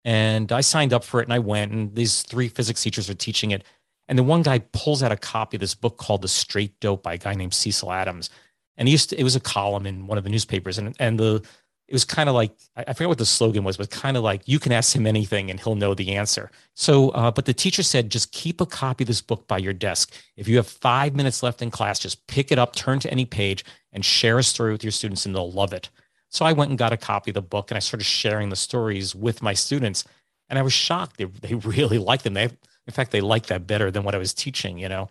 And 0.03 0.51
I 0.51 0.61
signed 0.61 0.93
up 0.93 1.03
for 1.03 1.21
it 1.21 1.27
and 1.27 1.33
I 1.33 1.39
went, 1.39 1.71
and 1.71 1.95
these 1.95 2.23
three 2.23 2.47
physics 2.47 2.81
teachers 2.81 3.07
were 3.07 3.15
teaching 3.15 3.51
it. 3.51 3.63
And 4.07 4.17
the 4.17 4.23
one 4.23 4.41
guy 4.41 4.59
pulls 4.59 5.03
out 5.03 5.11
a 5.11 5.17
copy 5.17 5.57
of 5.57 5.61
this 5.61 5.75
book 5.75 5.97
called 5.97 6.21
The 6.21 6.27
Straight 6.27 6.79
Dope 6.79 7.03
by 7.03 7.13
a 7.13 7.17
guy 7.17 7.33
named 7.33 7.53
Cecil 7.53 7.91
Adams. 7.91 8.29
And 8.77 8.87
he 8.87 8.93
used 8.93 9.11
to, 9.11 9.19
it 9.19 9.23
was 9.23 9.35
a 9.35 9.39
column 9.39 9.85
in 9.85 10.07
one 10.07 10.17
of 10.17 10.23
the 10.23 10.29
newspapers. 10.29 10.77
And, 10.77 10.95
and 10.99 11.19
the, 11.19 11.43
it 11.91 11.93
was 11.93 12.05
kind 12.05 12.29
of 12.29 12.35
like 12.35 12.53
I 12.77 12.93
forget 12.93 13.09
what 13.09 13.17
the 13.17 13.25
slogan 13.25 13.65
was, 13.65 13.75
but 13.75 13.89
kind 13.89 14.15
of 14.15 14.23
like 14.23 14.43
you 14.45 14.59
can 14.59 14.71
ask 14.71 14.95
him 14.95 15.05
anything 15.05 15.51
and 15.51 15.59
he'll 15.59 15.75
know 15.75 15.93
the 15.93 16.15
answer. 16.15 16.49
So, 16.73 17.09
uh, 17.09 17.31
but 17.31 17.43
the 17.43 17.53
teacher 17.53 17.83
said 17.83 18.09
just 18.09 18.31
keep 18.31 18.61
a 18.61 18.65
copy 18.65 19.03
of 19.03 19.09
this 19.09 19.21
book 19.21 19.45
by 19.45 19.57
your 19.57 19.73
desk. 19.73 20.13
If 20.37 20.47
you 20.47 20.55
have 20.55 20.67
five 20.67 21.15
minutes 21.15 21.43
left 21.43 21.61
in 21.61 21.69
class, 21.69 21.99
just 21.99 22.25
pick 22.27 22.49
it 22.49 22.57
up, 22.57 22.75
turn 22.75 22.99
to 23.01 23.11
any 23.11 23.25
page, 23.25 23.65
and 23.91 24.05
share 24.05 24.39
a 24.39 24.43
story 24.43 24.71
with 24.71 24.85
your 24.85 24.91
students, 24.91 25.25
and 25.25 25.35
they'll 25.35 25.51
love 25.51 25.73
it. 25.73 25.89
So 26.31 26.45
I 26.45 26.53
went 26.53 26.69
and 26.69 26.77
got 26.79 26.93
a 26.93 26.97
copy 26.97 27.31
of 27.31 27.35
the 27.35 27.41
book, 27.41 27.69
and 27.69 27.75
I 27.75 27.79
started 27.79 28.05
sharing 28.05 28.49
the 28.49 28.55
stories 28.55 29.13
with 29.13 29.41
my 29.41 29.53
students, 29.53 30.05
and 30.49 30.57
I 30.57 30.61
was 30.61 30.73
shocked. 30.73 31.17
They 31.17 31.25
they 31.25 31.53
really 31.77 31.97
liked 31.97 32.23
them. 32.23 32.33
They, 32.33 32.45
in 32.45 32.93
fact, 32.93 33.11
they 33.11 33.21
liked 33.21 33.47
that 33.47 33.67
better 33.67 33.91
than 33.91 34.03
what 34.03 34.15
I 34.15 34.17
was 34.17 34.33
teaching. 34.33 34.79
You 34.79 34.89
know, 34.89 35.09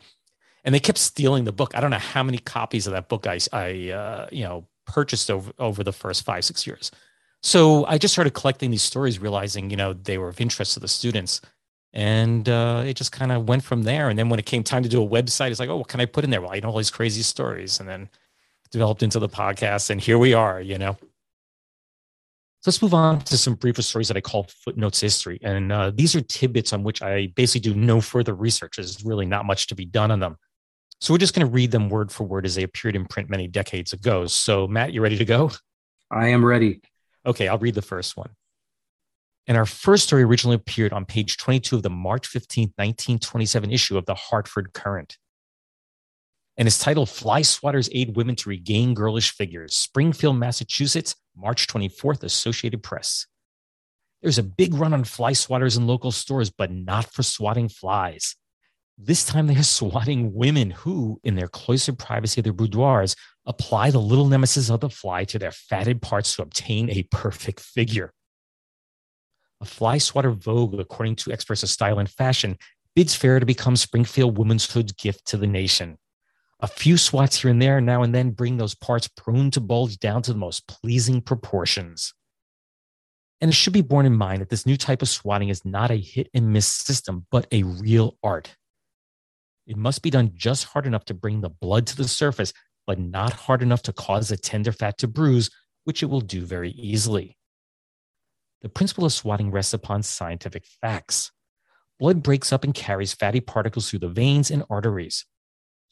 and 0.65 0.75
they 0.75 0.81
kept 0.81 0.99
stealing 0.99 1.45
the 1.45 1.53
book. 1.53 1.73
I 1.75 1.81
don't 1.81 1.91
know 1.91 1.99
how 1.99 2.23
many 2.23 2.39
copies 2.39 2.87
of 2.87 2.95
that 2.95 3.09
book 3.09 3.27
I 3.27 3.39
I 3.53 3.91
uh, 3.91 4.29
you 4.33 4.45
know 4.45 4.67
purchased 4.87 5.31
over 5.31 5.53
over 5.59 5.85
the 5.85 5.93
first 5.93 6.25
five 6.25 6.45
six 6.45 6.67
years. 6.67 6.91
So 7.43 7.87
I 7.87 7.99
just 7.99 8.13
started 8.13 8.33
collecting 8.33 8.71
these 8.71 8.83
stories, 8.83 9.19
realizing 9.19 9.71
you 9.71 9.77
know 9.77 9.93
they 9.93 10.17
were 10.19 10.29
of 10.29 10.41
interest 10.41 10.75
to 10.75 10.81
the 10.81 10.89
students, 10.89 11.43
and 11.93 12.49
uh, 12.49 12.83
it 12.87 12.95
just 12.95 13.13
kind 13.13 13.31
of 13.31 13.47
went 13.47 13.63
from 13.63 13.83
there. 13.83 14.09
And 14.09 14.19
then 14.19 14.31
when 14.31 14.39
it 14.39 14.47
came 14.47 14.63
time 14.63 14.83
to 14.85 14.89
do 14.89 15.03
a 15.03 15.07
website, 15.07 15.51
it's 15.51 15.61
like, 15.61 15.69
oh, 15.69 15.77
what 15.77 15.89
can 15.89 16.01
I 16.01 16.07
put 16.07 16.25
in 16.25 16.31
there? 16.31 16.41
Well, 16.41 16.53
I 16.53 16.61
know 16.61 16.71
all 16.71 16.79
these 16.79 16.91
crazy 16.91 17.23
stories, 17.23 17.79
and 17.79 17.89
then 17.89 18.09
developed 18.71 19.03
into 19.03 19.19
the 19.19 19.29
podcast, 19.29 19.91
and 19.91 20.01
here 20.01 20.19
we 20.19 20.33
are. 20.35 20.63
You 20.63 20.79
know. 20.79 20.97
So 22.63 22.71
let's 22.71 22.83
move 22.83 22.93
on 22.93 23.21
to 23.23 23.39
some 23.39 23.55
briefer 23.55 23.81
stories 23.81 24.09
that 24.09 24.19
I 24.19 24.21
call 24.21 24.47
footnotes 24.65 25.01
history. 25.01 25.39
And 25.43 25.73
uh, 25.73 25.93
these 25.95 26.15
are 26.15 26.21
tidbits 26.21 26.75
on 26.75 26.83
which 26.83 27.01
I 27.01 27.29
basically 27.35 27.73
do 27.73 27.75
no 27.75 28.03
further 28.03 28.35
research. 28.35 28.77
There's 28.77 29.03
really 29.03 29.25
not 29.25 29.47
much 29.47 29.69
to 29.69 29.75
be 29.75 29.87
done 29.87 30.11
on 30.11 30.21
them. 30.21 30.37
So 31.01 31.15
we're 31.15 31.19
just 31.19 31.35
going 31.35 31.47
to 31.47 31.53
read 31.53 31.71
them 31.71 31.89
word 31.89 32.13
for 32.13 32.25
word 32.25 32.45
as 32.45 32.57
they 32.57 32.63
appeared 32.63 32.97
in 32.97 33.07
print 33.07 33.31
many 33.31 33.49
decades 33.49 33.95
ago. 33.95 34.27
So, 34.27 34.69
Matt, 34.69 34.93
you 34.93 35.01
ready 35.01 35.17
to 35.17 35.25
go? 35.25 35.51
I 36.11 36.29
am 36.29 36.45
ready. 36.45 36.83
Okay, 37.25 37.49
I'll 37.49 37.57
read 37.57 37.75
the 37.75 37.81
first 37.81 38.15
one. 38.19 38.31
And 39.47 39.57
our 39.57 39.65
first 39.65 40.05
story 40.05 40.23
originally 40.23 40.57
appeared 40.57 40.93
on 40.93 41.07
page 41.07 41.39
22 41.39 41.77
of 41.77 41.83
the 41.83 41.89
March 41.89 42.27
15, 42.27 42.65
1927 42.77 43.71
issue 43.71 43.97
of 43.97 44.05
the 44.05 44.15
Hartford 44.15 44.75
Courant. 44.75 45.17
And 46.59 46.69
it's 46.69 46.79
titled 46.79 47.09
Fly 47.09 47.41
Swatters 47.41 47.89
Aid 47.93 48.17
Women 48.17 48.37
to 48.37 48.51
Regain 48.51 48.93
Girlish 48.93 49.35
Figures, 49.35 49.75
Springfield, 49.75 50.37
Massachusetts, 50.37 51.17
March 51.41 51.67
24th, 51.67 52.23
Associated 52.23 52.83
Press. 52.83 53.27
There's 54.23 54.39
a 54.39 54.43
big 54.43 54.75
run 54.75 54.93
on 54.93 55.05
fly 55.05 55.33
swatters 55.33 55.77
in 55.77 55.87
local 55.87 56.13
stores, 56.13 56.51
but 56.51 56.71
not 56.71 57.07
for 57.07 57.23
swatting 57.23 57.69
flies. 57.69 58.37
This 58.99 59.25
time 59.25 59.47
they 59.47 59.57
are 59.57 59.63
swatting 59.81 60.35
women 60.35 60.71
who, 60.71 61.19
in 61.25 61.37
their 61.37 61.49
cloistered 61.49 61.99
privacy 61.99 62.41
of 62.41 62.45
their 62.45 62.53
boudoirs, 62.53 63.17
apply 63.47 63.91
the 63.91 64.01
little 64.01 64.29
nemesis 64.29 64.71
of 64.71 64.81
the 64.81 64.91
fly 64.91 65.25
to 65.25 65.39
their 65.39 65.53
fatted 65.53 66.03
parts 66.03 66.37
to 66.37 66.43
obtain 66.43 66.91
a 66.91 67.05
perfect 67.05 67.61
figure. 67.61 68.13
A 69.63 69.65
fly 69.65 69.99
swatter 69.99 70.31
vogue, 70.31 70.79
according 70.79 71.17
to 71.17 71.33
experts 71.33 71.63
of 71.63 71.71
style 71.71 71.99
and 71.99 72.09
fashion, 72.09 72.59
bids 72.95 73.15
fair 73.15 73.41
to 73.41 73.47
become 73.47 73.77
Springfield 73.77 74.37
womanhood's 74.37 74.93
gift 74.93 75.27
to 75.27 75.37
the 75.37 75.47
nation. 75.47 75.97
A 76.63 76.69
few 76.69 76.99
swats 76.99 77.41
here 77.41 77.51
and 77.51 77.61
there 77.61 77.81
now 77.81 78.03
and 78.03 78.15
then 78.15 78.33
bring 78.33 78.59
those 78.59 78.75
parts 78.75 79.09
prone 79.09 79.51
to 79.53 79.61
bulge 79.61 79.99
down 79.99 80.21
to 80.23 80.33
the 80.33 80.39
most 80.39 80.69
pleasing 80.69 81.23
proportions. 81.23 82.13
And 83.41 83.51
it 83.51 83.55
should 83.55 83.73
be 83.73 83.81
borne 83.81 84.05
in 84.05 84.15
mind 84.15 84.43
that 84.43 84.51
this 84.51 84.67
new 84.67 84.77
type 84.77 85.01
of 85.01 85.09
swatting 85.09 85.49
is 85.49 85.65
not 85.65 85.91
a 85.91 85.97
hit 85.97 86.29
and 86.35 86.53
miss 86.53 86.71
system, 86.71 87.27
but 87.31 87.47
a 87.51 87.63
real 87.63 88.19
art. 88.23 88.55
It 89.67 89.79
must 89.79 90.03
be 90.03 90.11
done 90.11 90.33
just 90.35 90.65
hard 90.65 90.87
enough 90.87 91.07
to 91.07 91.15
bring 91.15 91.41
the 91.41 91.49
blood 91.49 91.87
to 91.87 91.97
the 91.97 92.07
surface, 92.07 92.53
but 92.87 92.99
not 92.99 93.33
hard 93.33 93.63
enough 93.63 93.83
to 93.83 93.93
cause 93.95 94.29
the 94.29 94.37
tender 94.37 94.73
fat 94.73 94.99
to 94.99 95.09
bruise, 95.09 95.49
which 95.85 96.03
it 96.03 96.07
will 96.07 96.21
do 96.21 96.45
very 96.45 96.73
easily. 96.73 97.39
The 98.61 98.69
principle 98.69 99.07
of 99.07 99.15
swatting 99.15 99.51
rests 99.51 99.73
upon 99.73 100.03
scientific 100.03 100.67
facts. 100.67 101.33
Blood 101.99 102.23
breaks 102.23 102.53
up 102.53 102.65
and 102.65 102.75
carries 102.75 103.15
fatty 103.15 103.41
particles 103.41 103.89
through 103.89 104.01
the 104.01 104.09
veins 104.09 104.51
and 104.51 104.65
arteries. 104.69 105.25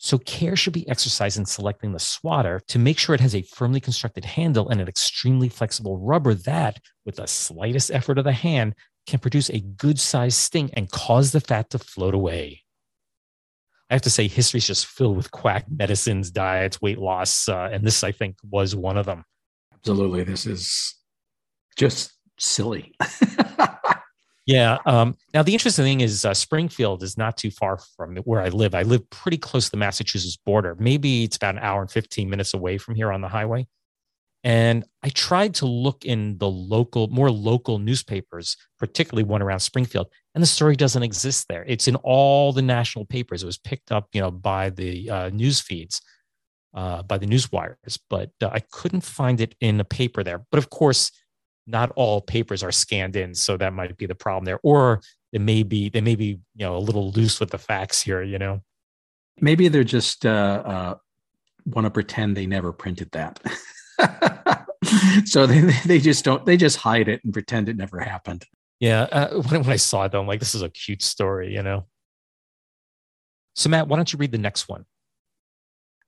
So, 0.01 0.17
care 0.19 0.55
should 0.55 0.73
be 0.73 0.89
exercised 0.89 1.39
in 1.39 1.45
selecting 1.45 1.93
the 1.93 1.99
swatter 1.99 2.61
to 2.69 2.79
make 2.79 2.99
sure 2.99 3.17
it 3.17 3.21
has 3.21 3.35
a 3.35 3.43
firmly 3.43 3.81
constructed 3.81 4.25
handle 4.25 4.69
and 4.69 4.81
an 4.81 4.87
extremely 4.87 5.49
flexible 5.49 5.99
rubber 5.99 6.35
that, 6.35 6.79
with 7.05 7.17
the 7.17 7.27
slightest 7.27 7.91
effort 7.91 8.17
of 8.17 8.25
the 8.25 8.33
hand, 8.33 8.75
can 9.09 9.19
produce 9.19 9.51
a 9.51 9.59
good 9.59 9.99
sized 9.99 10.37
sting 10.37 10.71
and 10.75 10.91
cause 10.91 11.33
the 11.33 11.41
fat 11.41 11.71
to 11.71 11.79
float 11.81 12.15
away. 12.15 12.63
I 13.91 13.95
have 13.95 14.03
to 14.03 14.11
say, 14.11 14.29
history 14.29 14.59
is 14.59 14.67
just 14.67 14.87
filled 14.87 15.17
with 15.17 15.33
quack 15.33 15.65
medicines, 15.69 16.31
diets, 16.31 16.81
weight 16.81 16.99
loss, 16.99 17.49
uh, 17.49 17.71
and 17.73 17.85
this, 17.85 18.05
I 18.05 18.13
think, 18.13 18.37
was 18.49 18.77
one 18.77 18.99
of 18.99 19.07
them. 19.07 19.25
Absolutely, 19.75 20.23
this 20.23 20.47
is 20.47 20.95
just 21.77 22.13
silly. 22.39 22.95
yeah. 24.49 24.79
Um, 24.87 25.15
now, 25.35 25.43
the 25.43 25.53
interesting 25.53 25.85
thing 25.85 26.01
is, 26.01 26.25
uh, 26.25 26.33
Springfield 26.33 27.03
is 27.03 27.19
not 27.19 27.37
too 27.37 27.51
far 27.51 27.77
from 27.99 28.17
where 28.19 28.41
I 28.41 28.49
live. 28.49 28.75
I 28.75 28.81
live 28.81 29.09
pretty 29.11 29.37
close 29.37 29.67
to 29.67 29.73
the 29.73 29.77
Massachusetts 29.77 30.39
border. 30.39 30.75
Maybe 30.79 31.25
it's 31.25 31.37
about 31.37 31.57
an 31.57 31.61
hour 31.61 31.83
and 31.83 31.91
15 31.91 32.31
minutes 32.31 32.55
away 32.55 32.79
from 32.79 32.95
here 32.95 33.13
on 33.13 33.21
the 33.21 33.29
highway. 33.29 33.67
And 34.45 34.87
I 35.03 35.11
tried 35.11 35.55
to 35.57 35.67
look 35.67 36.07
in 36.07 36.39
the 36.39 36.49
local, 36.49 37.09
more 37.09 37.31
local 37.31 37.79
newspapers, 37.79 38.57
particularly 38.79 39.25
one 39.25 39.43
around 39.43 39.61
Springfield, 39.61 40.07
and 40.35 40.41
the 40.41 40.47
story 40.47 40.77
doesn't 40.77 41.03
exist 41.03 41.45
there. 41.51 41.67
It's 41.69 41.87
in 41.87 41.97
all 41.97 42.55
the 42.55 42.63
national 42.63 43.05
papers. 43.05 43.43
It 43.43 43.47
was 43.47 43.59
picked 43.59 43.93
up, 43.93 44.09
you 44.15 44.23
know, 44.23 44.31
by 44.31 44.71
the 44.71 45.11
uh, 45.11 45.29
news 45.29 45.61
feeds, 45.61 46.01
uh, 46.73 47.03
by 47.03 47.19
the 47.19 47.27
news 47.27 47.53
wires, 47.53 47.99
but 48.09 48.31
uh, 48.43 48.49
I 48.51 48.61
couldn't 48.73 49.03
find 49.03 49.43
it 49.43 49.55
in 49.61 49.79
a 49.79 49.85
paper 49.85 50.25
there. 50.25 50.47
But 50.51 50.57
of 50.57 50.71
course, 50.71 51.11
not 51.69 51.93
all 51.95 52.21
papers 52.21 52.63
are 52.63 52.73
scanned 52.73 53.15
in, 53.15 53.35
so 53.35 53.57
that 53.57 53.73
might 53.73 53.97
be 53.97 54.07
the 54.07 54.15
problem 54.15 54.45
there. 54.45 54.61
Or 54.63 55.01
it 55.33 55.41
may 55.41 55.63
be 55.63 55.89
they 55.89 56.01
may 56.01 56.17
be, 56.17 56.41
you 56.55 56.67
know, 56.67 56.77
a 56.77 56.79
little 56.79 57.11
loose 57.13 57.39
with 57.39 57.51
the 57.51 57.59
facts 57.59 58.03
here. 58.03 58.23
You 58.23 58.39
know, 58.39 58.63
maybe 59.41 59.69
they're 59.69 59.85
just 59.85 60.27
uh, 60.27 60.63
uh, 60.65 60.95
want 61.67 61.85
to 61.85 61.91
pretend 61.91 62.37
they 62.37 62.47
never 62.47 62.73
printed 62.73 63.11
that. 63.13 63.39
so 65.25 65.47
they, 65.47 65.61
they 65.87 65.99
just 65.99 66.25
don't 66.25 66.45
they 66.47 66.57
just 66.57 66.77
hide 66.77 67.09
it 67.09 67.21
and 67.25 67.33
pretend 67.33 67.69
it 67.69 67.77
never 67.77 67.99
happened 67.99 68.45
yeah 68.81 69.03
uh, 69.11 69.43
when, 69.43 69.63
when 69.63 69.71
i 69.71 69.77
saw 69.77 70.05
it 70.05 70.13
though 70.13 70.21
i'm 70.21 70.27
like 70.27 70.41
this 70.41 70.55
is 70.55 70.63
a 70.63 70.69
cute 70.69 71.03
story 71.03 71.53
you 71.53 71.63
know 71.63 71.85
so 73.55 73.69
matt 73.69 73.89
why 73.89 73.97
don't 73.97 74.13
you 74.13 74.19
read 74.19 74.33
the 74.33 74.39
next 74.39 74.69
one 74.69 74.85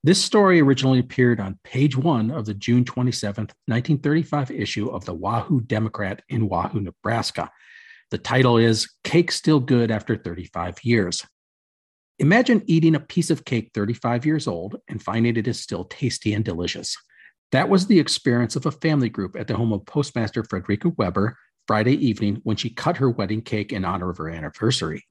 this 0.03 0.23
story 0.23 0.61
originally 0.61 0.99
appeared 0.99 1.41
on 1.41 1.59
page 1.63 1.97
one 1.97 2.31
of 2.31 2.47
the 2.47 2.55
June 2.55 2.85
27, 2.85 3.43
1935 3.43 4.51
issue 4.51 4.89
of 4.89 5.05
the 5.05 5.13
Wahoo 5.13 5.61
Democrat 5.61 6.23
in 6.29 6.49
Wahoo, 6.49 6.81
Nebraska. 6.81 7.51
The 8.11 8.19
title 8.19 8.57
is 8.57 8.91
Cake 9.05 9.31
Still 9.31 9.61
Good 9.61 9.91
After 9.91 10.17
35 10.17 10.79
Years. 10.85 11.27
Imagine 12.19 12.63
eating 12.67 12.95
a 12.95 13.01
piece 13.01 13.31
of 13.31 13.45
cake 13.45 13.71
35 13.75 14.27
years 14.27 14.47
old 14.47 14.77
and 14.89 15.03
finding 15.03 15.37
it 15.37 15.47
is 15.47 15.61
still 15.61 15.85
tasty 15.85 16.33
and 16.35 16.45
delicious. 16.45 16.97
That 17.53 17.69
was 17.69 17.87
the 17.87 17.99
experience 17.99 18.57
of 18.57 18.67
a 18.67 18.71
family 18.71 19.09
group 19.09 19.37
at 19.37 19.49
the 19.49 19.57
home 19.57 19.73
of 19.73 19.85
Postmaster 19.87 20.45
Frederica 20.45 20.91
Weber 20.97 21.37
Friday 21.67 21.95
evening 21.95 22.41
when 22.43 22.57
she 22.57 22.71
cut 22.71 22.97
her 22.99 23.11
wedding 23.11 23.43
cake 23.43 23.73
in 23.73 23.85
honor 23.85 24.11
of 24.11 24.19
her 24.19 24.31
anniversary. 24.31 25.05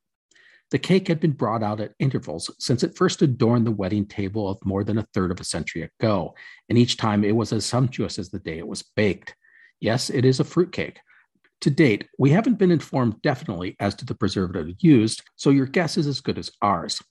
The 0.72 0.80
cake 0.80 1.08
had 1.08 1.20
been 1.20 1.32
brought 1.32 1.64
out 1.64 1.82
at 1.82 1.94
intervals 2.00 2.52
since 2.60 2.84
it 2.84 2.96
first 2.96 3.22
adorned 3.22 3.66
the 3.66 3.72
wedding 3.72 4.06
table 4.06 4.48
of 4.48 4.64
more 4.64 4.84
than 4.84 5.00
a 5.00 5.08
third 5.14 5.32
of 5.32 5.40
a 5.40 5.44
century 5.44 5.90
ago, 6.00 6.36
and 6.70 6.78
each 6.78 6.98
time 6.98 7.24
it 7.24 7.36
was 7.36 7.52
as 7.52 7.66
sumptuous 7.66 8.20
as 8.20 8.30
the 8.30 8.40
day 8.40 8.60
it 8.60 8.68
was 8.68 8.84
baked. 8.96 9.36
Yes, 9.80 10.10
it 10.10 10.26
is 10.26 10.40
a 10.40 10.44
fruit 10.44 10.72
cake. 10.72 11.00
To 11.62 11.70
date, 11.70 12.08
we 12.18 12.30
haven't 12.30 12.60
been 12.60 12.72
informed 12.72 13.22
definitely 13.22 13.76
as 13.80 13.96
to 13.96 14.06
the 14.06 14.16
preservative 14.16 14.76
used, 14.80 15.24
so 15.36 15.50
your 15.50 15.66
guess 15.66 15.98
is 15.98 16.08
as 16.08 16.22
good 16.22 16.38
as 16.38 16.52
ours. 16.62 17.02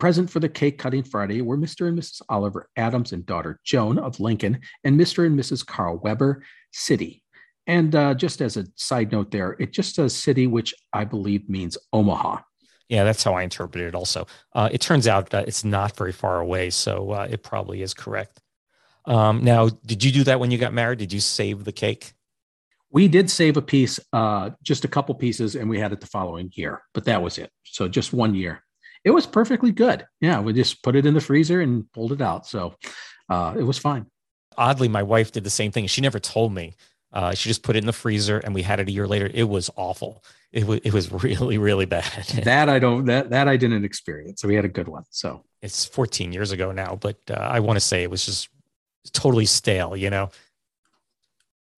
Present 0.00 0.28
for 0.30 0.40
the 0.40 0.48
cake 0.48 0.78
cutting 0.78 1.04
Friday 1.04 1.42
were 1.42 1.56
Mr. 1.56 1.86
and 1.86 1.98
Mrs. 1.98 2.22
Oliver 2.28 2.68
Adams 2.76 3.12
and 3.12 3.24
daughter 3.24 3.60
Joan 3.64 3.98
of 3.98 4.18
Lincoln, 4.18 4.60
and 4.82 4.98
Mr. 4.98 5.26
and 5.26 5.38
Mrs. 5.38 5.64
Carl 5.64 5.98
Weber, 5.98 6.42
City. 6.72 7.22
And 7.66 7.94
uh, 7.94 8.14
just 8.14 8.40
as 8.40 8.56
a 8.56 8.66
side 8.76 9.12
note, 9.12 9.30
there, 9.30 9.56
it 9.60 9.72
just 9.72 9.94
says 9.94 10.14
city, 10.14 10.46
which 10.46 10.74
I 10.92 11.04
believe 11.04 11.48
means 11.48 11.78
Omaha. 11.92 12.40
Yeah, 12.88 13.04
that's 13.04 13.24
how 13.24 13.34
I 13.34 13.42
interpreted 13.42 13.88
it 13.88 13.94
also. 13.94 14.26
Uh, 14.52 14.68
it 14.70 14.80
turns 14.80 15.08
out 15.08 15.30
that 15.30 15.48
it's 15.48 15.64
not 15.64 15.96
very 15.96 16.12
far 16.12 16.40
away, 16.40 16.70
so 16.70 17.12
uh, 17.12 17.26
it 17.30 17.42
probably 17.42 17.82
is 17.82 17.94
correct. 17.94 18.40
Um, 19.06 19.42
now, 19.42 19.68
did 19.86 20.04
you 20.04 20.12
do 20.12 20.24
that 20.24 20.40
when 20.40 20.50
you 20.50 20.58
got 20.58 20.72
married? 20.72 20.98
Did 20.98 21.12
you 21.12 21.20
save 21.20 21.64
the 21.64 21.72
cake? 21.72 22.12
We 22.90 23.08
did 23.08 23.28
save 23.28 23.56
a 23.56 23.62
piece, 23.62 23.98
uh, 24.12 24.50
just 24.62 24.84
a 24.84 24.88
couple 24.88 25.14
pieces, 25.14 25.56
and 25.56 25.68
we 25.68 25.80
had 25.80 25.92
it 25.92 26.00
the 26.00 26.06
following 26.06 26.50
year, 26.54 26.82
but 26.92 27.04
that 27.06 27.22
was 27.22 27.38
it. 27.38 27.50
So 27.64 27.88
just 27.88 28.12
one 28.12 28.34
year. 28.34 28.62
It 29.04 29.10
was 29.10 29.26
perfectly 29.26 29.72
good. 29.72 30.06
Yeah, 30.20 30.40
we 30.40 30.52
just 30.52 30.82
put 30.82 30.96
it 30.96 31.04
in 31.04 31.12
the 31.12 31.20
freezer 31.20 31.60
and 31.60 31.90
pulled 31.92 32.12
it 32.12 32.22
out. 32.22 32.46
So 32.46 32.76
uh, 33.28 33.54
it 33.58 33.64
was 33.64 33.78
fine. 33.78 34.06
Oddly, 34.56 34.88
my 34.88 35.02
wife 35.02 35.32
did 35.32 35.44
the 35.44 35.50
same 35.50 35.72
thing. 35.72 35.86
She 35.88 36.00
never 36.00 36.20
told 36.20 36.54
me. 36.54 36.74
Uh, 37.14 37.32
she 37.32 37.48
just 37.48 37.62
put 37.62 37.76
it 37.76 37.78
in 37.78 37.86
the 37.86 37.92
freezer, 37.92 38.38
and 38.38 38.52
we 38.52 38.62
had 38.62 38.80
it 38.80 38.88
a 38.88 38.92
year 38.92 39.06
later. 39.06 39.30
It 39.32 39.44
was 39.44 39.70
awful. 39.76 40.24
It 40.52 40.66
was 40.66 40.80
it 40.82 40.92
was 40.92 41.10
really 41.24 41.58
really 41.58 41.86
bad. 41.86 42.24
that 42.44 42.68
I 42.68 42.80
don't 42.80 43.04
that 43.06 43.30
that 43.30 43.46
I 43.46 43.56
didn't 43.56 43.84
experience. 43.84 44.42
So 44.42 44.48
we 44.48 44.56
had 44.56 44.64
a 44.64 44.68
good 44.68 44.88
one. 44.88 45.04
So 45.10 45.44
it's 45.62 45.84
14 45.86 46.32
years 46.32 46.50
ago 46.50 46.72
now, 46.72 46.98
but 47.00 47.18
uh, 47.30 47.34
I 47.34 47.60
want 47.60 47.76
to 47.76 47.80
say 47.80 48.02
it 48.02 48.10
was 48.10 48.26
just 48.26 48.48
totally 49.12 49.46
stale. 49.46 49.96
You 49.96 50.10
know. 50.10 50.30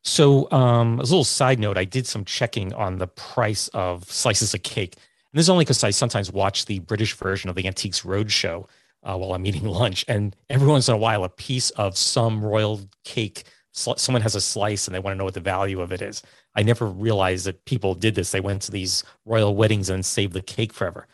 So 0.05 0.51
um, 0.53 1.01
as 1.01 1.11
a 1.11 1.13
little 1.13 1.25
side 1.25 1.59
note, 1.59 1.77
I 1.77 1.85
did 1.85 2.07
some 2.07 2.25
checking 2.25 2.73
on 2.73 2.99
the 2.99 3.09
price 3.09 3.69
of 3.69 4.11
slices 4.11 4.55
of 4.55 4.63
cake, 4.63 4.95
and 4.95 5.39
this 5.39 5.45
is 5.45 5.51
only 5.51 5.67
because 5.67 5.85
I 5.85 5.91
sometimes 5.91 6.33
watch 6.33 6.65
the 6.65 6.79
British 6.79 7.15
version 7.15 7.51
of 7.51 7.57
the 7.57 7.67
Antiques 7.67 8.03
Roadshow 8.03 8.67
uh, 9.03 9.19
while 9.19 9.35
I'm 9.35 9.45
eating 9.45 9.65
lunch, 9.69 10.03
and 10.09 10.35
every 10.49 10.69
once 10.69 10.89
in 10.89 10.95
a 10.95 10.99
while, 10.99 11.25
a 11.25 11.29
piece 11.29 11.69
of 11.71 11.99
some 11.99 12.43
royal 12.43 12.81
cake 13.05 13.45
someone 13.77 14.23
has 14.23 14.35
a 14.35 14.41
slice 14.41 14.87
and 14.87 14.95
they 14.95 14.99
want 14.99 15.15
to 15.15 15.19
know 15.19 15.25
what 15.25 15.35
the 15.35 15.41
value 15.41 15.81
of 15.81 15.93
it 15.93 16.01
is. 16.01 16.23
I 16.55 16.63
never 16.63 16.87
realized 16.87 17.45
that 17.47 17.65
people 17.67 17.95
did 17.95 18.15
this. 18.15 18.31
They 18.31 18.41
went 18.41 18.63
to 18.63 18.71
these 18.71 19.05
royal 19.25 19.55
weddings 19.55 19.91
and 19.91 20.05
saved 20.05 20.33
the 20.33 20.41
cake 20.43 20.73
forever. 20.73 21.07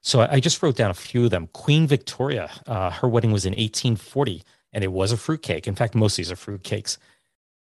So 0.00 0.20
I 0.20 0.40
just 0.40 0.62
wrote 0.62 0.76
down 0.76 0.90
a 0.90 0.94
few 0.94 1.24
of 1.24 1.30
them. 1.30 1.48
Queen 1.48 1.86
Victoria, 1.86 2.50
uh, 2.66 2.90
her 2.90 3.08
wedding 3.08 3.32
was 3.32 3.44
in 3.44 3.52
1840, 3.52 4.42
and 4.72 4.84
it 4.84 4.92
was 4.92 5.12
a 5.12 5.16
fruit 5.16 5.42
cake. 5.42 5.66
In 5.66 5.74
fact, 5.74 5.94
most 5.94 6.14
of 6.14 6.16
these 6.18 6.32
are 6.32 6.36
fruit 6.36 6.62
cakes. 6.62 6.98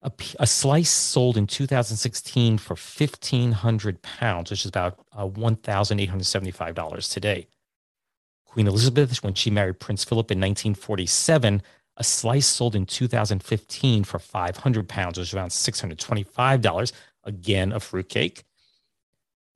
A, 0.03 0.12
a 0.39 0.47
slice 0.47 0.91
sold 0.91 1.36
in 1.36 1.47
2016 1.47 2.59
for 2.59 2.74
1,500 2.74 4.03
pounds, 4.03 4.51
which 4.51 4.61
is 4.61 4.68
about 4.68 5.05
uh, 5.12 5.26
$1,875 5.26 7.12
today. 7.12 7.49
Queen 8.45 8.68
Elizabeth, 8.68 9.22
when 9.22 9.34
she 9.34 9.51
married 9.51 9.80
Prince 9.80 10.05
Philip 10.05 10.30
in 10.30 10.39
1947, 10.39 11.62
a 11.99 12.05
slice 12.05 12.46
sold 12.46 12.74
in 12.74 12.86
2015 12.86 14.05
for 14.05 14.18
500 14.18 14.88
pounds, 14.88 15.18
which 15.18 15.28
is 15.28 15.34
around 15.34 15.51
$625. 15.51 16.92
Again, 17.24 17.72
a 17.72 17.80
fruitcake. 17.80 18.44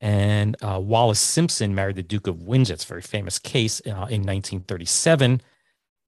And 0.01 0.57
uh, 0.61 0.79
Wallis 0.81 1.21
Simpson 1.21 1.75
married 1.75 1.97
the 1.97 2.03
Duke 2.03 2.27
of 2.27 2.43
Windsor. 2.43 2.75
It's 2.75 2.85
a 2.85 2.89
very 2.89 3.01
famous 3.03 3.39
case 3.39 3.81
uh, 3.87 4.11
in 4.11 4.27
1937. 4.27 5.41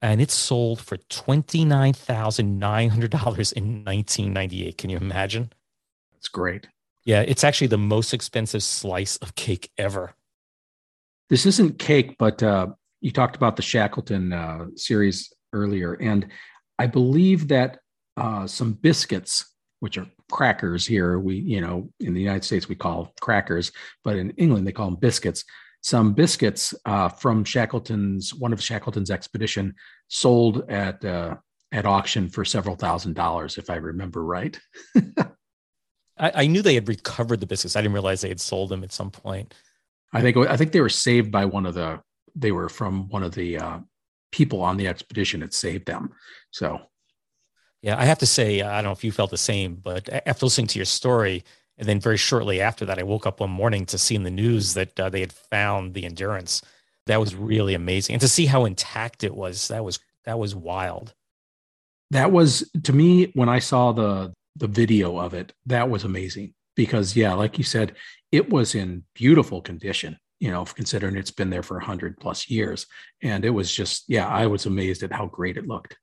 And 0.02 0.20
it 0.20 0.32
sold 0.32 0.80
for 0.80 0.96
$29,900 0.96 3.52
in 3.52 3.84
1998. 3.84 4.76
Can 4.76 4.90
you 4.90 4.96
imagine? 4.96 5.52
That's 6.12 6.26
great. 6.28 6.66
Yeah, 7.04 7.20
it's 7.20 7.44
actually 7.44 7.68
the 7.68 7.78
most 7.78 8.12
expensive 8.12 8.64
slice 8.64 9.16
of 9.18 9.36
cake 9.36 9.70
ever. 9.78 10.16
This 11.30 11.46
isn't 11.46 11.78
cake, 11.78 12.16
but 12.18 12.42
uh, 12.42 12.66
you 13.00 13.12
talked 13.12 13.36
about 13.36 13.54
the 13.56 13.62
Shackleton 13.62 14.32
uh, 14.32 14.66
series 14.74 15.32
earlier. 15.54 15.94
And 15.94 16.28
I 16.78 16.86
believe 16.86 17.48
that 17.48 17.78
uh, 18.16 18.46
some 18.46 18.74
biscuits, 18.74 19.44
which 19.80 19.96
are 19.96 20.06
crackers 20.30 20.86
here, 20.86 21.18
we, 21.18 21.36
you 21.36 21.60
know, 21.60 21.88
in 22.00 22.12
the 22.12 22.20
United 22.20 22.44
States, 22.44 22.68
we 22.68 22.74
call 22.74 23.14
crackers, 23.20 23.72
but 24.02 24.16
in 24.16 24.30
England, 24.32 24.66
they 24.66 24.72
call 24.72 24.90
them 24.90 25.00
biscuits. 25.00 25.44
Some 25.80 26.14
biscuits 26.14 26.74
uh, 26.86 27.08
from 27.08 27.44
Shackleton's, 27.44 28.34
one 28.34 28.52
of 28.52 28.62
Shackleton's 28.62 29.10
expedition 29.10 29.74
sold 30.08 30.68
at, 30.70 31.04
uh, 31.04 31.36
at 31.72 31.86
auction 31.86 32.28
for 32.28 32.44
several 32.44 32.76
thousand 32.76 33.14
dollars, 33.14 33.58
if 33.58 33.68
I 33.68 33.76
remember 33.76 34.24
right. 34.24 34.58
I, 36.16 36.32
I, 36.34 36.46
knew 36.46 36.62
they 36.62 36.74
had 36.74 36.88
recovered 36.88 37.40
the 37.40 37.46
biscuits. 37.46 37.74
I 37.74 37.82
didn't 37.82 37.94
realize 37.94 38.20
they 38.20 38.28
had 38.28 38.40
sold 38.40 38.70
them 38.70 38.84
at 38.84 38.92
some 38.92 39.10
point. 39.10 39.54
I 40.12 40.20
think 40.20 40.36
I 40.36 40.56
think 40.56 40.70
they 40.70 40.80
were 40.80 40.88
saved 40.88 41.32
by 41.32 41.44
one 41.44 41.66
of 41.66 41.74
the. 41.74 42.00
They 42.36 42.52
were 42.52 42.68
from 42.68 43.08
one 43.08 43.24
of 43.24 43.34
the 43.34 43.58
uh, 43.58 43.78
people 44.34 44.62
on 44.62 44.76
the 44.76 44.88
expedition 44.88 45.42
had 45.42 45.54
saved 45.54 45.86
them. 45.86 46.10
So, 46.50 46.80
yeah, 47.82 47.96
I 47.96 48.04
have 48.04 48.18
to 48.18 48.26
say, 48.26 48.62
I 48.62 48.76
don't 48.76 48.84
know 48.84 48.90
if 48.90 49.04
you 49.04 49.12
felt 49.12 49.30
the 49.30 49.36
same, 49.36 49.76
but 49.76 50.08
after 50.26 50.46
listening 50.46 50.66
to 50.68 50.78
your 50.80 50.86
story, 50.86 51.44
and 51.78 51.88
then 51.88 52.00
very 52.00 52.16
shortly 52.16 52.60
after 52.60 52.84
that, 52.86 52.98
I 52.98 53.04
woke 53.04 53.28
up 53.28 53.38
one 53.38 53.50
morning 53.50 53.86
to 53.86 53.96
see 53.96 54.16
in 54.16 54.24
the 54.24 54.32
news 54.32 54.74
that 54.74 54.98
uh, 54.98 55.08
they 55.08 55.20
had 55.20 55.32
found 55.32 55.94
the 55.94 56.04
Endurance. 56.04 56.62
That 57.06 57.20
was 57.20 57.36
really 57.36 57.74
amazing, 57.74 58.14
and 58.14 58.20
to 58.22 58.28
see 58.28 58.46
how 58.46 58.64
intact 58.64 59.22
it 59.22 59.34
was, 59.36 59.68
that 59.68 59.84
was 59.84 60.00
that 60.24 60.38
was 60.38 60.54
wild. 60.54 61.14
That 62.10 62.32
was 62.32 62.68
to 62.84 62.92
me 62.92 63.30
when 63.34 63.48
I 63.48 63.60
saw 63.60 63.92
the 63.92 64.32
the 64.56 64.68
video 64.68 65.18
of 65.18 65.34
it. 65.34 65.52
That 65.66 65.90
was 65.90 66.04
amazing 66.04 66.54
because, 66.74 67.14
yeah, 67.14 67.34
like 67.34 67.58
you 67.58 67.64
said, 67.64 67.94
it 68.32 68.50
was 68.50 68.74
in 68.74 69.04
beautiful 69.14 69.60
condition 69.60 70.18
you 70.44 70.50
know, 70.50 70.62
considering 70.62 71.16
it's 71.16 71.30
been 71.30 71.48
there 71.48 71.62
for 71.62 71.78
100 71.78 72.20
plus 72.20 72.50
years. 72.50 72.86
And 73.22 73.46
it 73.46 73.50
was 73.50 73.74
just, 73.74 74.04
yeah, 74.08 74.28
I 74.28 74.46
was 74.46 74.66
amazed 74.66 75.02
at 75.02 75.10
how 75.10 75.24
great 75.24 75.56
it 75.56 75.66
looked. 75.66 75.96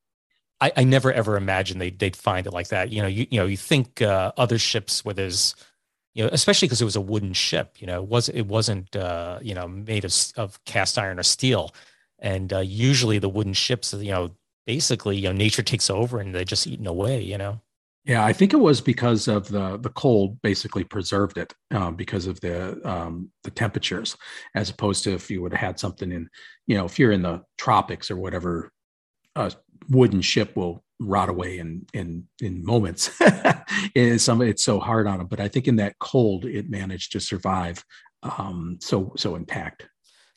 I, 0.59 0.71
I 0.75 0.83
never 0.83 1.13
ever 1.13 1.37
imagined 1.37 1.79
they'd, 1.79 1.99
they'd 1.99 2.15
find 2.15 2.47
it 2.47 2.51
like 2.51 2.69
that. 2.69 2.91
You 2.91 3.03
know, 3.03 3.07
you, 3.07 3.27
you 3.29 3.39
know, 3.39 3.45
you 3.45 3.55
think 3.55 4.01
uh, 4.01 4.31
other 4.37 4.57
ships 4.57 5.05
where 5.05 5.13
there's, 5.13 5.53
you 6.15 6.23
know, 6.23 6.31
especially 6.33 6.67
because 6.67 6.81
it 6.81 6.85
was 6.85 6.95
a 6.95 7.01
wooden 7.01 7.33
ship, 7.33 7.75
you 7.77 7.85
know, 7.85 8.01
it 8.01 8.09
was, 8.09 8.29
it 8.29 8.47
wasn't, 8.47 8.95
uh, 8.95 9.37
you 9.43 9.53
know, 9.53 9.67
made 9.67 10.05
of, 10.05 10.13
of 10.37 10.63
cast 10.65 10.97
iron 10.97 11.19
or 11.19 11.23
steel. 11.23 11.75
And 12.17 12.51
uh, 12.51 12.61
usually 12.61 13.19
the 13.19 13.29
wooden 13.29 13.53
ships, 13.53 13.93
you 13.93 14.09
know, 14.09 14.31
basically, 14.65 15.17
you 15.17 15.27
know, 15.27 15.33
nature 15.33 15.61
takes 15.61 15.91
over 15.91 16.19
and 16.19 16.33
they're 16.33 16.45
just 16.45 16.65
eaten 16.65 16.87
away, 16.87 17.21
you 17.21 17.37
know? 17.37 17.61
Yeah, 18.03 18.25
I 18.25 18.33
think 18.33 18.53
it 18.53 18.57
was 18.57 18.81
because 18.81 19.27
of 19.27 19.47
the 19.47 19.77
the 19.77 19.89
cold 19.89 20.41
basically 20.41 20.83
preserved 20.83 21.37
it 21.37 21.53
uh, 21.71 21.91
because 21.91 22.25
of 22.25 22.39
the 22.41 22.81
um, 22.87 23.29
the 23.43 23.51
temperatures, 23.51 24.17
as 24.55 24.71
opposed 24.71 25.03
to 25.03 25.13
if 25.13 25.29
you 25.29 25.41
would 25.43 25.53
have 25.53 25.61
had 25.61 25.79
something 25.79 26.11
in, 26.11 26.27
you 26.65 26.75
know, 26.75 26.85
if 26.85 26.97
you're 26.97 27.11
in 27.11 27.21
the 27.21 27.43
tropics 27.59 28.09
or 28.09 28.17
whatever, 28.17 28.71
a 29.35 29.51
wooden 29.89 30.21
ship 30.21 30.55
will 30.55 30.83
rot 30.99 31.29
away 31.29 31.59
in 31.59 31.85
in 31.93 32.27
in 32.41 32.65
moments. 32.65 33.11
it's 33.93 34.23
some 34.23 34.41
it's 34.41 34.63
so 34.63 34.79
hard 34.79 35.05
on 35.05 35.19
them, 35.19 35.27
but 35.27 35.39
I 35.39 35.47
think 35.47 35.67
in 35.67 35.75
that 35.75 35.99
cold 35.99 36.45
it 36.45 36.71
managed 36.71 37.11
to 37.11 37.19
survive 37.19 37.85
um, 38.23 38.77
so 38.81 39.13
so 39.15 39.35
intact. 39.35 39.87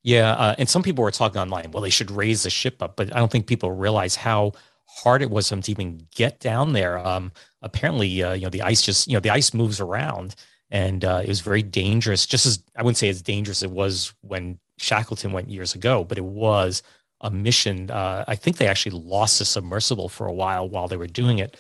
Yeah, 0.03 0.33
uh, 0.33 0.55
and 0.59 0.69
some 0.69 0.83
people 0.83 1.03
were 1.03 1.11
talking 1.11 1.41
online. 1.41 1.71
Well, 1.71 1.83
they 1.83 1.89
should 1.89 2.11
raise 2.11 2.43
the 2.43 2.51
ship 2.51 2.83
up, 2.83 2.97
but 2.97 3.15
I 3.17 3.19
don't 3.19 3.33
think 3.33 3.47
people 3.47 3.73
realize 3.73 4.17
how 4.17 4.53
hard 4.87 5.23
it 5.23 5.31
was 5.31 5.49
for 5.49 5.55
them 5.55 5.63
to 5.63 5.71
even 5.71 6.07
get 6.15 6.41
down 6.41 6.73
there. 6.73 6.99
Um, 6.99 7.33
apparently, 7.65 8.23
uh, 8.23 8.35
you 8.35 8.43
know, 8.43 8.51
the 8.51 8.63
ice 8.63 8.83
just, 8.83 9.09
you 9.09 9.15
know, 9.15 9.21
the 9.21 9.31
ice 9.31 9.53
moves 9.53 9.81
around 9.81 10.37
and 10.71 11.05
uh, 11.05 11.21
it 11.23 11.29
was 11.29 11.41
very 11.41 11.63
dangerous. 11.63 12.27
Just 12.27 12.47
as 12.47 12.63
I 12.77 12.83
wouldn't 12.83 12.99
say 12.99 13.09
as 13.09 13.23
dangerous 13.23 13.59
as 13.59 13.65
it 13.65 13.71
was 13.71 14.15
when 14.21 14.59
Shackleton 14.79 15.33
went 15.33 15.51
years 15.51 15.75
ago, 15.75 16.05
but 16.05 16.19
it 16.19 16.25
was 16.25 16.83
a 17.21 17.31
mission. 17.31 17.91
Uh, 17.91 18.25
I 18.29 18.37
think 18.37 18.57
they 18.57 18.67
actually 18.67 18.99
lost 18.99 19.39
the 19.39 19.45
submersible 19.45 20.09
for 20.09 20.27
a 20.27 20.33
while 20.33 20.69
while 20.69 20.89
they 20.89 20.97
were 20.97 21.07
doing 21.07 21.39
it. 21.39 21.57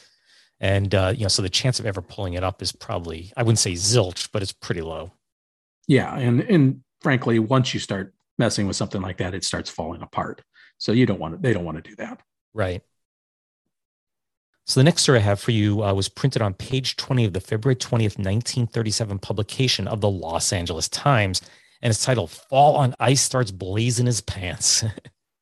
And, 0.61 0.94
uh, 0.94 1.12
you 1.16 1.22
know, 1.22 1.28
so 1.28 1.42
the 1.42 1.48
chance 1.48 1.80
of 1.80 1.86
ever 1.86 2.00
pulling 2.00 2.34
it 2.34 2.44
up 2.44 2.62
is 2.62 2.72
probably, 2.72 3.32
I 3.36 3.42
wouldn't 3.42 3.59
say 3.59 3.72
zilch, 3.72 4.28
but 4.32 4.42
it's 4.42 4.52
pretty 4.52 4.82
low. 4.82 5.12
Yeah. 5.88 6.16
And, 6.16 6.40
and 6.42 6.80
frankly, 7.00 7.38
once 7.38 7.74
you 7.74 7.80
start 7.80 8.14
messing 8.38 8.66
with 8.66 8.76
something 8.76 9.02
like 9.02 9.18
that, 9.18 9.34
it 9.34 9.44
starts 9.44 9.70
falling 9.70 10.02
apart. 10.02 10.42
So 10.78 10.92
you 10.92 11.07
don't 11.07 11.20
want 11.20 11.34
to, 11.34 11.40
they 11.40 11.52
don't 11.52 11.64
want 11.64 11.82
to 11.82 11.88
do 11.88 11.96
that. 11.96 12.20
Right. 12.52 12.82
So 14.67 14.81
the 14.81 14.85
next 14.85 15.03
story 15.03 15.19
I 15.19 15.23
have 15.23 15.41
for 15.41 15.51
you 15.51 15.85
uh, 15.85 15.93
was 15.93 16.09
printed 16.09 16.41
on 16.41 16.55
page 16.55 16.97
20 16.97 17.27
of 17.27 17.33
the 17.35 17.41
February 17.41 17.77
20th, 17.77 18.17
1937 18.17 19.19
publication 19.19 19.87
of 19.87 20.01
the 20.01 20.09
Los 20.09 20.55
Angeles 20.55 20.89
Times, 20.89 21.43
and 21.83 21.91
it's 21.91 22.03
titled 22.03 22.31
Fall 22.31 22.77
on 22.77 22.95
Ice 22.99 23.21
Starts 23.21 23.51
Blazing 23.51 24.07
His 24.07 24.23
Pants. 24.23 24.83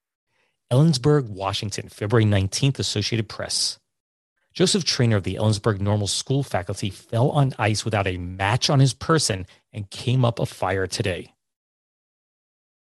Ellensburg, 0.72 1.28
Washington, 1.28 1.88
February 1.88 2.24
19th, 2.24 2.80
Associated 2.80 3.28
Press. 3.28 3.78
Joseph 4.54 4.84
Trainer 4.84 5.16
of 5.16 5.22
the 5.22 5.36
Ellensburg 5.36 5.80
Normal 5.80 6.08
School 6.08 6.42
faculty 6.42 6.90
fell 6.90 7.30
on 7.30 7.54
ice 7.58 7.84
without 7.84 8.08
a 8.08 8.18
match 8.18 8.68
on 8.68 8.80
his 8.80 8.92
person 8.92 9.46
and 9.72 9.88
came 9.90 10.24
up 10.24 10.40
a 10.40 10.46
fire 10.46 10.86
today. 10.86 11.32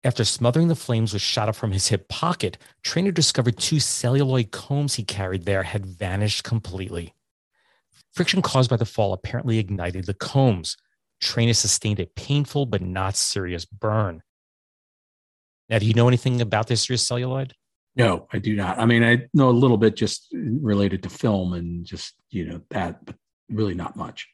After 0.05 0.23
smothering 0.23 0.69
the 0.69 0.77
flames 0.77 1.15
with 1.15 1.23
shot 1.23 1.49
up 1.49 1.57
from 1.57 1.73
his 1.73 1.89
hip 1.89 2.09
pocket, 2.09 2.59
Trainer 2.83 3.11
discovered 3.11 3.57
two 3.57 3.81
celluloid 3.81 4.51
combs 4.51 4.95
he 4.95 5.03
carried 5.03 5.47
there 5.47 5.63
had 5.63 5.87
vanished 5.87 6.45
completely. 6.45 7.15
Friction 8.13 8.43
caused 8.43 8.69
by 8.69 8.77
the 8.77 8.85
fall 8.85 9.15
apparently 9.15 9.59
ignited 9.59 10.05
the 10.05 10.13
combs. 10.13 10.77
Trainer 11.23 11.55
sustained 11.55 12.01
a 12.01 12.07
painful 12.07 12.67
but 12.67 12.83
not 12.83 13.17
serious 13.17 13.65
burn. 13.65 14.23
Now, 15.71 15.79
do 15.79 15.87
you 15.87 15.95
know 15.95 16.07
anything 16.07 16.43
about 16.43 16.67
this 16.67 16.81
history 16.81 16.95
of 16.95 17.01
celluloid? 17.01 17.55
No, 17.97 18.29
I 18.31 18.39
do 18.39 18.55
not. 18.55 18.79
I 18.79 18.85
mean, 18.85 19.03
I 19.03 19.27
know 19.33 19.49
a 19.49 19.51
little 19.51 19.79
bit 19.79 19.97
just 19.97 20.29
related 20.33 21.03
to 21.05 21.09
film 21.09 21.55
and 21.55 21.87
just, 21.87 22.13
you 22.29 22.45
know, 22.45 22.61
that, 22.71 23.03
but 23.07 23.17
really 23.49 23.75
not 23.75 23.97
much. 23.97 24.29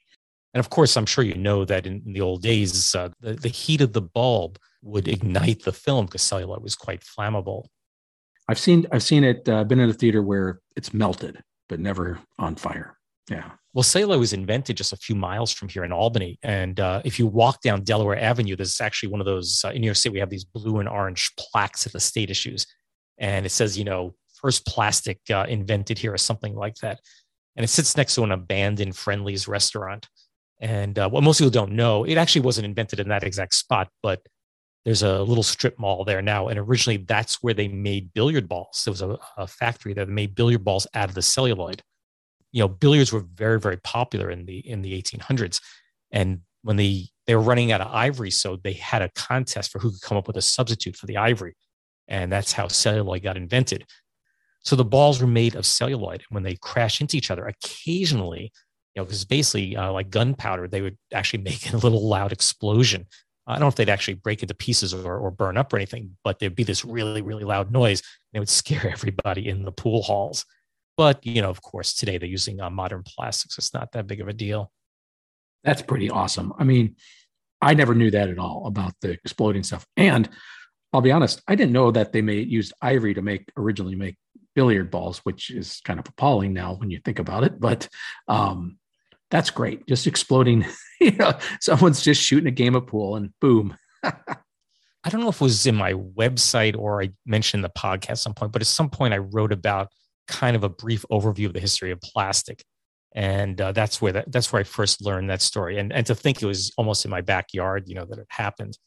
And 0.53 0.59
of 0.59 0.69
course, 0.69 0.97
I'm 0.97 1.07
sure 1.07 1.23
you 1.23 1.37
know 1.37 1.65
that 1.65 1.87
in, 1.87 2.03
in 2.05 2.13
the 2.13 2.23
old 2.23 2.43
days, 2.43 2.93
uh, 2.97 3.11
the, 3.21 3.35
the 3.35 3.49
heat 3.49 3.81
of 3.81 3.93
the 3.93 4.03
bulb 4.03 4.59
would 4.83 5.09
ignite 5.09 5.65
the 5.65 5.73
film 5.73 6.07
because 6.07 6.23
celluloid 6.23 6.63
was 6.63 6.75
quite 6.75 7.03
flammable. 7.03 7.67
I've 8.49 8.59
seen 8.59 8.87
I've 8.93 9.03
seen 9.03 9.25
it. 9.25 9.49
Uh, 9.49 9.65
been 9.65 9.81
in 9.81 9.91
a 9.91 9.95
theater 9.95 10.23
where 10.23 10.61
it's 10.77 10.93
melted, 10.93 11.43
but 11.69 11.81
never 11.81 12.19
on 12.39 12.57
fire. 12.57 12.97
Yeah. 13.31 13.51
Well, 13.73 13.85
celluloid 13.85 14.19
was 14.19 14.33
invented 14.33 14.77
just 14.77 14.93
a 14.93 14.97
few 14.97 15.15
miles 15.15 15.53
from 15.53 15.69
here 15.69 15.85
in 15.85 15.93
Albany, 15.93 16.39
and 16.43 16.81
uh, 16.81 17.03
if 17.05 17.19
you 17.19 17.27
walk 17.27 17.63
down 17.63 17.85
Delaware 17.85 18.19
Avenue, 18.19 18.57
there's 18.57 18.81
actually 18.81 19.11
one 19.11 19.21
of 19.21 19.27
those 19.27 19.63
uh, 19.65 19.69
in 19.69 19.81
New 19.81 19.87
York 19.87 19.97
City. 19.97 20.13
We 20.13 20.19
have 20.19 20.31
these 20.31 20.45
blue 20.45 20.81
and 20.81 20.89
orange 20.89 21.31
plaques 21.39 21.87
at 21.87 21.93
the 21.93 22.01
state 22.01 22.31
issues, 22.31 22.67
and 23.19 23.47
it 23.47 23.51
says, 23.51 23.79
you 23.79 23.85
know, 23.85 24.15
first 24.41 24.67
plastic 24.67 25.21
uh, 25.31 25.47
invented 25.49 25.99
here 25.99 26.13
or 26.13 26.19
something 26.19 26.55
like 26.57 26.77
that. 26.77 27.01
And 27.57 27.65
it 27.65 27.69
sits 27.69 27.97
next 27.97 28.15
to 28.15 28.25
an 28.25 28.33
abandoned 28.33 28.97
Friendly's 28.97 29.47
restaurant. 29.47 30.09
And 30.61 30.99
uh, 30.99 31.09
what 31.09 31.23
most 31.23 31.39
people 31.39 31.51
don't 31.51 31.73
know, 31.73 32.05
it 32.05 32.17
actually 32.17 32.43
wasn't 32.43 32.67
invented 32.67 33.01
in 33.01 33.09
that 33.09 33.25
exact 33.25 33.55
spot, 33.55 33.89
but 34.03 34.21
there's 34.85 35.03
a 35.03 35.23
little 35.23 35.43
strip 35.43 35.79
mall 35.79 36.05
there 36.05 36.23
now. 36.23 36.49
And 36.49 36.59
originally, 36.59 36.99
that's 36.99 37.43
where 37.43 37.55
they 37.55 37.69
made 37.69 38.13
billiard 38.15 38.49
balls. 38.49 38.83
There 38.85 38.93
was 38.93 39.03
a, 39.03 39.19
a 39.37 39.47
factory 39.47 39.93
that 39.95 40.09
made 40.09 40.35
billiard 40.35 40.65
balls 40.65 40.87
out 40.95 41.09
of 41.09 41.15
the 41.15 41.23
celluloid. 41.23 41.83
You 42.53 42.63
know, 42.63 42.69
billiards 42.69 43.13
were 43.13 43.25
very, 43.35 43.61
very 43.61 43.77
popular 43.79 44.31
in 44.31 44.47
the 44.47 44.59
in 44.59 44.83
the 44.83 45.01
1800s, 45.01 45.61
and 46.11 46.41
when 46.63 46.77
they 46.77 47.07
they 47.27 47.37
were 47.37 47.43
running 47.43 47.71
out 47.71 47.81
of 47.81 47.93
ivory, 47.93 48.31
so 48.31 48.57
they 48.57 48.73
had 48.73 49.03
a 49.03 49.11
contest 49.11 49.71
for 49.71 49.79
who 49.79 49.91
could 49.93 50.01
come 50.01 50.19
up 50.19 50.27
with 50.27 50.37
a 50.37 50.43
substitute 50.43 50.97
for 50.97 51.07
the 51.07 51.17
ivory, 51.17 51.55
and 52.09 52.33
that's 52.33 52.53
how 52.53 52.67
celluloid 52.67 53.23
got 53.23 53.37
invented. 53.37 53.87
So 54.63 54.75
the 54.75 54.85
balls 54.85 55.21
were 55.21 55.29
made 55.29 55.55
of 55.55 55.65
celluloid, 55.65 56.25
and 56.29 56.35
when 56.35 56.43
they 56.43 56.57
crash 56.57 57.01
into 57.01 57.17
each 57.17 57.31
other, 57.31 57.47
occasionally, 57.47 58.51
you 58.97 59.01
know, 59.01 59.05
because 59.05 59.25
basically 59.25 59.77
uh, 59.77 59.93
like 59.93 60.11
gunpowder, 60.11 60.67
they 60.67 60.83
would 60.83 60.99
actually 61.15 61.43
make 61.45 61.73
a 61.73 61.77
little 61.77 62.09
loud 62.09 62.33
explosion 62.33 63.07
I 63.47 63.55
don't 63.55 63.61
know 63.61 63.69
if 63.69 63.75
they'd 63.75 63.89
actually 63.89 64.15
break 64.15 64.43
into 64.43 64.55
pieces 64.55 64.95
or, 64.95 65.17
or 65.17 65.31
burn 65.31 65.57
up 65.57 65.73
or 65.73 65.77
anything, 65.77 66.17
but 66.23 66.39
there'd 66.39 66.55
be 66.55 66.65
this 66.65 66.85
really, 66.85 67.23
really 67.23 67.45
loud 67.45 67.73
noise 67.73 68.03
and 68.33 68.39
it 68.39 68.41
would 68.41 68.49
scare 68.61 68.89
everybody 68.91 69.49
in 69.49 69.65
the 69.65 69.73
pool 69.73 70.03
halls. 70.03 70.45
But, 70.97 71.25
you 71.25 71.41
know, 71.41 71.51
of 71.51 71.63
course, 71.63 71.95
today 71.95 72.19
they're 72.19 72.29
using 72.29 72.61
uh, 72.61 72.71
modern 72.71 73.03
plastics. 73.03 73.57
It's 73.57 73.73
not 73.73 73.93
that 73.93 74.07
big 74.07 74.21
of 74.21 74.29
a 74.29 74.33
deal. 74.33 74.71
That's 75.65 75.83
pretty 75.83 76.11
awesome. 76.11 76.53
I 76.59 76.65
mean, 76.65 76.97
I 77.63 77.75
never 77.75 77.95
knew 77.95 78.11
that 78.11 78.29
at 78.29 78.39
all 78.39 78.67
about 78.67 78.95
the 79.01 79.11
exploding 79.11 79.63
stuff. 79.63 79.87
And 79.97 80.29
I'll 80.93 81.01
be 81.01 81.13
honest, 81.13 81.43
I 81.47 81.55
didn't 81.55 81.73
know 81.73 81.91
that 81.91 82.13
they 82.13 82.23
made 82.23 82.51
used 82.51 82.73
ivory 82.83 83.15
to 83.15 83.23
make 83.23 83.51
originally 83.57 83.95
make 83.95 84.17
billiard 84.55 84.91
balls, 84.91 85.19
which 85.19 85.51
is 85.51 85.81
kind 85.85 86.01
of 86.01 86.09
appalling 86.09 86.53
now 86.53 86.75
when 86.75 86.91
you 86.91 87.01
think 87.05 87.19
about 87.19 87.45
it. 87.45 87.61
But 87.61 87.89
um, 88.29 88.79
that's 89.31 89.51
great. 89.51 89.87
Just 89.87 90.07
exploding, 90.07 90.67
you 91.01 91.13
know, 91.13 91.33
someone's 91.61 92.03
just 92.03 92.23
shooting 92.23 92.49
a 92.49 92.53
game 92.53 92.75
of 92.75 92.87
pool 92.87 93.17
and 93.17 93.31
boom. 93.41 93.77
I 94.03 95.09
don't 95.09 95.23
know 95.23 95.29
if 95.29 95.37
it 95.37 95.41
was 95.41 95.67
in 95.67 95.77
my 95.77 95.95
website 95.95 96.77
or 96.77 97.03
I 97.03 97.11
mentioned 97.25 97.65
the 97.65 97.71
podcast 97.71 98.11
at 98.11 98.19
some 98.19 98.35
point, 98.35 98.53
but 98.53 98.61
at 98.61 98.69
some 98.69 98.91
point 98.91 99.15
I 99.15 99.19
wrote 99.19 99.53
about 99.53 99.89
kind 100.29 100.55
of 100.55 100.63
a 100.63 100.69
brief 100.69 101.05
overview 101.11 101.47
of 101.47 101.55
the 101.55 101.61
history 101.61 101.91
of 101.91 102.01
plastic. 102.01 102.63
And 103.15 103.61
uh, 103.61 103.73
that's 103.73 104.01
where 104.01 104.13
that, 104.13 104.31
that's 104.31 104.53
where 104.53 104.61
I 104.61 104.65
first 104.65 105.05
learned 105.05 105.31
that 105.31 105.43
story. 105.43 105.79
And, 105.79 105.93
and 105.93 106.07
to 106.07 106.15
think 106.15 106.43
it 106.43 106.47
was 106.47 106.73
almost 106.77 107.05
in 107.05 107.11
my 107.11 107.23
backyard, 107.23 107.85
you 107.87 107.95
know, 107.95 108.05
that 108.05 108.19
it 108.19 108.27
happened. 108.29 108.79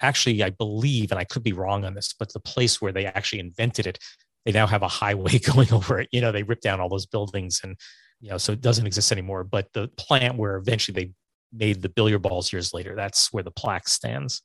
Actually, 0.00 0.42
I 0.44 0.50
believe, 0.50 1.10
and 1.10 1.18
I 1.18 1.24
could 1.24 1.42
be 1.42 1.52
wrong 1.52 1.84
on 1.84 1.94
this, 1.94 2.14
but 2.16 2.32
the 2.32 2.40
place 2.40 2.80
where 2.80 2.92
they 2.92 3.04
actually 3.04 3.40
invented 3.40 3.86
it, 3.86 3.98
they 4.44 4.52
now 4.52 4.66
have 4.66 4.82
a 4.82 4.88
highway 4.88 5.38
going 5.54 5.72
over 5.72 6.00
it. 6.00 6.08
You 6.12 6.20
know, 6.20 6.30
they 6.30 6.44
ripped 6.44 6.62
down 6.62 6.80
all 6.80 6.88
those 6.88 7.06
buildings 7.06 7.60
and 7.64 7.76
you 8.20 8.30
know, 8.30 8.38
so 8.38 8.52
it 8.52 8.60
doesn't 8.60 8.86
exist 8.86 9.12
anymore. 9.12 9.44
But 9.44 9.72
the 9.72 9.88
plant 9.88 10.36
where 10.36 10.56
eventually 10.56 10.94
they 10.94 11.12
made 11.52 11.82
the 11.82 11.88
billiard 11.88 12.22
balls 12.22 12.52
years 12.52 12.74
later, 12.74 12.94
that's 12.94 13.32
where 13.32 13.42
the 13.42 13.50
plaque 13.50 13.88
stands. 13.88 14.42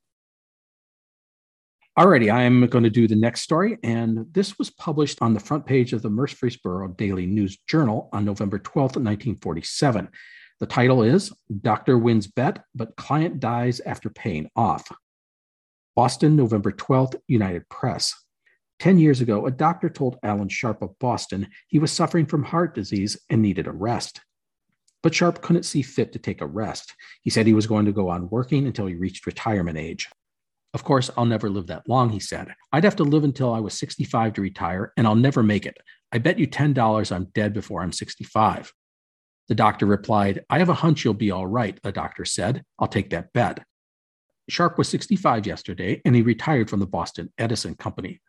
Alrighty, 1.97 2.33
I'm 2.33 2.65
going 2.67 2.83
to 2.83 2.89
do 2.89 3.07
the 3.07 3.15
next 3.15 3.41
story, 3.41 3.77
and 3.83 4.25
this 4.31 4.57
was 4.57 4.71
published 4.71 5.21
on 5.21 5.35
the 5.35 5.39
front 5.39 5.63
page 5.63 5.93
of 5.93 6.01
the 6.01 6.09
Murfreesboro 6.09 6.87
Daily 6.87 7.27
News 7.27 7.59
Journal 7.67 8.09
on 8.11 8.25
November 8.25 8.57
12th, 8.57 8.97
1947. 8.97 10.09
The 10.59 10.65
title 10.65 11.03
is 11.03 11.31
Doctor 11.61 11.99
Wins 11.99 12.25
Bet, 12.25 12.63
but 12.73 12.95
Client 12.95 13.39
Dies 13.39 13.79
After 13.81 14.09
Paying 14.09 14.49
Off. 14.55 14.91
Boston, 15.95 16.35
November 16.35 16.71
12th, 16.71 17.15
United 17.27 17.69
Press. 17.69 18.15
10 18.79 18.97
years 18.97 19.21
ago, 19.21 19.45
a 19.45 19.51
doctor 19.51 19.89
told 19.89 20.17
Alan 20.23 20.49
Sharp 20.49 20.81
of 20.81 20.97
Boston 20.99 21.47
he 21.67 21.79
was 21.79 21.91
suffering 21.91 22.25
from 22.25 22.43
heart 22.43 22.75
disease 22.75 23.17
and 23.29 23.41
needed 23.41 23.67
a 23.67 23.71
rest. 23.71 24.21
But 25.01 25.13
Sharp 25.13 25.41
couldn't 25.41 25.63
see 25.63 25.81
fit 25.81 26.13
to 26.13 26.19
take 26.19 26.41
a 26.41 26.47
rest. 26.47 26.93
He 27.21 27.29
said 27.29 27.45
he 27.45 27.53
was 27.53 27.67
going 27.67 27.85
to 27.85 27.91
go 27.91 28.09
on 28.09 28.29
working 28.29 28.65
until 28.65 28.85
he 28.85 28.95
reached 28.95 29.25
retirement 29.25 29.77
age. 29.77 30.09
Of 30.73 30.83
course, 30.83 31.11
I'll 31.15 31.25
never 31.25 31.49
live 31.49 31.67
that 31.67 31.87
long, 31.87 32.09
he 32.09 32.19
said. 32.19 32.53
I'd 32.71 32.83
have 32.83 32.95
to 32.95 33.03
live 33.03 33.23
until 33.23 33.53
I 33.53 33.59
was 33.59 33.77
65 33.77 34.33
to 34.33 34.41
retire, 34.41 34.91
and 34.97 35.05
I'll 35.05 35.15
never 35.15 35.43
make 35.43 35.65
it. 35.65 35.77
I 36.11 36.17
bet 36.17 36.39
you 36.39 36.47
$10 36.47 37.11
I'm 37.11 37.25
dead 37.35 37.53
before 37.53 37.83
I'm 37.83 37.91
65. 37.91 38.73
The 39.49 39.55
doctor 39.55 39.85
replied, 39.85 40.45
I 40.49 40.59
have 40.59 40.69
a 40.69 40.73
hunch 40.73 41.03
you'll 41.03 41.13
be 41.13 41.31
all 41.31 41.45
right, 41.45 41.77
the 41.83 41.91
doctor 41.91 42.25
said. 42.25 42.63
I'll 42.79 42.87
take 42.87 43.11
that 43.11 43.33
bet. 43.33 43.63
Sharp 44.49 44.77
was 44.77 44.89
65 44.89 45.45
yesterday, 45.45 46.01
and 46.05 46.15
he 46.15 46.21
retired 46.21 46.69
from 46.69 46.79
the 46.79 46.87
Boston 46.87 47.31
Edison 47.37 47.75
Company. 47.75 48.19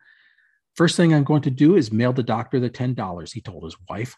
First 0.75 0.97
thing 0.97 1.13
I'm 1.13 1.23
going 1.23 1.43
to 1.43 1.51
do 1.51 1.75
is 1.75 1.91
mail 1.91 2.11
the 2.11 2.23
doctor 2.23 2.59
the 2.59 2.69
$10, 2.69 3.31
he 3.31 3.41
told 3.41 3.63
his 3.63 3.77
wife. 3.89 4.17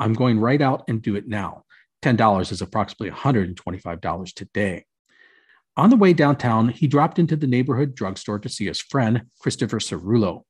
I'm 0.00 0.14
going 0.14 0.40
right 0.40 0.60
out 0.60 0.84
and 0.88 1.02
do 1.02 1.16
it 1.16 1.28
now. 1.28 1.64
$10 2.02 2.50
is 2.50 2.62
approximately 2.62 3.14
$125 3.14 4.34
today. 4.34 4.84
On 5.76 5.90
the 5.90 5.96
way 5.96 6.12
downtown, 6.12 6.68
he 6.68 6.86
dropped 6.86 7.18
into 7.18 7.36
the 7.36 7.46
neighborhood 7.46 7.94
drugstore 7.94 8.38
to 8.38 8.48
see 8.48 8.66
his 8.66 8.80
friend, 8.80 9.22
Christopher 9.40 9.78
Cerullo. 9.78 10.42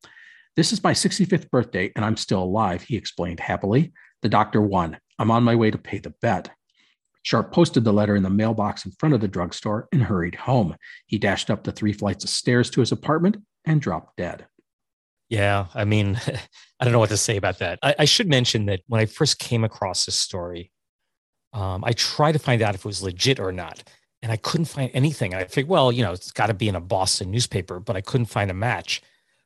This 0.54 0.72
is 0.72 0.82
my 0.82 0.92
65th 0.92 1.50
birthday 1.50 1.92
and 1.96 2.04
I'm 2.04 2.16
still 2.16 2.42
alive, 2.42 2.82
he 2.82 2.96
explained 2.96 3.40
happily. 3.40 3.92
The 4.22 4.28
doctor 4.28 4.60
won. 4.60 4.98
I'm 5.18 5.30
on 5.30 5.42
my 5.42 5.56
way 5.56 5.70
to 5.70 5.78
pay 5.78 5.98
the 5.98 6.14
bet. 6.22 6.50
Sharp 7.24 7.52
posted 7.52 7.84
the 7.84 7.92
letter 7.92 8.16
in 8.16 8.22
the 8.22 8.30
mailbox 8.30 8.84
in 8.84 8.92
front 8.92 9.14
of 9.14 9.20
the 9.20 9.28
drugstore 9.28 9.88
and 9.92 10.02
hurried 10.02 10.34
home. 10.34 10.76
He 11.06 11.18
dashed 11.18 11.50
up 11.50 11.64
the 11.64 11.72
three 11.72 11.92
flights 11.92 12.24
of 12.24 12.30
stairs 12.30 12.70
to 12.70 12.80
his 12.80 12.92
apartment 12.92 13.36
and 13.64 13.80
dropped 13.80 14.16
dead. 14.16 14.46
Yeah, 15.32 15.68
I 15.74 15.86
mean, 15.86 16.20
I 16.80 16.84
don't 16.84 16.92
know 16.92 16.98
what 16.98 17.08
to 17.08 17.16
say 17.16 17.38
about 17.38 17.58
that. 17.60 17.78
I, 17.82 17.94
I 18.00 18.04
should 18.04 18.28
mention 18.28 18.66
that 18.66 18.80
when 18.88 19.00
I 19.00 19.06
first 19.06 19.38
came 19.38 19.64
across 19.64 20.04
this 20.04 20.14
story, 20.14 20.70
um, 21.54 21.82
I 21.86 21.92
tried 21.92 22.32
to 22.32 22.38
find 22.38 22.60
out 22.60 22.74
if 22.74 22.82
it 22.82 22.84
was 22.84 23.02
legit 23.02 23.40
or 23.40 23.50
not, 23.50 23.82
and 24.20 24.30
I 24.30 24.36
couldn't 24.36 24.66
find 24.66 24.90
anything. 24.92 25.34
I 25.34 25.44
figured, 25.44 25.70
well, 25.70 25.90
you 25.90 26.02
know, 26.02 26.12
it's 26.12 26.32
got 26.32 26.48
to 26.48 26.54
be 26.54 26.68
in 26.68 26.76
a 26.76 26.82
Boston 26.82 27.30
newspaper, 27.30 27.80
but 27.80 27.96
I 27.96 28.02
couldn't 28.02 28.26
find 28.26 28.50
a 28.50 28.54
match. 28.54 29.00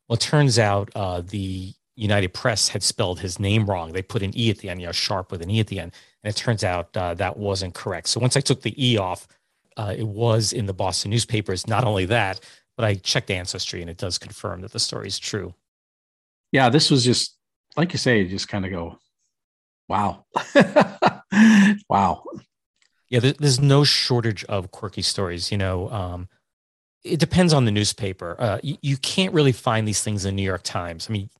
Well, 0.08 0.14
it 0.14 0.20
turns 0.20 0.58
out 0.58 0.90
uh, 0.96 1.20
the 1.20 1.72
United 1.94 2.34
Press 2.34 2.66
had 2.66 2.82
spelled 2.82 3.20
his 3.20 3.38
name 3.38 3.66
wrong. 3.66 3.92
They 3.92 4.02
put 4.02 4.24
an 4.24 4.36
E 4.36 4.50
at 4.50 4.58
the 4.58 4.68
end, 4.68 4.80
you 4.80 4.86
know, 4.86 4.92
sharp 4.92 5.30
with 5.30 5.40
an 5.40 5.50
E 5.50 5.60
at 5.60 5.68
the 5.68 5.78
end. 5.78 5.92
And 6.24 6.34
it 6.34 6.36
turns 6.36 6.64
out 6.64 6.96
uh, 6.96 7.14
that 7.14 7.36
wasn't 7.36 7.74
correct. 7.74 8.08
So 8.08 8.18
once 8.18 8.36
I 8.36 8.40
took 8.40 8.62
the 8.62 8.74
E 8.84 8.98
off, 8.98 9.28
uh, 9.76 9.94
it 9.96 10.08
was 10.08 10.52
in 10.52 10.66
the 10.66 10.74
Boston 10.74 11.12
newspapers. 11.12 11.68
Not 11.68 11.84
only 11.84 12.06
that, 12.06 12.40
but 12.76 12.84
I 12.84 12.94
checked 12.94 13.30
Ancestry 13.30 13.82
and 13.82 13.90
it 13.90 13.98
does 13.98 14.18
confirm 14.18 14.62
that 14.62 14.72
the 14.72 14.80
story 14.80 15.06
is 15.06 15.20
true 15.20 15.54
yeah, 16.52 16.68
this 16.68 16.90
was 16.90 17.04
just 17.04 17.36
like 17.76 17.92
you 17.92 17.98
say, 17.98 18.24
just 18.26 18.48
kind 18.48 18.64
of 18.64 18.70
go, 18.70 18.98
wow, 19.88 20.24
wow. 21.88 22.24
Yeah, 23.08 23.20
there's 23.20 23.60
no 23.60 23.84
shortage 23.84 24.44
of 24.44 24.72
quirky 24.72 25.02
stories. 25.02 25.52
You 25.52 25.58
know, 25.58 25.90
um, 25.90 26.28
it 27.04 27.20
depends 27.20 27.52
on 27.52 27.64
the 27.64 27.70
newspaper. 27.70 28.36
Uh, 28.38 28.58
you, 28.62 28.76
you 28.82 28.96
can't 28.96 29.32
really 29.32 29.52
find 29.52 29.86
these 29.86 30.02
things 30.02 30.24
in 30.24 30.34
the 30.34 30.42
New 30.42 30.46
York 30.46 30.62
Times. 30.64 31.06
I 31.08 31.12
mean, 31.12 31.30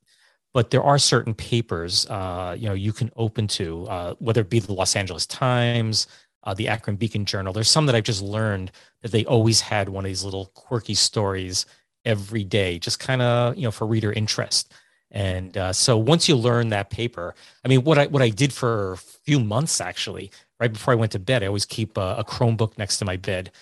but 0.54 0.70
there 0.70 0.82
are 0.82 0.98
certain 0.98 1.34
papers, 1.34 2.07
uh, 2.09 2.57
you 2.59 2.68
know, 2.68 2.74
you 2.74 2.92
can 2.92 3.11
open 3.16 3.46
to, 3.48 3.86
uh, 3.88 4.14
whether 4.20 4.40
it 4.42 4.48
be 4.48 4.61
the 4.61 4.72
Los 4.72 4.96
Angeles 4.96 5.26
Times, 5.26 6.07
uh, 6.44 6.54
the 6.54 6.68
Akron 6.68 6.96
Beacon 6.96 7.24
Journal. 7.24 7.52
There's 7.52 7.68
some 7.68 7.86
that 7.86 7.94
I've 7.94 8.04
just 8.04 8.22
learned 8.22 8.70
that 9.02 9.11
they 9.11 9.24
always 9.24 9.61
had 9.61 9.88
one 9.88 10.04
of 10.04 10.09
these 10.09 10.24
little 10.24 10.46
quirky 10.54 10.94
stories 10.94 11.66
every 12.04 12.44
day, 12.44 12.78
just 12.78 13.00
kind 13.00 13.20
of, 13.20 13.57
you 13.57 13.64
know, 13.64 13.70
for 13.70 13.86
reader 13.86 14.12
interest. 14.12 14.72
And 15.11 15.57
uh, 15.57 15.72
so 15.72 15.96
once 15.96 16.28
you 16.28 16.36
learn 16.36 16.68
that 16.70 16.90
paper, 16.90 17.34
I 17.64 17.68
mean, 17.68 17.84
what 17.84 17.98
I 17.98 18.07
what 18.07 18.22
I 18.22 18.28
did 18.28 18.52
for 18.52 18.92
a 18.92 18.96
few 18.96 19.38
months 19.40 19.80
actually, 19.80 20.30
right 20.61 20.72
before 20.72 20.92
I 20.92 20.96
went 20.96 21.12
to 21.12 21.18
bed, 21.18 21.42
I 21.42 21.46
always 21.46 21.64
keep 21.64 21.96
a, 21.96 22.16
a 22.18 22.24
Chromebook 22.24 22.76
next 22.76 22.98
to 22.98 23.04
my 23.04 23.16
bed, 23.16 23.52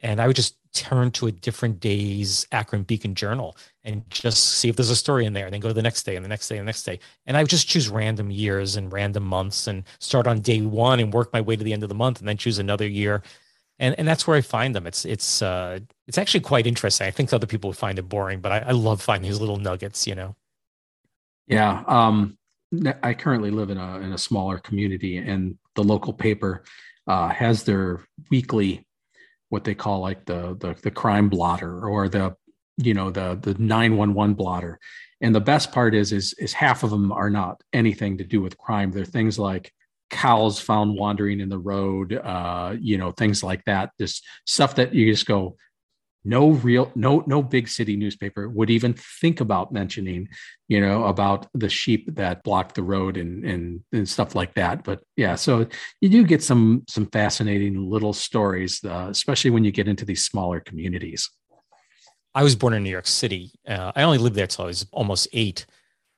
and 0.00 0.20
I 0.20 0.26
would 0.26 0.36
just 0.36 0.56
turn 0.72 1.10
to 1.12 1.28
a 1.28 1.32
different 1.32 1.78
day's 1.78 2.46
Akron 2.50 2.82
Beacon 2.82 3.14
Journal 3.14 3.56
and 3.84 4.02
just 4.10 4.42
see 4.58 4.68
if 4.68 4.76
there's 4.76 4.90
a 4.90 4.96
story 4.96 5.24
in 5.24 5.32
there, 5.32 5.44
and 5.44 5.54
then 5.54 5.60
go 5.60 5.68
to 5.68 5.74
the 5.74 5.82
next 5.82 6.02
day 6.04 6.16
and 6.16 6.24
the 6.24 6.28
next 6.28 6.48
day 6.48 6.56
and 6.56 6.66
the 6.66 6.68
next 6.68 6.82
day. 6.84 6.98
And 7.26 7.36
I 7.36 7.42
would 7.42 7.50
just 7.50 7.68
choose 7.68 7.88
random 7.88 8.30
years 8.30 8.76
and 8.76 8.92
random 8.92 9.24
months 9.24 9.66
and 9.66 9.84
start 10.00 10.26
on 10.26 10.40
day 10.40 10.62
one 10.62 11.00
and 11.00 11.12
work 11.12 11.32
my 11.32 11.40
way 11.40 11.54
to 11.54 11.64
the 11.64 11.72
end 11.72 11.82
of 11.82 11.88
the 11.90 11.94
month 11.94 12.18
and 12.18 12.28
then 12.28 12.36
choose 12.36 12.58
another 12.58 12.88
year. 12.88 13.22
And 13.78 13.94
and 13.98 14.08
that's 14.08 14.26
where 14.26 14.36
I 14.36 14.40
find 14.40 14.74
them. 14.74 14.86
It's 14.86 15.04
it's 15.04 15.42
uh 15.42 15.80
it's 16.06 16.18
actually 16.18 16.40
quite 16.40 16.66
interesting. 16.66 17.06
I 17.06 17.10
think 17.10 17.32
other 17.32 17.46
people 17.46 17.68
would 17.70 17.76
find 17.76 17.98
it 17.98 18.08
boring, 18.08 18.40
but 18.40 18.52
I, 18.52 18.58
I 18.68 18.72
love 18.72 19.02
finding 19.02 19.30
these 19.30 19.40
little 19.40 19.58
nuggets, 19.58 20.06
you 20.06 20.14
know. 20.14 20.34
Yeah. 21.46 21.82
Um 21.86 22.38
I 23.02 23.14
currently 23.14 23.50
live 23.50 23.70
in 23.70 23.78
a 23.78 23.98
in 24.00 24.12
a 24.12 24.18
smaller 24.18 24.58
community 24.58 25.18
and 25.18 25.56
the 25.74 25.84
local 25.84 26.12
paper 26.12 26.64
uh, 27.06 27.28
has 27.28 27.64
their 27.64 28.04
weekly 28.30 28.86
what 29.50 29.64
they 29.64 29.74
call 29.74 30.00
like 30.00 30.24
the 30.24 30.56
the, 30.58 30.74
the 30.82 30.90
crime 30.90 31.28
blotter 31.28 31.86
or 31.86 32.08
the 32.08 32.34
you 32.76 32.94
know 32.94 33.10
the 33.10 33.38
the 33.40 33.54
911 33.54 34.34
blotter 34.34 34.80
and 35.20 35.34
the 35.34 35.40
best 35.40 35.70
part 35.72 35.94
is 35.94 36.12
is 36.12 36.32
is 36.38 36.52
half 36.52 36.82
of 36.82 36.90
them 36.90 37.12
are 37.12 37.30
not 37.30 37.62
anything 37.72 38.18
to 38.18 38.24
do 38.24 38.40
with 38.40 38.58
crime 38.58 38.90
they're 38.90 39.04
things 39.04 39.38
like 39.38 39.72
cows 40.10 40.58
found 40.58 40.96
wandering 40.96 41.40
in 41.40 41.48
the 41.48 41.58
road 41.58 42.12
uh 42.12 42.74
you 42.80 42.98
know 42.98 43.12
things 43.12 43.42
like 43.42 43.64
that 43.64 43.90
just 43.98 44.24
stuff 44.44 44.74
that 44.74 44.94
you 44.94 45.10
just 45.10 45.26
go 45.26 45.56
no 46.24 46.50
real 46.50 46.90
no 46.94 47.22
no 47.26 47.42
big 47.42 47.68
city 47.68 47.96
newspaper 47.96 48.48
would 48.48 48.70
even 48.70 48.94
think 48.94 49.40
about 49.40 49.72
mentioning 49.72 50.28
you 50.68 50.80
know 50.80 51.04
about 51.04 51.46
the 51.52 51.68
sheep 51.68 52.14
that 52.14 52.42
blocked 52.42 52.74
the 52.74 52.82
road 52.82 53.16
and 53.16 53.44
and, 53.44 53.82
and 53.92 54.08
stuff 54.08 54.34
like 54.34 54.54
that. 54.54 54.84
But 54.84 55.02
yeah 55.16 55.34
so 55.34 55.66
you 56.00 56.08
do 56.08 56.24
get 56.24 56.42
some 56.42 56.84
some 56.88 57.06
fascinating 57.06 57.90
little 57.90 58.12
stories 58.12 58.82
uh, 58.84 59.08
especially 59.10 59.50
when 59.50 59.64
you 59.64 59.70
get 59.70 59.88
into 59.88 60.04
these 60.04 60.24
smaller 60.24 60.60
communities. 60.60 61.30
I 62.34 62.42
was 62.42 62.56
born 62.56 62.74
in 62.74 62.82
new 62.82 62.90
york 62.90 63.06
city. 63.06 63.52
Uh, 63.68 63.92
i 63.94 64.02
only 64.02 64.18
lived 64.18 64.36
there 64.36 64.46
till 64.46 64.64
i 64.64 64.68
was 64.68 64.86
almost 64.92 65.28
eight. 65.32 65.66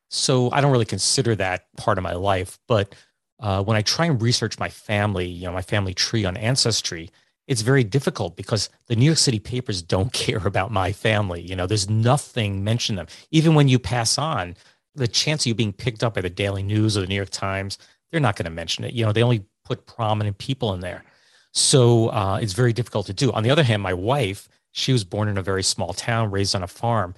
So 0.08 0.50
i 0.52 0.60
don't 0.60 0.72
really 0.72 0.84
consider 0.84 1.34
that 1.36 1.64
part 1.76 1.98
of 1.98 2.04
my 2.04 2.14
life. 2.14 2.58
But 2.68 2.94
uh, 3.40 3.62
when 3.64 3.76
i 3.76 3.82
try 3.82 4.06
and 4.06 4.22
research 4.22 4.58
my 4.58 4.68
family 4.68 5.26
you 5.26 5.46
know 5.46 5.52
my 5.52 5.62
family 5.62 5.92
tree 5.92 6.24
on 6.24 6.36
ancestry 6.36 7.10
it's 7.46 7.62
very 7.62 7.84
difficult 7.84 8.36
because 8.36 8.68
the 8.86 8.96
New 8.96 9.04
York 9.04 9.18
City 9.18 9.38
papers 9.38 9.82
don't 9.82 10.12
care 10.12 10.46
about 10.46 10.72
my 10.72 10.92
family. 10.92 11.40
You 11.40 11.56
know, 11.56 11.66
there's 11.66 11.88
nothing 11.88 12.64
mention 12.64 12.96
them. 12.96 13.06
Even 13.30 13.54
when 13.54 13.68
you 13.68 13.78
pass 13.78 14.18
on, 14.18 14.56
the 14.94 15.08
chance 15.08 15.42
of 15.42 15.48
you 15.48 15.54
being 15.54 15.72
picked 15.72 16.02
up 16.02 16.14
by 16.14 16.22
the 16.22 16.30
Daily 16.30 16.62
News 16.62 16.96
or 16.96 17.02
the 17.02 17.06
New 17.06 17.14
York 17.16 17.30
Times, 17.30 17.78
they're 18.10 18.20
not 18.20 18.36
going 18.36 18.44
to 18.44 18.50
mention 18.50 18.84
it. 18.84 18.94
You 18.94 19.04
know, 19.04 19.12
they 19.12 19.22
only 19.22 19.44
put 19.64 19.86
prominent 19.86 20.38
people 20.38 20.72
in 20.72 20.80
there. 20.80 21.04
So 21.52 22.08
uh, 22.08 22.38
it's 22.40 22.52
very 22.52 22.72
difficult 22.72 23.06
to 23.06 23.12
do. 23.12 23.32
On 23.32 23.42
the 23.42 23.50
other 23.50 23.62
hand, 23.62 23.82
my 23.82 23.94
wife, 23.94 24.48
she 24.72 24.92
was 24.92 25.04
born 25.04 25.28
in 25.28 25.38
a 25.38 25.42
very 25.42 25.62
small 25.62 25.92
town, 25.92 26.30
raised 26.30 26.54
on 26.54 26.62
a 26.62 26.66
farm. 26.66 27.14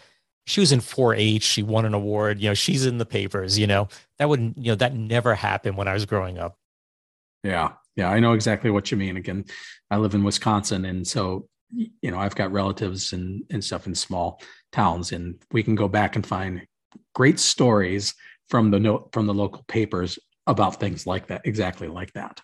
She 0.47 0.61
was 0.61 0.72
in 0.72 0.81
4-H. 0.81 1.43
She 1.43 1.62
won 1.62 1.85
an 1.85 1.93
award. 1.93 2.41
You 2.41 2.51
know, 2.51 2.55
she's 2.55 2.87
in 2.87 2.99
the 2.99 3.05
papers. 3.05 3.59
You 3.59 3.66
know, 3.66 3.89
that 4.18 4.29
wouldn't. 4.29 4.57
you 4.57 4.72
know 4.72 4.76
that 4.76 4.95
never 4.95 5.35
happened 5.35 5.76
when 5.76 5.89
I 5.89 5.93
was 5.93 6.07
growing 6.07 6.39
up. 6.39 6.57
Yeah, 7.43 7.72
yeah, 7.99 8.09
I 8.09 8.20
know 8.20 8.32
exactly 8.32 8.70
what 8.70 8.92
you 8.92 8.96
mean. 8.96 9.16
Again, 9.16 9.44
I 9.90 9.96
live 9.96 10.14
in 10.14 10.22
Wisconsin, 10.22 10.84
and 10.84 11.05
so 11.05 11.49
you 11.74 12.12
know 12.12 12.18
I've 12.18 12.36
got 12.36 12.53
relatives 12.53 13.12
and 13.12 13.42
and 13.51 13.62
stuff 13.62 13.88
in 13.88 13.94
small 13.96 14.40
towns, 14.70 15.11
and 15.11 15.34
we 15.51 15.64
can 15.64 15.74
go 15.74 15.88
back 15.88 16.14
and 16.14 16.24
find 16.24 16.64
great 17.12 17.40
stories 17.40 18.14
from 18.49 18.70
the 18.70 18.78
note 18.78 19.09
from 19.12 19.26
the 19.26 19.34
local 19.34 19.64
papers 19.66 20.16
about 20.46 20.78
things 20.78 21.09
like 21.09 21.26
that, 21.26 21.42
exactly 21.44 21.88
like 21.88 22.12
that. 22.12 22.40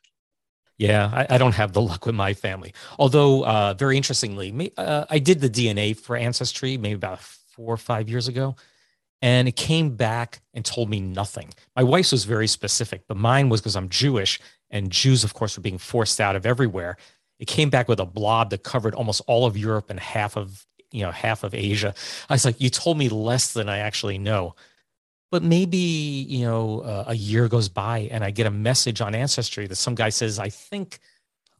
Yeah, 0.77 1.09
I, 1.15 1.37
I, 1.37 1.39
don't 1.39 1.55
have 1.55 1.73
the 1.73 1.81
luck 1.81 2.05
with 2.05 2.17
my 2.17 2.35
family. 2.35 2.75
Although, 2.99 3.47
uh, 3.47 3.75
very 3.75 3.97
interestingly, 3.97 4.73
uh, 4.77 5.05
I 5.09 5.21
did 5.21 5.41
the 5.41 5.49
DNA 5.49 5.97
for 5.97 6.17
Ancestry 6.17 6.77
maybe 6.77 6.97
about 6.97 7.21
four 7.21 7.73
or 7.73 7.77
five 7.77 8.09
years 8.09 8.27
ago, 8.27 8.57
and 9.23 9.47
it 9.47 9.55
came 9.55 9.95
back 9.95 10.43
and 10.53 10.65
told 10.65 10.91
me 10.91 10.99
nothing. 10.99 11.55
My 11.77 11.85
wife's 11.85 12.11
was 12.11 12.25
very 12.25 12.49
specific, 12.49 13.05
but 13.07 13.17
mine 13.17 13.49
was 13.51 13.61
because 13.61 13.77
I'm 13.77 13.89
Jewish 13.89 14.41
and 14.75 14.91
Jews, 14.91 15.23
of 15.23 15.35
course, 15.35 15.57
were 15.57 15.63
being 15.63 15.79
forced 15.79 16.21
out 16.21 16.35
of 16.35 16.45
everywhere. 16.45 16.97
It 17.39 17.47
came 17.47 17.71
back 17.71 17.89
with 17.89 18.01
a 18.01 18.05
blob 18.05 18.51
that 18.51 18.65
covered 18.65 18.95
almost 18.95 19.23
all 19.29 19.47
of 19.47 19.57
Europe 19.57 19.89
and 19.89 20.01
half 20.01 20.37
of 20.37 20.67
you 20.91 21.03
know 21.03 21.13
half 21.13 21.45
of 21.45 21.55
Asia. 21.55 21.95
I 22.29 22.35
was 22.35 22.45
like, 22.45 22.61
you 22.61 22.71
told 22.71 22.99
me 22.99 23.09
less 23.09 23.53
than 23.53 23.69
I 23.69 23.79
actually 23.79 24.19
know. 24.19 24.55
But 25.31 25.43
maybe 25.43 25.79
you 25.79 26.45
know 26.45 26.81
uh, 26.81 27.05
a 27.09 27.15
year 27.15 27.49
goes 27.49 27.69
by 27.69 28.09
and 28.11 28.23
I 28.25 28.31
get 28.31 28.47
a 28.47 28.51
message 28.51 29.01
on 29.01 29.15
Ancestry 29.15 29.67
that 29.69 29.77
some 29.77 29.95
guy 29.95 30.09
says, 30.11 30.39
I 30.39 30.49
think 30.49 30.99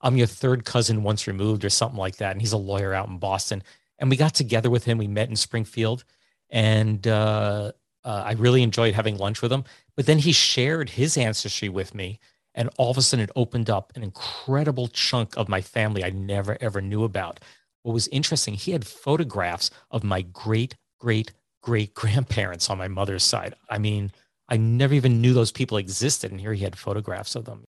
I'm 0.01 0.17
your 0.17 0.27
third 0.27 0.65
cousin 0.65 1.03
once 1.03 1.27
removed 1.27 1.65
or 1.65 1.71
something 1.71 1.99
like 1.99 2.17
that, 2.17 2.33
and 2.33 2.41
he's 2.41 2.53
a 2.53 2.59
lawyer 2.59 2.93
out 2.95 3.09
in 3.09 3.19
Boston. 3.19 3.63
And 3.99 4.11
we 4.11 4.17
got 4.17 4.35
together 4.35 4.71
with 4.71 4.85
him. 4.85 4.99
We 4.99 5.07
met 5.07 5.31
in 5.31 5.37
Springfield, 5.37 6.05
and 6.51 7.07
uh, 7.07 7.73
uh, 8.05 8.23
I 8.27 8.33
really 8.33 8.65
enjoyed 8.65 8.95
having 8.95 9.19
lunch 9.19 9.41
with 9.41 9.53
him. 9.53 9.65
But 9.97 10.07
then 10.07 10.19
he 10.19 10.33
shared 10.33 10.91
his 10.91 11.17
ancestry 11.17 11.69
with 11.69 11.95
me 11.95 12.19
and 12.55 12.71
all 12.79 12.91
of 12.91 12.99
a 12.99 13.03
sudden, 13.03 13.25
it 13.25 13.31
opened 13.35 13.69
up 13.69 13.93
an 13.97 14.03
incredible 14.03 14.89
chunk 14.89 15.37
of 15.37 15.49
my 15.49 15.61
family 15.61 16.05
I 16.05 16.11
never 16.11 16.57
ever 16.61 16.81
knew 16.81 17.05
about. 17.05 17.41
What 17.83 17.93
was 17.93 18.09
interesting, 18.09 18.55
he 18.55 18.73
had 18.73 18.87
photographs 18.87 19.71
of 19.91 20.05
my 20.05 20.23
great, 20.23 20.77
great, 20.99 21.33
great 21.63 21.95
grandparents 21.95 22.71
on 22.71 22.79
my 22.79 22.89
mother's 22.89 23.25
side. 23.25 23.55
I 23.69 23.79
mean, 23.79 24.13
I 24.49 24.57
never 24.57 24.95
even 24.95 25.21
knew 25.21 25.33
those 25.33 25.53
people 25.53 25.79
existed. 25.79 26.31
And 26.31 26.41
here 26.41 26.53
he 26.53 26.65
had 26.65 26.79
photographs 26.79 27.35
of 27.35 27.45
them. 27.45 27.65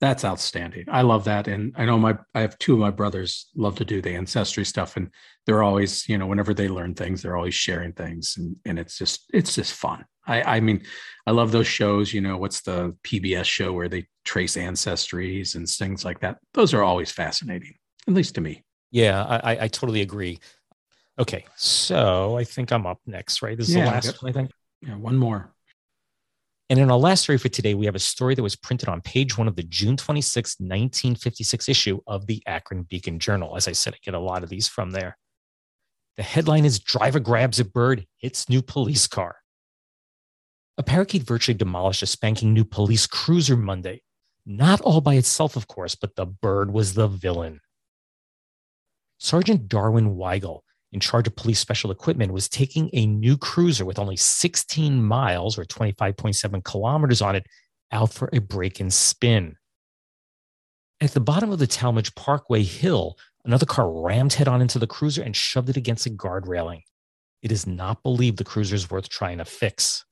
That's 0.00 0.24
outstanding. 0.24 0.86
I 0.88 1.02
love 1.02 1.24
that. 1.24 1.46
And 1.46 1.74
I 1.76 1.84
know 1.84 1.98
my 1.98 2.16
I 2.34 2.40
have 2.40 2.58
two 2.58 2.72
of 2.72 2.78
my 2.78 2.90
brothers 2.90 3.48
love 3.54 3.76
to 3.76 3.84
do 3.84 4.00
the 4.00 4.14
ancestry 4.14 4.64
stuff. 4.64 4.96
And 4.96 5.10
they're 5.46 5.62
always, 5.62 6.08
you 6.08 6.16
know, 6.16 6.26
whenever 6.26 6.54
they 6.54 6.68
learn 6.68 6.94
things, 6.94 7.22
they're 7.22 7.36
always 7.36 7.54
sharing 7.54 7.92
things. 7.92 8.34
And 8.38 8.56
and 8.64 8.78
it's 8.78 8.96
just 8.96 9.28
it's 9.34 9.54
just 9.54 9.74
fun. 9.74 10.04
I, 10.26 10.56
I 10.56 10.60
mean, 10.60 10.82
I 11.26 11.30
love 11.30 11.52
those 11.52 11.66
shows. 11.66 12.12
You 12.12 12.20
know, 12.20 12.36
what's 12.36 12.60
the 12.60 12.96
PBS 13.04 13.44
show 13.44 13.72
where 13.72 13.88
they 13.88 14.06
trace 14.24 14.56
ancestries 14.56 15.54
and 15.54 15.68
things 15.68 16.04
like 16.04 16.20
that? 16.20 16.38
Those 16.54 16.74
are 16.74 16.82
always 16.82 17.10
fascinating, 17.10 17.74
at 18.06 18.14
least 18.14 18.34
to 18.36 18.40
me. 18.40 18.64
Yeah, 18.90 19.22
I, 19.24 19.64
I 19.64 19.68
totally 19.68 20.02
agree. 20.02 20.38
Okay, 21.18 21.44
so 21.56 22.36
I 22.36 22.44
think 22.44 22.72
I'm 22.72 22.86
up 22.86 22.98
next, 23.06 23.42
right? 23.42 23.56
This 23.56 23.68
is 23.68 23.76
yeah, 23.76 23.84
the 23.84 23.90
last 23.90 24.22
one, 24.22 24.30
I 24.30 24.32
think. 24.32 24.50
Yeah, 24.80 24.96
one 24.96 25.16
more. 25.16 25.52
And 26.70 26.78
in 26.78 26.90
our 26.90 26.96
last 26.96 27.22
story 27.24 27.36
for 27.36 27.48
today, 27.48 27.74
we 27.74 27.86
have 27.86 27.96
a 27.96 28.00
story 28.00 28.36
that 28.36 28.42
was 28.42 28.54
printed 28.54 28.88
on 28.88 29.00
page 29.00 29.36
one 29.36 29.48
of 29.48 29.56
the 29.56 29.64
June 29.64 29.96
26, 29.96 30.60
1956 30.60 31.68
issue 31.68 32.00
of 32.06 32.26
the 32.26 32.42
Akron 32.46 32.84
Beacon 32.84 33.18
Journal. 33.18 33.56
As 33.56 33.66
I 33.66 33.72
said, 33.72 33.94
I 33.94 33.98
get 34.04 34.14
a 34.14 34.20
lot 34.20 34.44
of 34.44 34.48
these 34.48 34.68
from 34.68 34.92
there. 34.92 35.18
The 36.16 36.22
headline 36.22 36.64
is 36.64 36.78
Driver 36.78 37.18
Grabs 37.18 37.58
a 37.58 37.64
Bird, 37.64 38.06
Hits 38.18 38.48
New 38.48 38.62
Police 38.62 39.08
Car. 39.08 39.36
A 40.78 40.82
parakeet 40.82 41.22
virtually 41.22 41.56
demolished 41.56 42.02
a 42.02 42.06
spanking 42.06 42.54
new 42.54 42.64
police 42.64 43.06
cruiser 43.06 43.56
Monday. 43.56 44.02
Not 44.46 44.80
all 44.80 45.00
by 45.00 45.14
itself, 45.14 45.56
of 45.56 45.68
course, 45.68 45.94
but 45.94 46.16
the 46.16 46.26
bird 46.26 46.72
was 46.72 46.94
the 46.94 47.06
villain. 47.06 47.60
Sergeant 49.18 49.68
Darwin 49.68 50.16
Weigel, 50.16 50.60
in 50.92 51.00
charge 51.00 51.26
of 51.26 51.36
police 51.36 51.58
special 51.58 51.90
equipment, 51.90 52.32
was 52.32 52.48
taking 52.48 52.88
a 52.92 53.06
new 53.06 53.36
cruiser 53.36 53.84
with 53.84 53.98
only 53.98 54.16
16 54.16 55.02
miles 55.02 55.58
or 55.58 55.64
25.7 55.64 56.64
kilometers 56.64 57.20
on 57.20 57.36
it 57.36 57.46
out 57.92 58.12
for 58.12 58.30
a 58.32 58.40
break 58.40 58.80
and 58.80 58.92
spin. 58.92 59.56
At 61.00 61.12
the 61.12 61.20
bottom 61.20 61.50
of 61.50 61.58
the 61.58 61.66
Tallmadge 61.66 62.14
Parkway 62.14 62.62
Hill, 62.62 63.16
another 63.44 63.66
car 63.66 63.90
rammed 63.90 64.34
head 64.34 64.48
on 64.48 64.60
into 64.60 64.78
the 64.78 64.86
cruiser 64.86 65.22
and 65.22 65.36
shoved 65.36 65.68
it 65.68 65.76
against 65.76 66.06
a 66.06 66.10
guard 66.10 66.46
railing. 66.46 66.82
It 67.42 67.52
is 67.52 67.66
not 67.66 68.02
believed 68.02 68.38
the 68.38 68.44
cruiser 68.44 68.74
is 68.74 68.90
worth 68.90 69.08
trying 69.08 69.38
to 69.38 69.44
fix. 69.44 70.04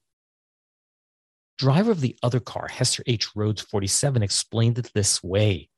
Driver 1.59 1.91
of 1.91 2.01
the 2.01 2.17
other 2.23 2.39
car, 2.39 2.69
Hester 2.69 3.03
H. 3.07 3.31
Rhodes 3.35 3.63
47, 3.63 4.23
explained 4.23 4.79
it 4.79 4.93
this 4.95 5.25
way. 5.25 5.69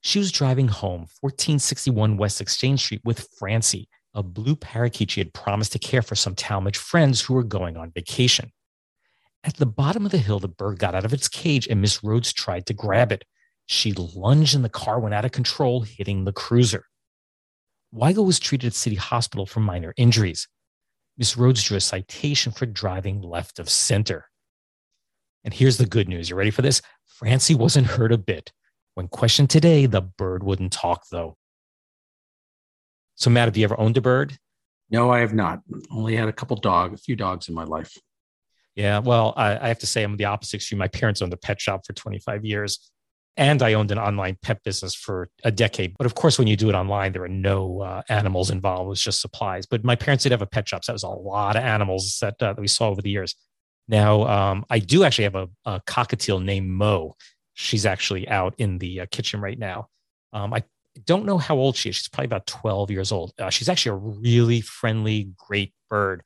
She 0.00 0.18
was 0.18 0.32
driving 0.32 0.66
home 0.66 1.06
1461 1.20 2.16
West 2.16 2.40
Exchange 2.40 2.80
Street 2.80 3.02
with 3.04 3.28
Francie, 3.38 3.88
a 4.14 4.22
blue 4.24 4.56
parakeet 4.56 5.12
she 5.12 5.20
had 5.20 5.32
promised 5.32 5.70
to 5.72 5.78
care 5.78 6.02
for 6.02 6.16
some 6.16 6.34
Tallmadge 6.34 6.76
friends 6.76 7.20
who 7.20 7.34
were 7.34 7.44
going 7.44 7.76
on 7.76 7.92
vacation. 7.92 8.50
At 9.44 9.56
the 9.56 9.66
bottom 9.66 10.04
of 10.04 10.10
the 10.10 10.18
hill, 10.18 10.40
the 10.40 10.48
bird 10.48 10.80
got 10.80 10.96
out 10.96 11.04
of 11.04 11.12
its 11.12 11.28
cage 11.28 11.68
and 11.68 11.80
Miss 11.80 12.02
Rhodes 12.02 12.32
tried 12.32 12.66
to 12.66 12.74
grab 12.74 13.12
it. 13.12 13.24
She 13.66 13.92
lunged 13.92 14.56
and 14.56 14.64
the 14.64 14.68
car 14.68 14.98
went 14.98 15.14
out 15.14 15.24
of 15.24 15.30
control, 15.30 15.82
hitting 15.82 16.24
the 16.24 16.32
cruiser. 16.32 16.86
Weigel 17.94 18.26
was 18.26 18.40
treated 18.40 18.68
at 18.68 18.74
City 18.74 18.96
Hospital 18.96 19.46
for 19.46 19.60
minor 19.60 19.94
injuries. 19.96 20.48
Miss 21.16 21.36
Rhodes 21.36 21.62
drew 21.62 21.76
a 21.76 21.80
citation 21.80 22.50
for 22.50 22.66
driving 22.66 23.22
left 23.22 23.60
of 23.60 23.70
center. 23.70 24.26
And 25.44 25.52
here's 25.52 25.78
the 25.78 25.86
good 25.86 26.08
news. 26.08 26.30
You 26.30 26.36
ready 26.36 26.50
for 26.50 26.62
this? 26.62 26.82
Francie 27.06 27.54
wasn't 27.54 27.88
hurt 27.88 28.12
a 28.12 28.18
bit. 28.18 28.52
When 28.94 29.08
questioned 29.08 29.50
today, 29.50 29.86
the 29.86 30.02
bird 30.02 30.42
wouldn't 30.42 30.72
talk, 30.72 31.04
though. 31.10 31.36
So, 33.14 33.30
Matt, 33.30 33.48
have 33.48 33.56
you 33.56 33.64
ever 33.64 33.78
owned 33.78 33.96
a 33.96 34.00
bird? 34.00 34.36
No, 34.90 35.10
I 35.10 35.20
have 35.20 35.34
not. 35.34 35.60
Only 35.90 36.16
had 36.16 36.28
a 36.28 36.32
couple 36.32 36.56
dogs, 36.56 37.00
a 37.00 37.02
few 37.02 37.16
dogs 37.16 37.48
in 37.48 37.54
my 37.54 37.64
life. 37.64 37.96
Yeah, 38.74 38.98
well, 38.98 39.34
I, 39.36 39.58
I 39.58 39.68
have 39.68 39.78
to 39.80 39.86
say 39.86 40.02
I'm 40.02 40.16
the 40.16 40.26
opposite 40.26 40.56
extreme. 40.56 40.78
My 40.78 40.88
parents 40.88 41.22
owned 41.22 41.32
a 41.32 41.36
pet 41.38 41.60
shop 41.60 41.86
for 41.86 41.92
25 41.92 42.44
years, 42.44 42.90
and 43.36 43.62
I 43.62 43.74
owned 43.74 43.90
an 43.90 43.98
online 43.98 44.38
pet 44.42 44.62
business 44.62 44.94
for 44.94 45.28
a 45.44 45.50
decade. 45.50 45.94
But 45.98 46.06
of 46.06 46.14
course, 46.14 46.38
when 46.38 46.48
you 46.48 46.56
do 46.56 46.68
it 46.68 46.74
online, 46.74 47.12
there 47.12 47.24
are 47.24 47.28
no 47.28 47.80
uh, 47.80 48.02
animals 48.08 48.50
involved; 48.50 48.86
it 48.86 48.88
was 48.88 49.02
just 49.02 49.20
supplies. 49.20 49.66
But 49.66 49.84
my 49.84 49.96
parents 49.96 50.24
did 50.24 50.32
have 50.32 50.42
a 50.42 50.46
pet 50.46 50.68
shop, 50.68 50.84
so 50.84 50.92
that 50.92 50.94
was 50.94 51.02
a 51.02 51.08
lot 51.08 51.56
of 51.56 51.62
animals 51.62 52.18
that, 52.20 52.42
uh, 52.42 52.54
that 52.54 52.60
we 52.60 52.68
saw 52.68 52.88
over 52.88 53.02
the 53.02 53.10
years. 53.10 53.34
Now, 53.88 54.26
um, 54.26 54.64
I 54.70 54.78
do 54.78 55.04
actually 55.04 55.24
have 55.24 55.34
a, 55.34 55.48
a, 55.64 55.80
cockatiel 55.80 56.42
named 56.42 56.70
Mo. 56.70 57.16
She's 57.54 57.84
actually 57.84 58.28
out 58.28 58.54
in 58.58 58.78
the 58.78 59.00
uh, 59.00 59.06
kitchen 59.10 59.40
right 59.40 59.58
now. 59.58 59.88
Um, 60.32 60.54
I 60.54 60.62
don't 61.04 61.24
know 61.24 61.38
how 61.38 61.56
old 61.56 61.76
she 61.76 61.88
is. 61.90 61.96
She's 61.96 62.08
probably 62.08 62.26
about 62.26 62.46
12 62.46 62.90
years 62.90 63.12
old. 63.12 63.32
Uh, 63.38 63.50
she's 63.50 63.68
actually 63.68 63.90
a 63.90 64.20
really 64.20 64.60
friendly, 64.60 65.30
great 65.36 65.74
bird. 65.90 66.22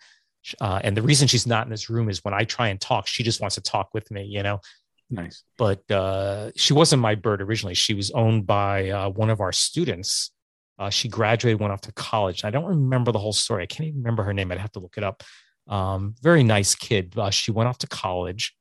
Uh, 0.60 0.80
and 0.84 0.96
the 0.96 1.02
reason 1.02 1.26
she's 1.26 1.46
not 1.46 1.66
in 1.66 1.70
this 1.70 1.90
room 1.90 2.08
is 2.08 2.24
when 2.24 2.34
I 2.34 2.44
try 2.44 2.68
and 2.68 2.80
talk, 2.80 3.06
she 3.06 3.22
just 3.22 3.40
wants 3.40 3.56
to 3.56 3.62
talk 3.62 3.88
with 3.92 4.10
me, 4.10 4.24
you 4.24 4.42
know? 4.42 4.60
Nice. 5.10 5.42
But 5.56 5.88
uh, 5.90 6.50
she 6.56 6.72
wasn't 6.72 7.02
my 7.02 7.14
bird 7.14 7.40
originally. 7.40 7.74
She 7.74 7.94
was 7.94 8.10
owned 8.10 8.46
by 8.46 8.90
uh, 8.90 9.08
one 9.08 9.30
of 9.30 9.40
our 9.40 9.52
students. 9.52 10.32
Uh, 10.78 10.90
she 10.90 11.08
graduated, 11.08 11.60
went 11.60 11.72
off 11.72 11.80
to 11.82 11.92
college. 11.92 12.44
I 12.44 12.50
don't 12.50 12.64
remember 12.64 13.12
the 13.12 13.18
whole 13.18 13.32
story. 13.32 13.62
I 13.62 13.66
can't 13.66 13.88
even 13.88 14.00
remember 14.00 14.24
her 14.24 14.32
name. 14.32 14.52
I'd 14.52 14.58
have 14.58 14.72
to 14.72 14.80
look 14.80 14.98
it 14.98 15.04
up. 15.04 15.22
Um, 15.68 16.14
very 16.22 16.42
nice 16.42 16.74
kid. 16.74 17.14
Uh, 17.16 17.30
she 17.30 17.50
went 17.50 17.68
off 17.68 17.78
to 17.78 17.86
college 17.86 18.54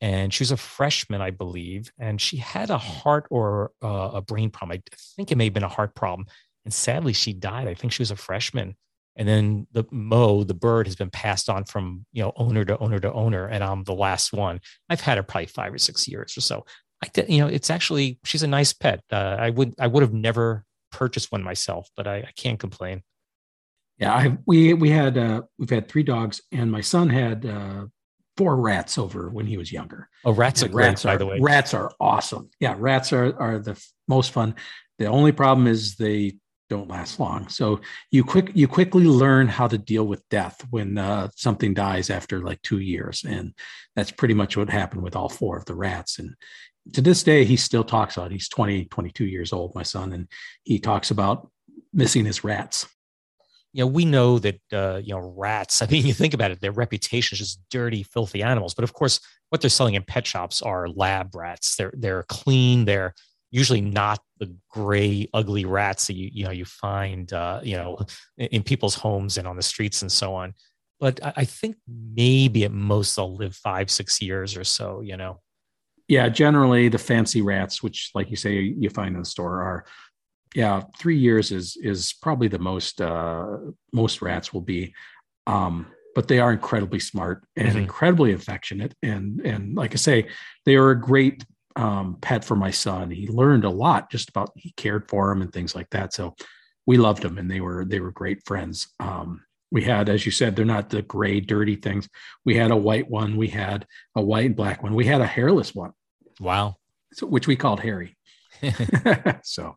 and 0.00 0.32
she 0.32 0.42
was 0.42 0.50
a 0.50 0.56
freshman, 0.56 1.20
I 1.20 1.30
believe, 1.30 1.90
and 1.98 2.20
she 2.20 2.36
had 2.36 2.70
a 2.70 2.78
heart 2.78 3.26
or 3.30 3.72
uh, 3.82 4.10
a 4.14 4.20
brain 4.22 4.50
problem. 4.50 4.78
I 4.78 4.96
think 5.16 5.32
it 5.32 5.36
may 5.36 5.44
have 5.44 5.54
been 5.54 5.64
a 5.64 5.68
heart 5.68 5.94
problem, 5.94 6.26
and 6.64 6.72
sadly, 6.72 7.12
she 7.12 7.32
died. 7.32 7.66
I 7.66 7.74
think 7.74 7.92
she 7.92 8.02
was 8.02 8.10
a 8.10 8.16
freshman, 8.16 8.76
and 9.16 9.26
then 9.26 9.66
the 9.72 9.84
Mo, 9.90 10.44
the 10.44 10.54
bird, 10.54 10.86
has 10.86 10.94
been 10.94 11.10
passed 11.10 11.48
on 11.48 11.64
from 11.64 12.06
you 12.12 12.22
know 12.22 12.32
owner 12.36 12.64
to 12.64 12.78
owner 12.78 13.00
to 13.00 13.12
owner, 13.12 13.46
and 13.46 13.64
I'm 13.64 13.82
the 13.84 13.94
last 13.94 14.32
one. 14.32 14.60
I've 14.88 15.00
had 15.00 15.16
her 15.16 15.24
probably 15.24 15.46
five 15.46 15.74
or 15.74 15.78
six 15.78 16.06
years 16.06 16.36
or 16.36 16.42
so. 16.42 16.64
I 17.02 17.08
did, 17.12 17.28
you 17.28 17.38
know, 17.38 17.48
it's 17.48 17.70
actually 17.70 18.20
she's 18.24 18.42
a 18.44 18.48
nice 18.48 18.72
pet. 18.72 19.02
Uh, 19.10 19.36
I 19.38 19.50
would 19.50 19.74
I 19.80 19.88
would 19.88 20.02
have 20.02 20.14
never 20.14 20.64
purchased 20.92 21.32
one 21.32 21.42
myself, 21.42 21.88
but 21.96 22.06
I, 22.06 22.18
I 22.18 22.30
can't 22.36 22.58
complain. 22.58 23.02
Yeah, 23.98 24.14
I 24.14 24.38
we 24.46 24.74
we 24.74 24.90
had 24.90 25.18
uh, 25.18 25.42
we've 25.58 25.70
had 25.70 25.88
three 25.88 26.04
dogs, 26.04 26.40
and 26.52 26.70
my 26.70 26.80
son 26.80 27.08
had 27.08 27.44
uh, 27.44 27.86
four 28.36 28.56
rats 28.56 28.96
over 28.96 29.28
when 29.28 29.46
he 29.46 29.56
was 29.56 29.72
younger. 29.72 30.08
Oh, 30.24 30.32
rats 30.32 30.62
and 30.62 30.70
are 30.70 30.72
great, 30.72 30.86
rats 30.86 31.04
are, 31.04 31.14
by 31.14 31.16
the 31.16 31.26
way. 31.26 31.38
Rats 31.40 31.74
are 31.74 31.90
awesome. 32.00 32.50
Yeah, 32.60 32.76
rats 32.78 33.12
are 33.12 33.38
are 33.40 33.58
the 33.58 33.72
f- 33.72 33.92
most 34.06 34.30
fun. 34.30 34.54
The 34.98 35.06
only 35.06 35.32
problem 35.32 35.66
is 35.66 35.96
they 35.96 36.38
don't 36.70 36.88
last 36.88 37.18
long. 37.18 37.48
So 37.48 37.80
you 38.12 38.22
quick 38.22 38.52
you 38.54 38.68
quickly 38.68 39.04
learn 39.04 39.48
how 39.48 39.66
to 39.66 39.78
deal 39.78 40.06
with 40.06 40.28
death 40.28 40.64
when 40.70 40.96
uh, 40.96 41.28
something 41.34 41.74
dies 41.74 42.08
after 42.08 42.40
like 42.40 42.62
two 42.62 42.78
years, 42.78 43.24
and 43.28 43.52
that's 43.96 44.12
pretty 44.12 44.34
much 44.34 44.56
what 44.56 44.70
happened 44.70 45.02
with 45.02 45.16
all 45.16 45.28
four 45.28 45.56
of 45.56 45.64
the 45.64 45.74
rats. 45.74 46.20
And 46.20 46.36
to 46.92 47.00
this 47.00 47.24
day, 47.24 47.44
he 47.44 47.56
still 47.56 47.84
talks 47.84 48.16
about. 48.16 48.30
It. 48.30 48.34
He's 48.34 48.48
20, 48.48 48.84
22 48.86 49.26
years 49.26 49.52
old, 49.52 49.74
my 49.74 49.82
son, 49.82 50.12
and 50.12 50.28
he 50.62 50.78
talks 50.78 51.10
about 51.10 51.50
missing 51.92 52.24
his 52.24 52.44
rats 52.44 52.86
you 53.78 53.84
know, 53.84 53.88
we 53.88 54.04
know 54.04 54.40
that 54.40 54.60
uh, 54.72 55.00
you 55.04 55.14
know 55.14 55.32
rats. 55.36 55.80
I 55.82 55.86
mean, 55.86 56.04
you 56.04 56.12
think 56.12 56.34
about 56.34 56.50
it; 56.50 56.60
their 56.60 56.72
reputation 56.72 57.36
is 57.36 57.38
just 57.38 57.60
dirty, 57.70 58.02
filthy 58.02 58.42
animals. 58.42 58.74
But 58.74 58.82
of 58.82 58.92
course, 58.92 59.20
what 59.50 59.60
they're 59.60 59.70
selling 59.70 59.94
in 59.94 60.02
pet 60.02 60.26
shops 60.26 60.60
are 60.60 60.88
lab 60.88 61.34
rats. 61.34 61.76
They're 61.76 61.94
they're 61.96 62.24
clean. 62.24 62.86
They're 62.86 63.14
usually 63.52 63.80
not 63.80 64.20
the 64.38 64.54
gray, 64.68 65.28
ugly 65.32 65.64
rats 65.64 66.08
that 66.08 66.14
you 66.14 66.28
you 66.32 66.44
know 66.44 66.50
you 66.50 66.64
find 66.64 67.32
uh, 67.32 67.60
you 67.62 67.76
know 67.76 67.98
in 68.36 68.64
people's 68.64 68.96
homes 68.96 69.38
and 69.38 69.46
on 69.46 69.54
the 69.54 69.62
streets 69.62 70.02
and 70.02 70.10
so 70.10 70.34
on. 70.34 70.54
But 70.98 71.20
I 71.22 71.44
think 71.44 71.76
maybe 71.86 72.64
at 72.64 72.72
most 72.72 73.14
they'll 73.14 73.36
live 73.36 73.54
five, 73.54 73.92
six 73.92 74.20
years 74.20 74.56
or 74.56 74.64
so. 74.64 75.02
You 75.02 75.16
know. 75.16 75.40
Yeah, 76.08 76.30
generally 76.30 76.88
the 76.88 76.98
fancy 76.98 77.42
rats, 77.42 77.82
which, 77.82 78.12
like 78.14 78.30
you 78.30 78.36
say, 78.36 78.60
you 78.60 78.88
find 78.88 79.14
in 79.14 79.20
the 79.20 79.26
store, 79.26 79.60
are 79.60 79.84
yeah, 80.54 80.82
three 80.98 81.18
years 81.18 81.52
is 81.52 81.76
is 81.76 82.12
probably 82.12 82.48
the 82.48 82.58
most 82.58 83.00
uh, 83.00 83.58
most 83.92 84.22
rats 84.22 84.52
will 84.52 84.62
be, 84.62 84.94
um, 85.46 85.86
but 86.14 86.28
they 86.28 86.38
are 86.38 86.52
incredibly 86.52 87.00
smart 87.00 87.44
and 87.56 87.68
mm-hmm. 87.68 87.78
incredibly 87.78 88.32
affectionate, 88.32 88.94
and 89.02 89.40
and 89.40 89.74
like 89.74 89.92
I 89.92 89.96
say, 89.96 90.28
they 90.64 90.76
are 90.76 90.90
a 90.90 91.00
great 91.00 91.44
um, 91.76 92.18
pet 92.20 92.44
for 92.44 92.56
my 92.56 92.70
son. 92.70 93.10
He 93.10 93.26
learned 93.28 93.64
a 93.64 93.70
lot 93.70 94.10
just 94.10 94.30
about 94.30 94.50
he 94.56 94.72
cared 94.76 95.08
for 95.08 95.30
him 95.30 95.42
and 95.42 95.52
things 95.52 95.74
like 95.74 95.90
that. 95.90 96.12
So 96.12 96.34
we 96.86 96.96
loved 96.96 97.22
them, 97.22 97.38
and 97.38 97.50
they 97.50 97.60
were 97.60 97.84
they 97.84 98.00
were 98.00 98.12
great 98.12 98.44
friends. 98.46 98.88
Um, 99.00 99.42
we 99.70 99.82
had, 99.82 100.08
as 100.08 100.24
you 100.24 100.32
said, 100.32 100.56
they're 100.56 100.64
not 100.64 100.90
the 100.90 101.02
gray, 101.02 101.40
dirty 101.40 101.76
things. 101.76 102.08
We 102.44 102.56
had 102.56 102.70
a 102.70 102.76
white 102.76 103.10
one. 103.10 103.36
We 103.36 103.48
had 103.48 103.86
a 104.16 104.22
white 104.22 104.46
and 104.46 104.56
black 104.56 104.82
one. 104.82 104.94
We 104.94 105.04
had 105.04 105.20
a 105.20 105.26
hairless 105.26 105.74
one. 105.74 105.92
Wow. 106.40 106.76
So, 107.12 107.26
which 107.26 107.46
we 107.46 107.56
called 107.56 107.80
Harry. 107.80 108.16
so 109.42 109.76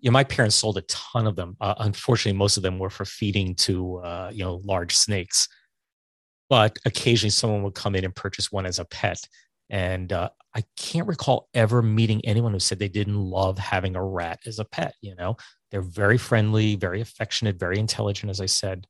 you 0.00 0.10
know, 0.10 0.12
my 0.12 0.24
parents 0.24 0.56
sold 0.56 0.78
a 0.78 0.82
ton 0.82 1.26
of 1.26 1.36
them. 1.36 1.56
Uh, 1.60 1.74
unfortunately, 1.78 2.36
most 2.38 2.56
of 2.56 2.62
them 2.62 2.78
were 2.78 2.90
for 2.90 3.04
feeding 3.04 3.54
to 3.56 3.98
uh, 3.98 4.30
you 4.32 4.44
know 4.44 4.60
large 4.64 4.96
snakes. 4.96 5.48
But 6.48 6.76
occasionally, 6.84 7.30
someone 7.30 7.62
would 7.62 7.74
come 7.74 7.94
in 7.94 8.04
and 8.04 8.14
purchase 8.14 8.50
one 8.50 8.66
as 8.66 8.78
a 8.78 8.84
pet. 8.84 9.20
And 9.68 10.12
uh, 10.12 10.30
I 10.54 10.64
can't 10.76 11.06
recall 11.06 11.48
ever 11.54 11.80
meeting 11.80 12.20
anyone 12.24 12.52
who 12.52 12.58
said 12.58 12.80
they 12.80 12.88
didn't 12.88 13.16
love 13.16 13.56
having 13.56 13.94
a 13.94 14.04
rat 14.04 14.40
as 14.46 14.58
a 14.58 14.64
pet. 14.64 14.94
You 15.00 15.14
know, 15.14 15.36
they're 15.70 15.80
very 15.80 16.18
friendly, 16.18 16.74
very 16.74 17.00
affectionate, 17.00 17.56
very 17.56 17.78
intelligent, 17.78 18.30
as 18.30 18.40
I 18.40 18.46
said. 18.46 18.86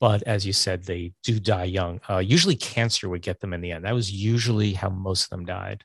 But 0.00 0.22
as 0.24 0.46
you 0.46 0.52
said, 0.52 0.84
they 0.84 1.12
do 1.24 1.40
die 1.40 1.64
young. 1.64 2.00
Uh, 2.08 2.18
usually, 2.18 2.56
cancer 2.56 3.08
would 3.08 3.22
get 3.22 3.40
them 3.40 3.54
in 3.54 3.60
the 3.60 3.72
end. 3.72 3.84
That 3.84 3.94
was 3.94 4.12
usually 4.12 4.74
how 4.74 4.90
most 4.90 5.24
of 5.24 5.30
them 5.30 5.46
died. 5.46 5.84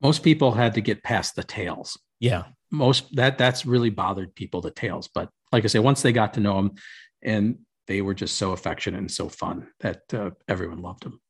Most 0.00 0.22
people 0.22 0.52
had 0.52 0.74
to 0.74 0.80
get 0.80 1.02
past 1.02 1.36
the 1.36 1.44
tails. 1.44 1.98
Yeah 2.20 2.44
most 2.70 3.14
that 3.14 3.38
that's 3.38 3.64
really 3.64 3.90
bothered 3.90 4.34
people 4.34 4.60
the 4.60 4.70
tails 4.70 5.08
but 5.14 5.28
like 5.52 5.64
i 5.64 5.66
say 5.66 5.78
once 5.78 6.02
they 6.02 6.12
got 6.12 6.34
to 6.34 6.40
know 6.40 6.58
him 6.58 6.72
and 7.22 7.58
they 7.86 8.02
were 8.02 8.14
just 8.14 8.36
so 8.36 8.52
affectionate 8.52 8.98
and 8.98 9.10
so 9.10 9.28
fun 9.28 9.68
that 9.80 10.02
uh, 10.12 10.30
everyone 10.48 10.82
loved 10.82 11.04
him. 11.04 11.20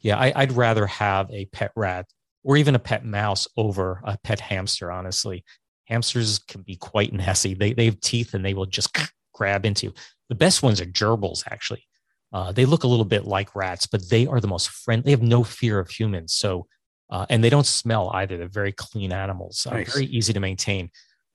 Yeah 0.00 0.18
I, 0.18 0.32
i'd 0.36 0.52
rather 0.52 0.86
have 0.86 1.30
a 1.30 1.46
pet 1.46 1.72
rat 1.76 2.06
or 2.44 2.56
even 2.56 2.74
a 2.74 2.80
pet 2.80 3.04
mouse 3.04 3.48
over 3.56 4.00
a 4.04 4.18
pet 4.22 4.40
hamster 4.40 4.90
honestly. 4.90 5.44
Hamsters 5.86 6.38
can 6.38 6.62
be 6.62 6.76
quite 6.76 7.12
nasty 7.12 7.54
they, 7.54 7.72
they 7.72 7.86
have 7.86 8.00
teeth 8.00 8.34
and 8.34 8.44
they 8.44 8.54
will 8.54 8.66
just 8.66 8.96
grab 9.34 9.64
into 9.64 9.92
the 10.28 10.34
best 10.34 10.62
ones 10.62 10.80
are 10.80 10.86
gerbils 10.86 11.44
actually. 11.50 11.84
Uh, 12.32 12.50
they 12.50 12.64
look 12.64 12.84
a 12.84 12.88
little 12.88 13.04
bit 13.04 13.24
like 13.24 13.54
rats 13.54 13.86
but 13.86 14.08
they 14.10 14.26
are 14.26 14.40
the 14.40 14.48
most 14.48 14.68
friendly 14.68 15.04
they 15.04 15.10
have 15.10 15.22
no 15.22 15.42
fear 15.42 15.78
of 15.78 15.90
humans. 15.90 16.34
So 16.34 16.66
uh, 17.12 17.26
and 17.28 17.44
they 17.44 17.50
don't 17.50 17.66
smell 17.66 18.10
either. 18.14 18.38
They're 18.38 18.48
very 18.48 18.72
clean 18.72 19.12
animals, 19.12 19.66
uh, 19.70 19.74
nice. 19.74 19.92
very 19.92 20.06
easy 20.06 20.32
to 20.32 20.40
maintain. 20.40 20.90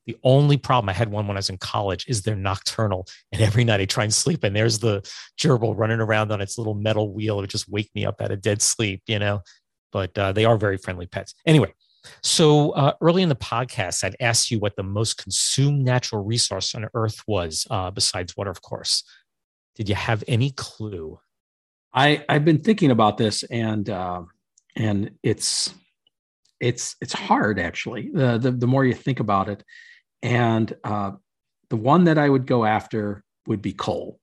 The 0.08 0.18
only 0.24 0.58
problem 0.58 0.90
I 0.90 0.94
had 0.94 1.12
one 1.12 1.28
when 1.28 1.38
I 1.38 1.40
was 1.40 1.50
in 1.50 1.58
college 1.58 2.06
is 2.08 2.24
they're 2.24 2.36
nocturnal, 2.36 3.08
and 3.32 3.42
every 3.42 3.64
night 3.64 3.80
I 3.80 3.86
try 3.86 4.04
and 4.04 4.14
sleep, 4.14 4.44
and 4.44 4.56
there's 4.56 4.80
the 4.80 5.08
gerbil 5.40 5.78
running 5.78 6.00
around 6.00 6.32
on 6.32 6.42
its 6.42 6.58
little 6.58 6.74
metal 6.74 7.14
wheel. 7.14 7.38
It 7.38 7.42
would 7.42 7.50
just 7.50 7.70
wake 7.70 7.92
me 7.94 8.06
up 8.06 8.22
out 8.22 8.32
of 8.32 8.42
dead 8.42 8.62
sleep, 8.62 9.04
you 9.06 9.20
know. 9.20 9.42
But 9.92 10.18
uh, 10.18 10.32
they 10.32 10.46
are 10.46 10.58
very 10.58 10.78
friendly 10.78 11.06
pets. 11.06 11.36
Anyway, 11.46 11.74
so 12.24 12.72
uh, 12.72 12.94
early 13.00 13.22
in 13.22 13.30
the 13.30 13.36
podcast, 13.36 14.04
I'd 14.04 14.16
asked 14.20 14.50
you 14.50 14.60
what 14.60 14.76
the 14.78 14.84
most 14.84 15.18
consumed 15.22 15.86
natural 15.86 16.24
resource 16.24 16.74
on 16.74 16.88
Earth 16.96 17.22
was, 17.28 17.68
uh, 17.70 17.92
besides 17.92 18.36
water, 18.36 18.50
of 18.50 18.62
course. 18.62 19.04
Did 19.76 19.90
you 19.90 19.96
have 19.96 20.24
any 20.28 20.50
clue? 20.52 21.20
I 21.94 22.26
I've 22.28 22.46
been 22.46 22.60
thinking 22.64 22.90
about 22.92 23.18
this, 23.18 23.44
and 23.44 23.90
uh, 23.90 24.24
and 24.78 25.12
it's 25.24 25.74
it's 26.60 26.96
it's 27.02 27.14
hard 27.14 27.60
actually 27.60 28.10
the 28.14 28.38
the, 28.38 28.52
the 28.52 28.68
more 28.68 28.86
you 28.86 28.94
think 28.94 29.20
about 29.20 29.50
it. 29.50 29.64
And 30.24 30.74
uh, 30.84 31.12
the 31.70 31.76
one 31.76 32.06
that 32.06 32.18
i 32.18 32.30
would 32.30 32.46
go 32.46 32.64
after 32.66 33.24
would 33.48 33.62
be 33.62 33.74
coal. 33.74 34.20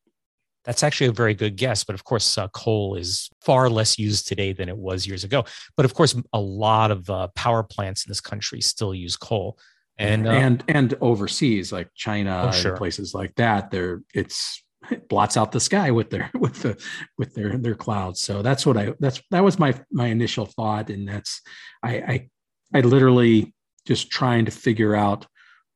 That's 0.64 0.82
actually 0.82 1.08
a 1.08 1.12
very 1.12 1.34
good 1.34 1.56
guess 1.56 1.84
but 1.84 1.94
of 1.94 2.04
course 2.04 2.38
uh, 2.38 2.48
coal 2.48 2.94
is 2.96 3.28
far 3.42 3.68
less 3.68 3.98
used 3.98 4.28
today 4.28 4.52
than 4.52 4.68
it 4.68 4.76
was 4.76 5.06
years 5.06 5.24
ago. 5.24 5.44
But 5.76 5.84
of 5.84 5.94
course 5.94 6.16
a 6.32 6.40
lot 6.40 6.90
of 6.90 7.10
uh, 7.10 7.28
power 7.34 7.62
plants 7.62 8.06
in 8.06 8.10
this 8.10 8.20
country 8.20 8.60
still 8.60 8.94
use 8.94 9.16
coal. 9.16 9.58
And 9.98 10.26
uh, 10.26 10.30
and 10.30 10.64
and 10.68 10.94
overseas 11.00 11.72
like 11.72 11.88
china 11.94 12.46
oh, 12.48 12.50
sure. 12.50 12.72
and 12.72 12.78
places 12.78 13.14
like 13.14 13.32
that 13.36 13.70
there 13.70 14.02
it's 14.12 14.64
blots 15.08 15.36
out 15.36 15.52
the 15.52 15.60
sky 15.60 15.90
with 15.90 16.10
their 16.10 16.30
with 16.38 16.62
the 16.62 16.82
with 17.18 17.34
their 17.34 17.56
their 17.58 17.74
clouds 17.74 18.20
so 18.20 18.42
that's 18.42 18.66
what 18.66 18.76
i 18.76 18.92
that's 19.00 19.20
that 19.30 19.44
was 19.44 19.58
my 19.58 19.74
my 19.90 20.06
initial 20.06 20.46
thought 20.46 20.90
and 20.90 21.08
that's 21.08 21.40
i 21.82 21.96
i, 21.96 22.28
I 22.74 22.80
literally 22.80 23.54
just 23.86 24.10
trying 24.10 24.46
to 24.46 24.50
figure 24.50 24.94
out 24.94 25.26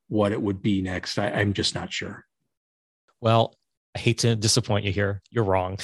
what 0.08 0.32
it 0.32 0.40
would 0.40 0.62
be 0.62 0.82
next 0.82 1.18
I, 1.18 1.30
i'm 1.30 1.52
just 1.52 1.74
not 1.74 1.92
sure 1.92 2.24
well 3.20 3.54
I 3.94 4.00
hate 4.00 4.18
to 4.18 4.36
disappoint 4.36 4.84
you 4.84 4.92
here. 4.92 5.22
You're 5.30 5.42
wrong. 5.42 5.78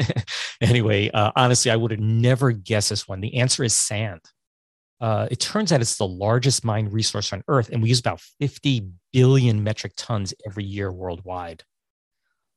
anyway, 0.60 1.10
uh, 1.10 1.32
honestly, 1.34 1.72
I 1.72 1.76
would 1.76 1.90
have 1.90 1.98
never 1.98 2.52
guessed 2.52 2.90
this 2.90 3.08
one. 3.08 3.20
The 3.20 3.36
answer 3.36 3.64
is 3.64 3.74
sand. 3.74 4.20
Uh, 5.00 5.28
it 5.30 5.40
turns 5.40 5.72
out 5.72 5.80
it's 5.80 5.96
the 5.96 6.06
largest 6.06 6.64
mine 6.64 6.88
resource 6.88 7.32
on 7.32 7.42
Earth, 7.48 7.70
and 7.70 7.82
we 7.82 7.88
use 7.88 8.00
about 8.00 8.20
50 8.40 8.88
billion 9.12 9.62
metric 9.62 9.92
tons 9.96 10.34
every 10.46 10.64
year 10.64 10.92
worldwide. 10.92 11.62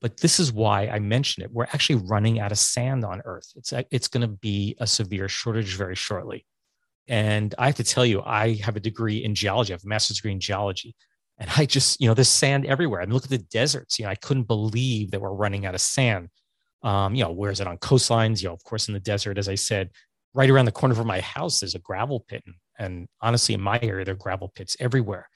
But 0.01 0.17
this 0.17 0.39
is 0.39 0.51
why 0.51 0.87
I 0.87 0.99
mentioned 0.99 1.45
it. 1.45 1.51
We're 1.51 1.65
actually 1.65 2.03
running 2.07 2.39
out 2.39 2.51
of 2.51 2.57
sand 2.57 3.05
on 3.05 3.21
Earth. 3.23 3.51
It's, 3.55 3.71
it's 3.91 4.07
going 4.07 4.21
to 4.21 4.27
be 4.27 4.75
a 4.79 4.87
severe 4.87 5.29
shortage 5.29 5.75
very 5.75 5.95
shortly. 5.95 6.45
And 7.07 7.53
I 7.57 7.67
have 7.67 7.75
to 7.75 7.83
tell 7.83 8.05
you, 8.05 8.21
I 8.23 8.55
have 8.63 8.75
a 8.75 8.79
degree 8.79 9.23
in 9.23 9.35
geology, 9.35 9.73
I 9.73 9.75
have 9.75 9.83
a 9.83 9.87
master's 9.87 10.17
degree 10.17 10.31
in 10.31 10.39
geology. 10.39 10.95
And 11.37 11.49
I 11.57 11.65
just, 11.65 11.99
you 11.99 12.07
know, 12.07 12.13
there's 12.13 12.29
sand 12.29 12.65
everywhere. 12.65 13.01
I 13.01 13.05
mean, 13.05 13.13
look 13.13 13.23
at 13.23 13.29
the 13.29 13.39
deserts. 13.39 13.97
You 13.97 14.05
know, 14.05 14.11
I 14.11 14.15
couldn't 14.15 14.43
believe 14.43 15.11
that 15.11 15.21
we're 15.21 15.33
running 15.33 15.65
out 15.65 15.73
of 15.73 15.81
sand. 15.81 16.29
Um, 16.83 17.15
you 17.15 17.23
know, 17.23 17.31
where 17.31 17.51
is 17.51 17.59
it 17.59 17.67
on 17.67 17.77
coastlines? 17.77 18.41
You 18.41 18.49
know, 18.49 18.53
of 18.53 18.63
course, 18.63 18.87
in 18.87 18.93
the 18.93 18.99
desert, 18.99 19.37
as 19.37 19.49
I 19.49 19.55
said, 19.55 19.89
right 20.33 20.49
around 20.49 20.65
the 20.65 20.71
corner 20.71 20.95
from 20.95 21.07
my 21.07 21.19
house, 21.21 21.59
there's 21.59 21.75
a 21.75 21.79
gravel 21.79 22.19
pit. 22.27 22.43
And 22.77 23.07
honestly, 23.21 23.55
in 23.55 23.61
my 23.61 23.79
area, 23.81 24.05
there 24.05 24.13
are 24.13 24.17
gravel 24.17 24.51
pits 24.55 24.77
everywhere. 24.79 25.27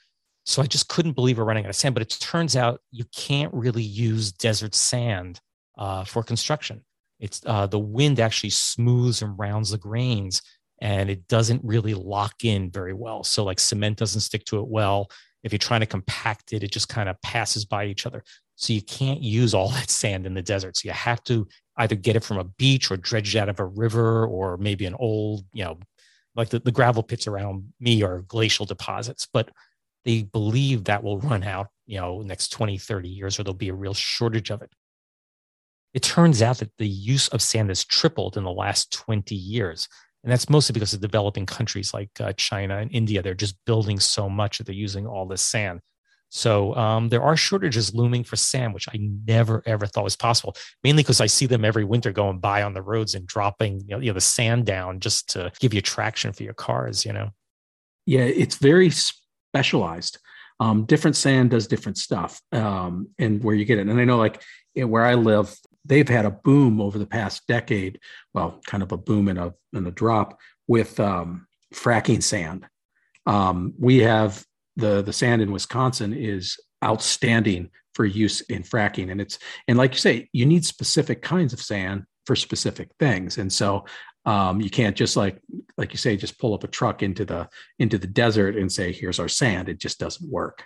So 0.45 0.61
I 0.61 0.65
just 0.67 0.87
couldn't 0.87 1.13
believe 1.13 1.37
we're 1.37 1.43
running 1.43 1.65
out 1.65 1.69
of 1.69 1.75
sand. 1.75 1.95
But 1.95 2.03
it 2.03 2.17
turns 2.19 2.55
out 2.55 2.81
you 2.91 3.05
can't 3.15 3.53
really 3.53 3.83
use 3.83 4.31
desert 4.31 4.75
sand 4.75 5.39
uh, 5.77 6.03
for 6.05 6.23
construction. 6.23 6.83
It's 7.19 7.41
uh, 7.45 7.67
the 7.67 7.79
wind 7.79 8.19
actually 8.19 8.51
smooths 8.51 9.21
and 9.21 9.37
rounds 9.37 9.71
the 9.71 9.77
grains 9.77 10.41
and 10.81 11.09
it 11.09 11.27
doesn't 11.27 11.61
really 11.63 11.93
lock 11.93 12.43
in 12.43 12.69
very 12.69 12.93
well. 12.93 13.23
So, 13.23 13.43
like 13.43 13.59
cement 13.59 13.97
doesn't 13.97 14.21
stick 14.21 14.45
to 14.45 14.59
it 14.59 14.67
well. 14.67 15.09
If 15.43 15.51
you're 15.51 15.59
trying 15.59 15.81
to 15.81 15.85
compact 15.85 16.53
it, 16.53 16.63
it 16.63 16.71
just 16.71 16.89
kind 16.89 17.07
of 17.07 17.21
passes 17.21 17.65
by 17.65 17.85
each 17.85 18.05
other. 18.05 18.23
So, 18.55 18.73
you 18.73 18.81
can't 18.81 19.21
use 19.21 19.53
all 19.53 19.69
that 19.71 19.89
sand 19.89 20.25
in 20.25 20.33
the 20.33 20.41
desert. 20.41 20.77
So, 20.77 20.87
you 20.87 20.93
have 20.93 21.23
to 21.25 21.47
either 21.77 21.95
get 21.95 22.15
it 22.15 22.23
from 22.23 22.37
a 22.37 22.43
beach 22.43 22.91
or 22.91 22.97
dredge 22.97 23.35
it 23.35 23.39
out 23.39 23.49
of 23.49 23.59
a 23.59 23.65
river 23.65 24.25
or 24.25 24.57
maybe 24.57 24.85
an 24.85 24.95
old, 24.95 25.45
you 25.53 25.63
know, 25.63 25.77
like 26.35 26.49
the, 26.49 26.59
the 26.59 26.71
gravel 26.71 27.03
pits 27.03 27.27
around 27.27 27.73
me 27.79 28.03
are 28.03 28.21
glacial 28.21 28.65
deposits. 28.65 29.27
But 29.31 29.49
they 30.05 30.23
believe 30.23 30.85
that 30.85 31.03
will 31.03 31.19
run 31.19 31.43
out, 31.43 31.67
you 31.85 31.99
know, 31.99 32.21
next 32.21 32.49
20, 32.49 32.77
30 32.77 33.09
years, 33.09 33.39
or 33.39 33.43
there'll 33.43 33.55
be 33.55 33.69
a 33.69 33.73
real 33.73 33.93
shortage 33.93 34.51
of 34.51 34.61
it. 34.61 34.71
It 35.93 36.03
turns 36.03 36.41
out 36.41 36.59
that 36.59 36.71
the 36.77 36.87
use 36.87 37.27
of 37.29 37.41
sand 37.41 37.69
has 37.69 37.83
tripled 37.83 38.37
in 38.37 38.43
the 38.43 38.51
last 38.51 38.91
20 38.93 39.33
years. 39.33 39.87
And 40.23 40.31
that's 40.31 40.49
mostly 40.49 40.73
because 40.73 40.93
of 40.93 41.01
developing 41.01 41.45
countries 41.45 41.93
like 41.93 42.09
uh, 42.19 42.33
China 42.33 42.77
and 42.77 42.91
India. 42.91 43.21
They're 43.21 43.33
just 43.33 43.57
building 43.65 43.99
so 43.99 44.29
much 44.29 44.57
that 44.57 44.65
they're 44.65 44.75
using 44.75 45.05
all 45.05 45.25
this 45.25 45.41
sand. 45.41 45.81
So 46.29 46.75
um, 46.75 47.09
there 47.09 47.21
are 47.21 47.37
shortages 47.37 47.93
looming 47.93 48.23
for 48.23 48.35
sand, 48.35 48.73
which 48.73 48.87
I 48.89 48.97
never 48.99 49.63
ever 49.65 49.85
thought 49.85 50.03
was 50.03 50.15
possible. 50.15 50.55
Mainly 50.83 51.03
because 51.03 51.21
I 51.21 51.27
see 51.27 51.45
them 51.45 51.63
every 51.63 51.85
winter 51.85 52.11
going 52.11 52.39
by 52.39 52.63
on 52.63 52.73
the 52.73 52.81
roads 52.81 53.15
and 53.15 53.25
dropping 53.27 53.81
you 53.81 53.87
know, 53.91 53.99
you 53.99 54.07
know 54.07 54.15
the 54.15 54.21
sand 54.21 54.65
down 54.65 54.99
just 54.99 55.29
to 55.29 55.51
give 55.59 55.73
you 55.73 55.81
traction 55.81 56.33
for 56.33 56.43
your 56.43 56.53
cars. 56.53 57.05
You 57.05 57.13
know. 57.13 57.29
Yeah, 58.05 58.21
it's 58.21 58.55
very 58.55 58.91
specialized. 59.55 60.17
Um, 60.59 60.85
different 60.85 61.15
sand 61.15 61.51
does 61.51 61.67
different 61.67 61.97
stuff, 61.97 62.41
um, 62.51 63.09
and 63.19 63.43
where 63.43 63.55
you 63.55 63.65
get 63.65 63.77
it. 63.77 63.87
And 63.87 63.99
I 63.99 64.05
know, 64.05 64.17
like 64.17 64.41
where 64.73 65.05
I 65.05 65.15
live, 65.15 65.55
they've 65.85 66.07
had 66.07 66.25
a 66.25 66.31
boom 66.31 66.81
over 66.81 66.97
the 66.97 67.05
past 67.05 67.47
decade. 67.47 67.99
Well, 68.33 68.59
kind 68.65 68.83
of 68.83 68.91
a 68.91 68.97
boom 68.97 69.27
and 69.27 69.39
a 69.39 69.53
and 69.73 69.87
a 69.87 69.91
drop 69.91 70.37
with 70.67 70.99
um, 70.99 71.47
fracking 71.73 72.23
sand. 72.23 72.67
Um, 73.25 73.73
we 73.79 73.99
have 73.99 74.45
the 74.75 75.01
the 75.01 75.13
sand 75.13 75.41
in 75.41 75.51
Wisconsin 75.51 76.13
is 76.13 76.57
outstanding 76.83 77.69
for 77.93 78.05
use 78.05 78.41
in 78.41 78.63
fracking, 78.63 79.11
and 79.11 79.21
it's 79.21 79.39
and 79.67 79.77
like 79.77 79.93
you 79.93 79.99
say, 79.99 80.29
you 80.33 80.45
need 80.45 80.65
specific 80.65 81.21
kinds 81.21 81.53
of 81.53 81.61
sand 81.61 82.03
for 82.25 82.35
specific 82.35 82.89
things, 82.99 83.37
and 83.37 83.51
so 83.51 83.85
um, 84.25 84.61
you 84.61 84.69
can't 84.69 84.95
just 84.95 85.15
like 85.15 85.39
like 85.77 85.91
you 85.91 85.97
say 85.97 86.17
just 86.17 86.39
pull 86.39 86.53
up 86.53 86.63
a 86.63 86.67
truck 86.67 87.03
into 87.03 87.25
the 87.25 87.47
into 87.79 87.97
the 87.97 88.07
desert 88.07 88.55
and 88.55 88.71
say 88.71 88.91
here's 88.91 89.19
our 89.19 89.27
sand. 89.27 89.69
It 89.69 89.79
just 89.79 89.99
doesn't 89.99 90.29
work. 90.29 90.63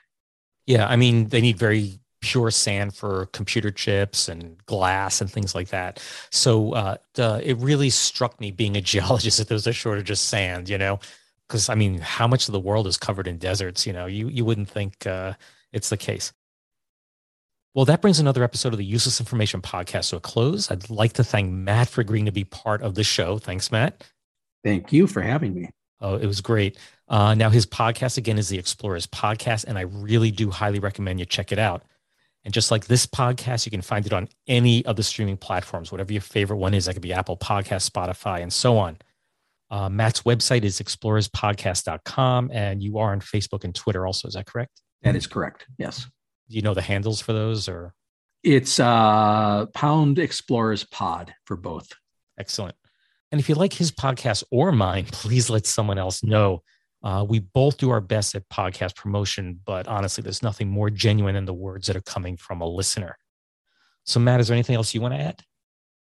Yeah, 0.65 0.87
I 0.87 0.95
mean 0.95 1.27
they 1.27 1.41
need 1.41 1.57
very 1.57 1.99
pure 2.21 2.51
sand 2.51 2.95
for 2.95 3.27
computer 3.27 3.71
chips 3.71 4.27
and 4.27 4.63
glass 4.65 5.21
and 5.21 5.31
things 5.31 5.55
like 5.55 5.69
that. 5.69 6.03
So 6.31 6.73
uh, 6.73 6.97
it 7.17 7.57
really 7.57 7.89
struck 7.89 8.39
me 8.39 8.51
being 8.51 8.75
a 8.75 8.81
geologist 8.93 9.37
that 9.37 9.47
there's 9.47 9.67
a 9.67 9.73
shortage 9.73 10.09
of 10.09 10.17
sand, 10.17 10.69
you 10.69 10.77
know, 10.77 10.99
because 11.47 11.69
I 11.69 11.75
mean, 11.75 11.99
how 11.99 12.27
much 12.27 12.47
of 12.47 12.51
the 12.51 12.59
world 12.59 12.87
is 12.87 12.97
covered 12.97 13.27
in 13.27 13.37
deserts? 13.37 13.85
You 13.87 13.93
know, 13.93 14.05
you, 14.05 14.27
you 14.27 14.45
wouldn't 14.45 14.69
think 14.69 15.05
uh, 15.07 15.33
it's 15.71 15.89
the 15.89 15.97
case. 15.97 16.33
Well, 17.75 17.85
that 17.85 18.01
brings 18.01 18.19
another 18.19 18.43
episode 18.43 18.73
of 18.73 18.79
the 18.79 18.85
Useless 18.85 19.19
Information 19.19 19.61
Podcast 19.61 20.09
to 20.09 20.15
a 20.15 20.19
close. 20.19 20.71
I'd 20.71 20.89
like 20.89 21.13
to 21.13 21.23
thank 21.23 21.51
Matt 21.51 21.87
for 21.87 22.01
agreeing 22.01 22.25
to 22.25 22.31
be 22.31 22.43
part 22.43 22.81
of 22.81 22.95
the 22.95 23.03
show. 23.03 23.37
Thanks, 23.37 23.71
Matt. 23.71 24.03
Thank 24.63 24.91
you 24.91 25.05
for 25.05 25.21
having 25.21 25.53
me. 25.53 25.69
Oh, 26.01 26.15
it 26.15 26.25
was 26.25 26.41
great. 26.41 26.77
Uh, 27.07 27.35
now, 27.35 27.49
his 27.49 27.65
podcast 27.65 28.17
again 28.17 28.37
is 28.37 28.49
the 28.49 28.57
Explorers 28.57 29.05
Podcast, 29.05 29.65
and 29.65 29.77
I 29.77 29.81
really 29.81 30.31
do 30.31 30.49
highly 30.49 30.79
recommend 30.79 31.19
you 31.19 31.25
check 31.25 31.51
it 31.51 31.59
out. 31.59 31.83
And 32.45 32.53
just 32.53 32.71
like 32.71 32.87
this 32.87 33.05
podcast, 33.05 33.65
you 33.65 33.69
can 33.69 33.81
find 33.81 34.05
it 34.05 34.13
on 34.13 34.29
any 34.47 34.85
of 34.85 34.95
the 34.95 35.03
streaming 35.03 35.37
platforms, 35.37 35.91
whatever 35.91 36.13
your 36.13 36.21
favorite 36.21 36.57
one 36.57 36.73
is. 36.73 36.85
That 36.85 36.93
could 36.93 37.01
be 37.01 37.13
Apple 37.13 37.37
Podcast, 37.37 37.89
Spotify, 37.89 38.41
and 38.41 38.51
so 38.51 38.77
on. 38.77 38.97
Uh, 39.69 39.89
Matt's 39.89 40.21
website 40.21 40.63
is 40.63 40.79
explorerspodcast.com, 40.79 42.49
and 42.51 42.81
you 42.81 42.97
are 42.97 43.11
on 43.11 43.19
Facebook 43.19 43.63
and 43.63 43.75
Twitter 43.75 44.07
also. 44.07 44.27
Is 44.27 44.33
that 44.33 44.47
correct? 44.47 44.81
That 45.03 45.15
is 45.15 45.27
correct. 45.27 45.67
Yes. 45.77 46.07
Do 46.49 46.55
you 46.55 46.61
know 46.61 46.73
the 46.73 46.81
handles 46.81 47.21
for 47.21 47.33
those 47.33 47.67
or? 47.67 47.93
It's 48.43 48.79
uh, 48.79 49.65
Pound 49.73 50.17
Explorers 50.17 50.83
Pod 50.85 51.33
for 51.45 51.57
both. 51.57 51.89
Excellent. 52.39 52.75
And 53.31 53.39
if 53.39 53.49
you 53.49 53.55
like 53.55 53.73
his 53.73 53.91
podcast 53.91 54.43
or 54.49 54.71
mine, 54.71 55.05
please 55.11 55.49
let 55.49 55.65
someone 55.65 55.97
else 55.97 56.23
know. 56.23 56.63
Uh, 57.03 57.25
we 57.27 57.39
both 57.39 57.77
do 57.77 57.91
our 57.91 58.01
best 58.01 58.35
at 58.35 58.47
podcast 58.49 58.95
promotion, 58.95 59.59
but 59.65 59.87
honestly, 59.87 60.21
there's 60.21 60.43
nothing 60.43 60.69
more 60.69 60.89
genuine 60.89 61.35
than 61.35 61.45
the 61.45 61.53
words 61.53 61.87
that 61.87 61.95
are 61.95 62.01
coming 62.01 62.35
from 62.35 62.61
a 62.61 62.67
listener. 62.67 63.17
So, 64.05 64.19
Matt, 64.19 64.39
is 64.39 64.47
there 64.47 64.55
anything 64.55 64.75
else 64.75 64.93
you 64.93 65.01
want 65.01 65.13
to 65.13 65.19
add? 65.19 65.41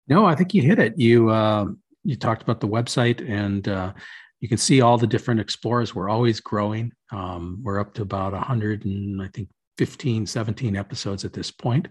No, 0.09 0.24
I 0.26 0.34
think 0.34 0.55
you 0.55 0.62
hit 0.62 0.78
it. 0.78 0.99
You 0.99 1.30
uh, 1.30 1.66
you 2.03 2.16
talked 2.16 2.43
about 2.43 2.61
the 2.61 2.66
website, 2.66 3.28
and 3.28 3.68
uh, 3.68 3.93
you 4.41 4.49
can 4.49 4.59
see 4.59 4.80
all 4.80 4.99
the 4.99 5.07
different 5.07 5.41
explorers. 5.41 5.95
We're 5.95 6.09
always 6.09 6.41
growing. 6.41 6.93
Um, 7.12 7.61
we're 7.62 7.78
up 7.78 7.95
to 7.95 8.03
about 8.03 8.32
100 8.32 8.84
and 8.84 9.22
I 9.22 9.28
think 9.28 9.49
15, 9.81 10.26
17 10.26 10.76
episodes 10.76 11.24
at 11.24 11.33
this 11.33 11.51
point. 11.51 11.89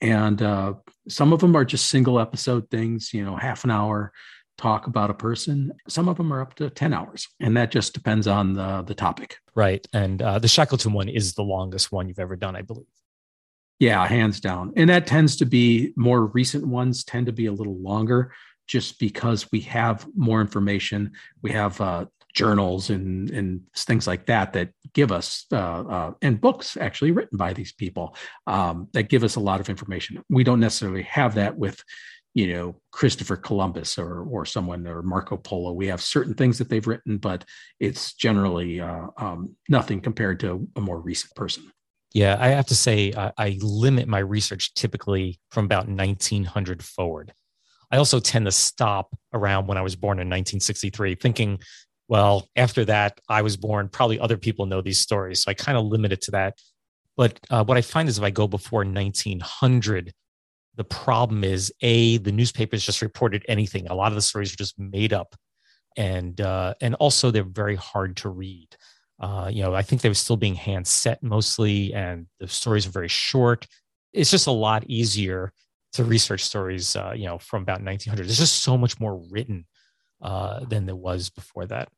And 0.00 0.40
uh, 0.40 0.72
some 1.06 1.34
of 1.34 1.40
them 1.40 1.54
are 1.54 1.66
just 1.66 1.90
single 1.90 2.18
episode 2.18 2.70
things, 2.70 3.12
you 3.12 3.22
know, 3.22 3.36
half 3.36 3.62
an 3.62 3.70
hour, 3.70 4.10
talk 4.56 4.86
about 4.86 5.10
a 5.10 5.14
person. 5.14 5.70
Some 5.86 6.08
of 6.08 6.16
them 6.16 6.32
are 6.32 6.40
up 6.40 6.54
to 6.54 6.70
10 6.70 6.94
hours, 6.94 7.28
and 7.38 7.54
that 7.58 7.70
just 7.70 7.92
depends 7.92 8.26
on 8.26 8.54
the, 8.54 8.80
the 8.86 8.94
topic. 8.94 9.36
Right. 9.54 9.86
And 9.92 10.22
uh, 10.22 10.38
the 10.38 10.48
Shackleton 10.48 10.94
one 10.94 11.10
is 11.10 11.34
the 11.34 11.42
longest 11.42 11.92
one 11.92 12.08
you've 12.08 12.18
ever 12.18 12.36
done, 12.36 12.56
I 12.56 12.62
believe. 12.62 12.86
Yeah, 13.78 14.06
hands 14.06 14.40
down. 14.40 14.72
And 14.74 14.88
that 14.88 15.06
tends 15.06 15.36
to 15.36 15.44
be 15.44 15.92
more 15.94 16.24
recent 16.24 16.66
ones 16.66 17.04
tend 17.04 17.26
to 17.26 17.32
be 17.32 17.44
a 17.44 17.52
little 17.52 17.76
longer 17.76 18.32
just 18.66 18.98
because 18.98 19.52
we 19.52 19.60
have 19.60 20.06
more 20.16 20.40
information. 20.40 21.12
We 21.42 21.52
have 21.52 21.78
uh, 21.82 22.06
journals 22.36 22.90
and, 22.90 23.30
and 23.30 23.62
things 23.74 24.06
like 24.06 24.26
that 24.26 24.52
that 24.52 24.68
give 24.92 25.10
us, 25.10 25.46
uh, 25.50 25.56
uh, 25.56 26.12
and 26.22 26.40
books 26.40 26.76
actually 26.76 27.10
written 27.10 27.38
by 27.38 27.52
these 27.52 27.72
people 27.72 28.14
um, 28.46 28.88
that 28.92 29.08
give 29.08 29.24
us 29.24 29.36
a 29.36 29.40
lot 29.40 29.58
of 29.58 29.68
information. 29.68 30.22
We 30.28 30.44
don't 30.44 30.60
necessarily 30.60 31.02
have 31.04 31.34
that 31.34 31.58
with 31.58 31.82
you 32.34 32.52
know 32.54 32.76
Christopher 32.92 33.36
Columbus 33.36 33.98
or 33.98 34.22
or 34.24 34.44
someone 34.44 34.86
or 34.86 35.02
Marco 35.02 35.38
Polo. 35.38 35.72
We 35.72 35.86
have 35.86 36.02
certain 36.02 36.34
things 36.34 36.58
that 36.58 36.68
they've 36.68 36.86
written, 36.86 37.16
but 37.16 37.44
it's 37.80 38.12
generally 38.12 38.78
uh, 38.78 39.06
um, 39.16 39.56
nothing 39.70 40.02
compared 40.02 40.40
to 40.40 40.68
a 40.76 40.80
more 40.82 41.00
recent 41.00 41.34
person. 41.34 41.72
Yeah, 42.12 42.36
I 42.38 42.48
have 42.48 42.66
to 42.66 42.76
say 42.76 43.12
I, 43.16 43.32
I 43.38 43.58
limit 43.62 44.06
my 44.06 44.18
research 44.18 44.74
typically 44.74 45.40
from 45.50 45.64
about 45.64 45.88
1900 45.88 46.84
forward. 46.84 47.32
I 47.90 47.98
also 47.98 48.20
tend 48.20 48.46
to 48.46 48.52
stop 48.52 49.16
around 49.32 49.66
when 49.66 49.78
I 49.78 49.82
was 49.82 49.96
born 49.96 50.18
in 50.18 50.26
1963, 50.26 51.14
thinking, 51.14 51.58
well, 52.08 52.48
after 52.56 52.84
that 52.84 53.20
I 53.28 53.42
was 53.42 53.56
born. 53.56 53.88
Probably 53.88 54.20
other 54.20 54.36
people 54.36 54.66
know 54.66 54.80
these 54.80 55.00
stories, 55.00 55.40
so 55.40 55.50
I 55.50 55.54
kind 55.54 55.76
of 55.76 55.84
limit 55.84 56.12
it 56.12 56.22
to 56.22 56.30
that. 56.32 56.58
But 57.16 57.40
uh, 57.50 57.64
what 57.64 57.78
I 57.78 57.82
find 57.82 58.08
is 58.08 58.18
if 58.18 58.24
I 58.24 58.30
go 58.30 58.46
before 58.46 58.84
1900, 58.84 60.12
the 60.76 60.84
problem 60.84 61.42
is 61.42 61.72
a 61.80 62.18
the 62.18 62.32
newspapers 62.32 62.84
just 62.84 63.02
reported 63.02 63.44
anything. 63.48 63.86
A 63.88 63.94
lot 63.94 64.12
of 64.12 64.14
the 64.14 64.22
stories 64.22 64.52
are 64.52 64.56
just 64.56 64.78
made 64.78 65.12
up, 65.12 65.34
and 65.96 66.40
uh, 66.40 66.74
and 66.80 66.94
also 66.96 67.30
they're 67.30 67.42
very 67.42 67.76
hard 67.76 68.16
to 68.18 68.28
read. 68.28 68.68
Uh, 69.18 69.48
you 69.50 69.62
know, 69.62 69.74
I 69.74 69.80
think 69.82 70.02
they 70.02 70.10
were 70.10 70.14
still 70.14 70.36
being 70.36 70.54
hand 70.54 70.86
set 70.86 71.22
mostly, 71.22 71.94
and 71.94 72.26
the 72.38 72.48
stories 72.48 72.86
are 72.86 72.90
very 72.90 73.08
short. 73.08 73.66
It's 74.12 74.30
just 74.30 74.46
a 74.46 74.52
lot 74.52 74.84
easier 74.86 75.52
to 75.94 76.04
research 76.04 76.44
stories, 76.44 76.94
uh, 76.94 77.12
you 77.16 77.24
know, 77.24 77.38
from 77.38 77.62
about 77.62 77.82
1900. 77.82 78.26
There's 78.26 78.38
just 78.38 78.62
so 78.62 78.76
much 78.76 79.00
more 79.00 79.22
written 79.30 79.64
uh, 80.22 80.64
than 80.64 80.86
there 80.86 80.96
was 80.96 81.30
before 81.30 81.66
that. 81.66 81.88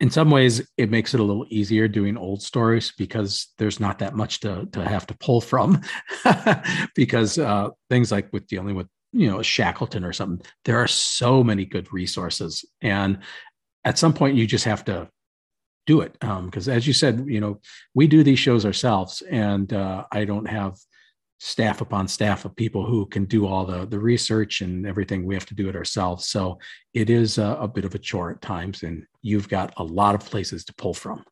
in 0.00 0.10
some 0.10 0.30
ways 0.30 0.60
it 0.76 0.90
makes 0.90 1.14
it 1.14 1.20
a 1.20 1.24
little 1.24 1.46
easier 1.48 1.88
doing 1.88 2.16
old 2.16 2.42
stories 2.42 2.92
because 2.98 3.48
there's 3.58 3.80
not 3.80 3.98
that 3.98 4.14
much 4.14 4.40
to, 4.40 4.66
to 4.72 4.84
have 4.84 5.06
to 5.06 5.16
pull 5.18 5.40
from 5.40 5.80
because 6.94 7.38
uh, 7.38 7.68
things 7.88 8.12
like 8.12 8.30
with 8.32 8.46
dealing 8.46 8.74
with 8.76 8.86
you 9.12 9.30
know 9.30 9.40
shackleton 9.42 10.04
or 10.04 10.12
something 10.12 10.44
there 10.64 10.78
are 10.78 10.88
so 10.88 11.42
many 11.42 11.64
good 11.64 11.90
resources 11.92 12.64
and 12.82 13.18
at 13.84 13.98
some 13.98 14.12
point 14.12 14.36
you 14.36 14.46
just 14.46 14.64
have 14.64 14.84
to 14.84 15.08
do 15.86 16.00
it 16.00 16.12
because 16.20 16.68
um, 16.68 16.74
as 16.74 16.86
you 16.86 16.92
said 16.92 17.24
you 17.26 17.40
know 17.40 17.58
we 17.94 18.06
do 18.06 18.22
these 18.22 18.38
shows 18.38 18.66
ourselves 18.66 19.22
and 19.30 19.72
uh, 19.72 20.04
i 20.12 20.24
don't 20.24 20.48
have 20.48 20.76
staff 21.38 21.80
upon 21.80 22.08
staff 22.08 22.44
of 22.44 22.56
people 22.56 22.84
who 22.84 23.06
can 23.06 23.24
do 23.26 23.46
all 23.46 23.66
the 23.66 23.86
the 23.86 23.98
research 23.98 24.62
and 24.62 24.86
everything 24.86 25.24
we 25.24 25.34
have 25.34 25.46
to 25.46 25.54
do 25.54 25.68
it 25.68 25.76
ourselves. 25.76 26.28
So 26.28 26.58
it 26.94 27.10
is 27.10 27.38
a, 27.38 27.58
a 27.60 27.68
bit 27.68 27.84
of 27.84 27.94
a 27.94 27.98
chore 27.98 28.30
at 28.30 28.40
times 28.40 28.82
and 28.82 29.04
you've 29.22 29.48
got 29.48 29.74
a 29.76 29.84
lot 29.84 30.14
of 30.14 30.24
places 30.24 30.64
to 30.64 30.74
pull 30.74 30.94
from. 30.94 31.24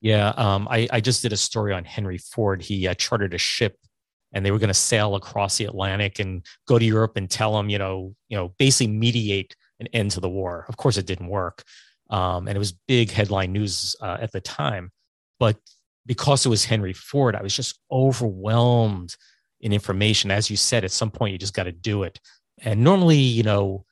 Yeah 0.00 0.30
um, 0.30 0.66
I, 0.70 0.88
I 0.92 1.00
just 1.00 1.22
did 1.22 1.32
a 1.32 1.36
story 1.36 1.72
on 1.72 1.84
henry 1.84 2.18
ford. 2.18 2.62
He 2.62 2.88
uh, 2.88 2.94
chartered 2.94 3.34
a 3.34 3.38
ship 3.38 3.76
and 4.32 4.44
they 4.44 4.50
were 4.50 4.58
going 4.58 4.68
to 4.68 4.74
sail 4.74 5.14
across 5.14 5.56
the 5.56 5.64
atlantic 5.66 6.18
and 6.18 6.44
go 6.66 6.78
to 6.78 6.84
europe 6.84 7.16
and 7.16 7.30
tell 7.30 7.56
them 7.56 7.70
you 7.70 7.78
know 7.78 8.14
you 8.28 8.36
know 8.36 8.54
basically 8.58 8.92
mediate 8.92 9.54
an 9.80 9.86
end 9.92 10.10
to 10.12 10.20
the 10.20 10.28
war. 10.28 10.64
Of 10.68 10.76
course 10.76 10.96
it 10.96 11.06
didn't 11.06 11.28
work. 11.28 11.62
Um, 12.10 12.48
and 12.48 12.56
it 12.56 12.58
was 12.58 12.72
big 12.72 13.10
headline 13.10 13.52
news 13.52 13.94
uh, 14.00 14.18
at 14.20 14.32
the 14.32 14.40
time. 14.40 14.90
But 15.38 15.56
because 16.08 16.46
it 16.46 16.48
was 16.48 16.64
Henry 16.64 16.94
Ford, 16.94 17.36
I 17.36 17.42
was 17.42 17.54
just 17.54 17.78
overwhelmed 17.92 19.14
in 19.60 19.72
information. 19.72 20.30
As 20.30 20.50
you 20.50 20.56
said, 20.56 20.82
at 20.82 20.90
some 20.90 21.10
point 21.10 21.32
you 21.32 21.38
just 21.38 21.54
got 21.54 21.64
to 21.64 21.72
do 21.72 22.02
it. 22.02 22.18
And 22.62 22.82
normally, 22.82 23.18
you 23.18 23.42
know, 23.42 23.84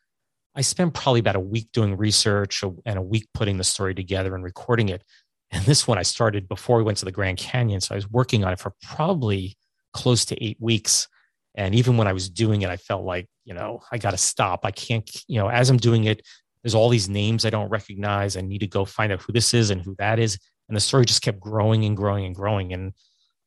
I 0.55 0.63
spent 0.63 0.95
probably 0.95 1.21
about 1.21 1.37
a 1.37 1.41
week 1.41 1.69
doing 1.73 1.97
research 1.97 2.65
and 2.87 2.99
a 2.99 3.03
week 3.03 3.29
putting 3.35 3.59
the 3.59 3.65
story 3.65 3.95
together 3.95 4.35
and 4.35 4.43
recording 4.43 4.89
it. 4.89 5.05
And 5.53 5.65
this 5.65 5.87
one 5.87 5.99
I 5.99 6.03
started 6.03 6.49
before 6.49 6.79
we 6.79 6.83
went 6.83 6.99
to 6.99 7.05
the 7.05 7.13
Grand 7.13 7.39
Canyon. 7.39 7.81
So 7.81 7.95
I 7.95 7.97
was 7.97 8.11
working 8.11 8.43
on 8.43 8.53
it 8.53 8.59
for 8.59 8.73
probably 8.83 9.57
close 9.93 10.25
to 10.25 10.45
eight 10.45 10.57
weeks. 10.59 11.07
And 11.55 11.75
even 11.75 11.97
when 11.97 12.09
I 12.09 12.13
was 12.13 12.29
doing 12.29 12.63
it, 12.63 12.71
I 12.71 12.79
felt 12.79 13.05
like, 13.05 13.29
you 13.45 13.55
know, 13.55 13.81
I 13.93 13.99
got 13.99 14.11
to 14.11 14.17
stop. 14.17 14.65
I 14.65 14.73
can't, 14.73 15.09
you 15.29 15.39
know, 15.39 15.49
as 15.49 15.71
I'm 15.71 15.77
doing 15.77 16.05
it, 16.05 16.23
there's 16.63 16.75
all 16.75 16.89
these 16.89 17.09
names 17.09 17.45
I 17.45 17.51
don't 17.51 17.69
recognize. 17.69 18.37
I 18.37 18.41
need 18.41 18.59
to 18.59 18.67
go 18.67 18.85
find 18.85 19.13
out 19.13 19.23
who 19.23 19.33
this 19.33 19.55
is 19.55 19.71
and 19.71 19.81
who 19.81 19.95
that 19.99 20.19
is. 20.19 20.37
And 20.69 20.77
the 20.77 20.81
story 20.81 21.05
just 21.05 21.23
kept 21.23 21.41
growing 21.41 21.85
and 21.85 21.97
growing 21.97 22.25
and 22.25 22.35
growing. 22.35 22.73
And 22.73 22.93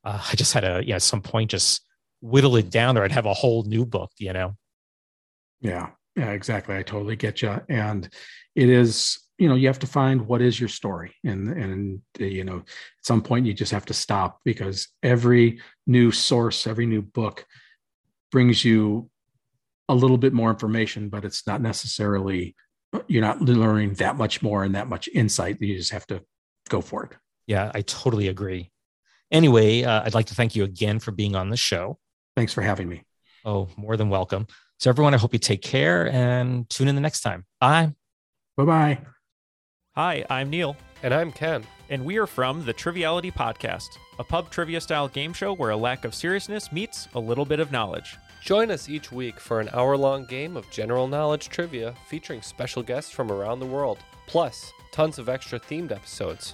uh, 0.04 0.22
I 0.32 0.36
just 0.36 0.54
had 0.54 0.62
to, 0.62 0.82
yeah, 0.86 0.96
at 0.96 1.02
some 1.02 1.22
point 1.22 1.52
just 1.52 1.86
whittle 2.22 2.56
it 2.56 2.70
down 2.70 2.98
or 2.98 3.04
I'd 3.04 3.12
have 3.12 3.26
a 3.26 3.34
whole 3.34 3.64
new 3.64 3.86
book, 3.86 4.12
you 4.18 4.34
know? 4.34 4.56
Yeah. 5.62 5.90
Yeah, 6.16 6.32
exactly. 6.32 6.76
I 6.76 6.84
totally 6.84 7.16
get 7.16 7.42
you. 7.42 7.62
And 7.70 8.10
it 8.56 8.70
is, 8.70 9.20
you 9.38 9.48
know, 9.48 9.56
you 9.56 9.68
have 9.68 9.80
to 9.80 9.88
find 9.88 10.28
what 10.28 10.42
is 10.42 10.60
your 10.60 10.68
story. 10.68 11.14
And, 11.24 11.48
and, 11.50 12.02
uh, 12.20 12.26
you 12.26 12.44
know, 12.44 12.58
at 12.58 13.06
some 13.06 13.22
point 13.22 13.46
you 13.46 13.54
just 13.54 13.72
have 13.72 13.86
to 13.86 13.94
stop 13.94 14.40
because 14.44 14.90
every 15.02 15.62
new 15.88 16.12
source, 16.12 16.68
every 16.68 16.86
new 16.86 17.02
book 17.02 17.46
brings 18.32 18.66
you 18.66 19.10
a 19.88 19.96
little 19.96 20.18
bit 20.18 20.34
more 20.34 20.50
information, 20.50 21.10
but 21.10 21.24
it's 21.26 21.48
not 21.48 21.62
necessarily 21.62 22.56
you're 23.08 23.22
not 23.22 23.42
learning 23.42 23.94
that 23.96 24.18
much 24.18 24.42
more 24.42 24.64
and 24.64 24.76
that 24.76 24.90
much 24.90 25.08
insight. 25.14 25.62
You 25.62 25.78
just 25.78 25.92
have 25.92 26.08
to 26.08 26.24
go 26.70 26.82
for 26.82 27.04
it. 27.04 27.12
Yeah, 27.48 27.72
I 27.74 27.82
totally 27.82 28.28
agree. 28.28 28.72
Anyway, 29.32 29.84
uh, 29.84 30.04
I'd 30.04 30.14
like 30.14 30.28
to 30.28 30.36
thank 30.36 30.56
you 30.56 30.64
again 30.64 31.00
for 31.00 31.12
being 31.12 31.36
on 31.36 31.50
the 31.50 31.58
show. 31.58 32.00
Thanks 32.36 32.54
for 32.54 32.62
having 32.62 32.88
me. 32.88 33.04
Oh, 33.46 33.70
more 33.78 33.98
than 33.98 34.10
welcome. 34.10 34.48
So, 34.80 34.90
everyone, 34.90 35.14
I 35.14 35.18
hope 35.18 35.34
you 35.34 35.40
take 35.40 35.62
care 35.62 36.10
and 36.12 36.70
tune 36.70 36.88
in 36.88 36.96
the 36.96 37.02
next 37.02 37.22
time. 37.22 37.46
Bye. 37.60 37.94
Bye 38.56 38.66
bye. 38.66 39.00
Hi, 39.96 40.26
I'm 40.30 40.50
Neil. 40.50 40.76
And 41.02 41.14
I'm 41.14 41.32
Ken. 41.32 41.64
And 41.90 42.06
we 42.06 42.18
are 42.18 42.28
from 42.28 42.66
the 42.66 42.74
Triviality 42.74 43.32
Podcast, 43.32 43.88
a 44.20 44.24
pub 44.24 44.50
trivia 44.50 44.80
style 44.80 45.08
game 45.08 45.34
show 45.34 45.54
where 45.54 45.72
a 45.72 45.78
lack 45.78 46.06
of 46.06 46.14
seriousness 46.14 46.72
meets 46.72 47.08
a 47.16 47.20
little 47.20 47.46
bit 47.46 47.60
of 47.60 47.72
knowledge. 47.72 48.18
Join 48.42 48.70
us 48.72 48.90
each 48.90 49.12
week 49.12 49.40
for 49.40 49.60
an 49.60 49.70
hour 49.74 49.98
long 49.98 50.26
game 50.26 50.56
of 50.56 50.70
general 50.70 51.08
knowledge 51.08 51.50
trivia 51.50 51.96
featuring 52.08 52.42
special 52.42 52.84
guests 52.84 53.12
from 53.12 53.32
around 53.32 53.60
the 53.60 53.66
world, 53.66 54.00
plus 54.28 54.72
tons 54.92 55.20
of 55.20 55.30
extra 55.30 55.60
themed 55.60 55.92
episodes. 55.92 56.54